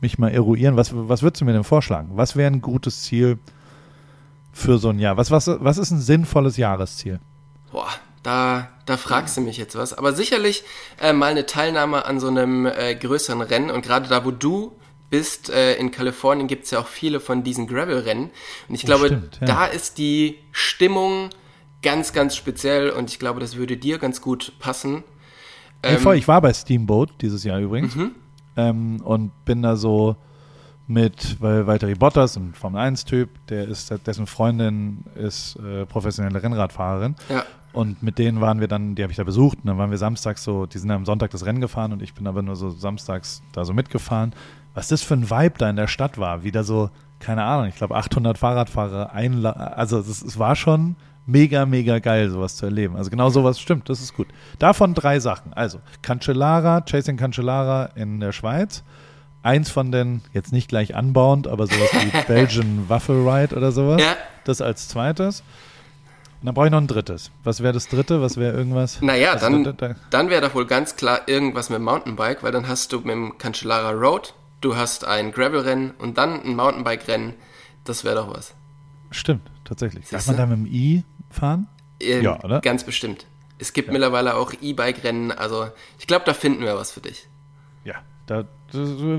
mich 0.00 0.18
mal 0.18 0.30
eruieren. 0.30 0.76
Was, 0.76 0.90
was 0.92 1.22
würdest 1.22 1.40
du 1.40 1.44
mir 1.44 1.52
denn 1.52 1.64
vorschlagen? 1.64 2.10
Was 2.14 2.36
wäre 2.36 2.50
ein 2.50 2.60
gutes 2.60 3.02
Ziel 3.02 3.38
für 4.56 4.78
so 4.78 4.88
ein 4.88 4.98
Jahr? 4.98 5.16
Was, 5.16 5.30
was, 5.30 5.48
was 5.48 5.76
ist 5.76 5.90
ein 5.90 6.00
sinnvolles 6.00 6.56
Jahresziel? 6.56 7.20
Boah, 7.70 7.90
da, 8.22 8.70
da 8.86 8.96
fragst 8.96 9.36
du 9.36 9.42
mich 9.42 9.58
jetzt 9.58 9.76
was. 9.76 9.92
Aber 9.92 10.14
sicherlich 10.14 10.64
äh, 11.00 11.12
mal 11.12 11.30
eine 11.30 11.44
Teilnahme 11.44 12.06
an 12.06 12.18
so 12.18 12.28
einem 12.28 12.64
äh, 12.64 12.94
größeren 12.94 13.42
Rennen. 13.42 13.70
Und 13.70 13.82
gerade 13.84 14.08
da, 14.08 14.24
wo 14.24 14.30
du 14.30 14.72
bist, 15.10 15.50
äh, 15.50 15.74
in 15.74 15.90
Kalifornien 15.90 16.48
gibt 16.48 16.64
es 16.64 16.70
ja 16.70 16.80
auch 16.80 16.86
viele 16.86 17.20
von 17.20 17.44
diesen 17.44 17.66
Gravel-Rennen. 17.66 18.30
Und 18.68 18.74
ich 18.74 18.82
glaube, 18.82 19.06
stimmt, 19.06 19.38
ja. 19.42 19.46
da 19.46 19.66
ist 19.66 19.98
die 19.98 20.38
Stimmung 20.52 21.28
ganz, 21.82 22.14
ganz 22.14 22.34
speziell. 22.34 22.88
Und 22.90 23.10
ich 23.10 23.18
glaube, 23.18 23.40
das 23.40 23.56
würde 23.56 23.76
dir 23.76 23.98
ganz 23.98 24.22
gut 24.22 24.52
passen. 24.58 25.04
Ähm, 25.82 25.98
hey, 26.02 26.16
ich 26.16 26.26
war 26.26 26.40
bei 26.40 26.54
Steamboat 26.54 27.10
dieses 27.20 27.44
Jahr 27.44 27.60
übrigens. 27.60 27.94
Mhm. 27.94 28.14
Ähm, 28.56 29.02
und 29.02 29.32
bin 29.44 29.60
da 29.60 29.76
so 29.76 30.16
mit 30.86 31.40
weil 31.40 31.66
Valtteri 31.66 31.94
Bottas, 31.94 32.36
ein 32.36 32.54
Formel-1-Typ, 32.54 33.28
der 33.48 33.68
ist, 33.68 33.92
dessen 34.06 34.26
Freundin 34.26 35.04
ist 35.14 35.56
äh, 35.56 35.84
professionelle 35.86 36.42
Rennradfahrerin. 36.42 37.16
Ja. 37.28 37.44
Und 37.72 38.02
mit 38.02 38.18
denen 38.18 38.40
waren 38.40 38.60
wir 38.60 38.68
dann, 38.68 38.94
die 38.94 39.02
habe 39.02 39.10
ich 39.10 39.18
da 39.18 39.24
besucht, 39.24 39.58
und 39.58 39.66
dann 39.66 39.78
waren 39.78 39.90
wir 39.90 39.98
samstags 39.98 40.42
so, 40.42 40.64
die 40.66 40.78
sind 40.78 40.90
am 40.90 41.04
Sonntag 41.04 41.30
das 41.32 41.44
Rennen 41.44 41.60
gefahren 41.60 41.92
und 41.92 42.02
ich 42.02 42.14
bin 42.14 42.26
aber 42.26 42.40
nur 42.42 42.56
so 42.56 42.70
samstags 42.70 43.42
da 43.52 43.64
so 43.64 43.74
mitgefahren. 43.74 44.32
Was 44.74 44.88
das 44.88 45.02
für 45.02 45.14
ein 45.14 45.28
Vibe 45.28 45.58
da 45.58 45.68
in 45.68 45.76
der 45.76 45.86
Stadt 45.86 46.16
war, 46.18 46.42
wieder 46.42 46.64
so, 46.64 46.90
keine 47.18 47.42
Ahnung, 47.42 47.66
ich 47.68 47.76
glaube 47.76 47.96
800 47.96 48.38
Fahrradfahrer 48.38 49.12
einladen, 49.12 49.60
also 49.60 49.98
es 49.98 50.38
war 50.38 50.56
schon 50.56 50.96
mega, 51.26 51.66
mega 51.66 51.98
geil, 51.98 52.30
sowas 52.30 52.56
zu 52.56 52.66
erleben. 52.66 52.96
Also 52.96 53.10
genau 53.10 53.28
sowas 53.28 53.60
stimmt, 53.60 53.88
das 53.90 54.00
ist 54.00 54.14
gut. 54.14 54.28
Davon 54.58 54.94
drei 54.94 55.20
Sachen. 55.20 55.52
Also 55.52 55.80
Cancellara, 56.02 56.82
Chasing 56.82 57.16
Cancellara 57.16 57.90
in 57.96 58.20
der 58.20 58.32
Schweiz, 58.32 58.84
eins 59.46 59.70
von 59.70 59.92
den, 59.92 60.22
jetzt 60.32 60.52
nicht 60.52 60.68
gleich 60.68 60.94
anbauend, 60.94 61.46
aber 61.46 61.66
sowas 61.66 61.90
wie 61.92 62.22
Belgian 62.26 62.88
Waffle 62.88 63.24
Ride 63.24 63.56
oder 63.56 63.72
sowas. 63.72 64.02
Ja. 64.02 64.16
Das 64.44 64.60
als 64.60 64.88
zweites. 64.88 65.40
Und 66.40 66.46
dann 66.46 66.54
brauche 66.54 66.66
ich 66.66 66.72
noch 66.72 66.80
ein 66.80 66.86
drittes. 66.86 67.30
Was 67.44 67.62
wäre 67.62 67.72
das 67.72 67.88
dritte? 67.88 68.20
Was 68.20 68.36
wäre 68.36 68.54
irgendwas? 68.54 69.00
Naja, 69.00 69.36
dann, 69.36 69.64
da, 69.64 69.72
da, 69.72 69.94
dann 70.10 70.28
wäre 70.28 70.42
da 70.42 70.52
wohl 70.52 70.66
ganz 70.66 70.96
klar 70.96 71.26
irgendwas 71.26 71.70
mit 71.70 71.78
dem 71.78 71.84
Mountainbike, 71.84 72.42
weil 72.42 72.52
dann 72.52 72.68
hast 72.68 72.92
du 72.92 72.98
mit 72.98 73.10
dem 73.10 73.38
Cancellara 73.38 73.90
Road, 73.92 74.34
du 74.60 74.76
hast 74.76 75.04
ein 75.04 75.32
Gravel-Rennen 75.32 75.92
und 75.92 76.18
dann 76.18 76.42
ein 76.42 76.56
Mountainbike-Rennen. 76.56 77.34
Das 77.84 78.04
wäre 78.04 78.16
doch 78.16 78.34
was. 78.34 78.54
Stimmt, 79.10 79.48
tatsächlich. 79.64 80.08
Darf 80.10 80.26
man 80.26 80.36
da 80.36 80.46
mit 80.46 80.58
dem 80.58 80.66
i 80.66 81.04
fahren? 81.30 81.68
Ähm, 82.00 82.22
ja, 82.22 82.42
oder? 82.44 82.60
Ganz 82.60 82.84
bestimmt. 82.84 83.26
Es 83.58 83.72
gibt 83.72 83.88
ja. 83.88 83.92
mittlerweile 83.92 84.34
auch 84.34 84.52
E-Bike-Rennen, 84.60 85.32
also 85.32 85.68
ich 85.98 86.06
glaube, 86.06 86.24
da 86.26 86.34
finden 86.34 86.64
wir 86.64 86.76
was 86.76 86.92
für 86.92 87.00
dich. 87.00 87.28
Ja, 87.84 87.94
da, 88.26 88.44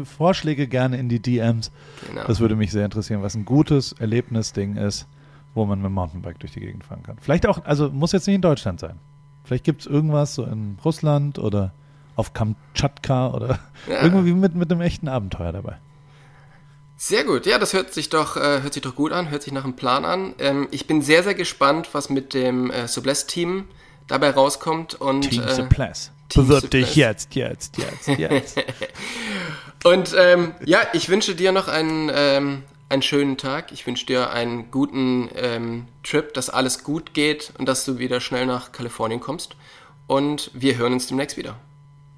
Vorschläge 0.03 0.67
gerne 0.67 0.97
in 0.97 1.09
die 1.09 1.21
DMs. 1.21 1.71
Genau. 2.07 2.25
Das 2.27 2.39
würde 2.39 2.55
mich 2.55 2.71
sehr 2.71 2.85
interessieren, 2.85 3.23
was 3.23 3.35
ein 3.35 3.45
gutes 3.45 3.93
Erlebnisding 3.93 4.75
ist, 4.75 5.07
wo 5.53 5.65
man 5.65 5.79
mit 5.79 5.85
dem 5.85 5.93
Mountainbike 5.93 6.39
durch 6.39 6.51
die 6.51 6.59
Gegend 6.59 6.83
fahren 6.83 7.03
kann. 7.03 7.17
Vielleicht 7.21 7.47
auch, 7.47 7.63
also 7.65 7.89
muss 7.89 8.11
jetzt 8.11 8.27
nicht 8.27 8.35
in 8.35 8.41
Deutschland 8.41 8.79
sein. 8.79 8.99
Vielleicht 9.43 9.63
gibt 9.63 9.81
es 9.81 9.87
irgendwas 9.87 10.35
so 10.35 10.43
in 10.43 10.77
Russland 10.83 11.39
oder 11.39 11.73
auf 12.15 12.33
Kamtschatka 12.33 13.29
oder 13.29 13.59
ja. 13.89 14.01
irgendwie 14.03 14.33
mit, 14.33 14.55
mit 14.55 14.71
einem 14.71 14.81
echten 14.81 15.07
Abenteuer 15.07 15.53
dabei. 15.53 15.77
Sehr 16.99 17.23
gut, 17.23 17.45
ja, 17.45 17.59
das 17.59 17.73
hört 17.73 17.93
sich 17.93 18.09
doch, 18.09 18.37
äh, 18.37 18.61
hört 18.61 18.73
sich 18.73 18.81
doch 18.81 18.95
gut 18.95 19.11
an, 19.11 19.29
hört 19.29 19.43
sich 19.43 19.53
nach 19.53 19.63
einem 19.63 19.75
Plan 19.75 20.03
an. 20.03 20.33
Ähm, 20.39 20.67
ich 20.71 20.87
bin 20.87 21.03
sehr, 21.03 21.23
sehr 21.23 21.35
gespannt, 21.35 21.89
was 21.93 22.09
mit 22.09 22.33
dem 22.33 22.71
äh, 22.71 22.87
Subless-Team 22.87 23.65
dabei 24.07 24.31
rauskommt. 24.31 24.95
Und, 24.95 25.29
Team 25.29 25.43
äh, 25.43 25.53
Subless. 25.53 26.11
Bewirb 26.33 26.69
dich 26.71 26.95
jetzt, 26.95 27.35
jetzt, 27.35 27.77
jetzt, 27.77 28.07
jetzt. 28.17 28.57
und 29.83 30.13
ähm, 30.17 30.53
ja, 30.65 30.79
ich 30.93 31.09
wünsche 31.09 31.35
dir 31.35 31.51
noch 31.51 31.67
einen, 31.67 32.11
ähm, 32.13 32.63
einen 32.89 33.01
schönen 33.01 33.37
Tag. 33.37 33.71
Ich 33.71 33.85
wünsche 33.87 34.05
dir 34.05 34.29
einen 34.31 34.71
guten 34.71 35.29
ähm, 35.35 35.87
Trip, 36.03 36.33
dass 36.33 36.49
alles 36.49 36.83
gut 36.83 37.13
geht 37.13 37.53
und 37.57 37.67
dass 37.67 37.85
du 37.85 37.97
wieder 37.97 38.19
schnell 38.19 38.45
nach 38.45 38.71
Kalifornien 38.71 39.19
kommst. 39.19 39.55
Und 40.07 40.51
wir 40.53 40.77
hören 40.77 40.93
uns 40.93 41.07
demnächst 41.07 41.37
wieder. 41.37 41.55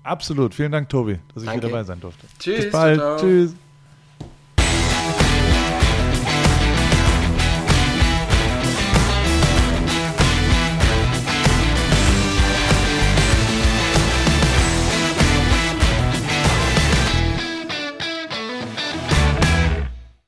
Absolut. 0.04 0.56
Vielen 0.56 0.72
Dank, 0.72 0.90
Tobi, 0.90 1.20
dass 1.34 1.44
ich 1.44 1.50
Danke. 1.50 1.64
wieder 1.64 1.70
dabei 1.70 1.84
sein 1.84 2.00
durfte. 2.00 2.26
Tschüss. 2.40 2.64
Bis 2.66 2.72
bald. 2.72 3.00
Ciao. 3.00 3.20
Tschüss. 3.20 3.54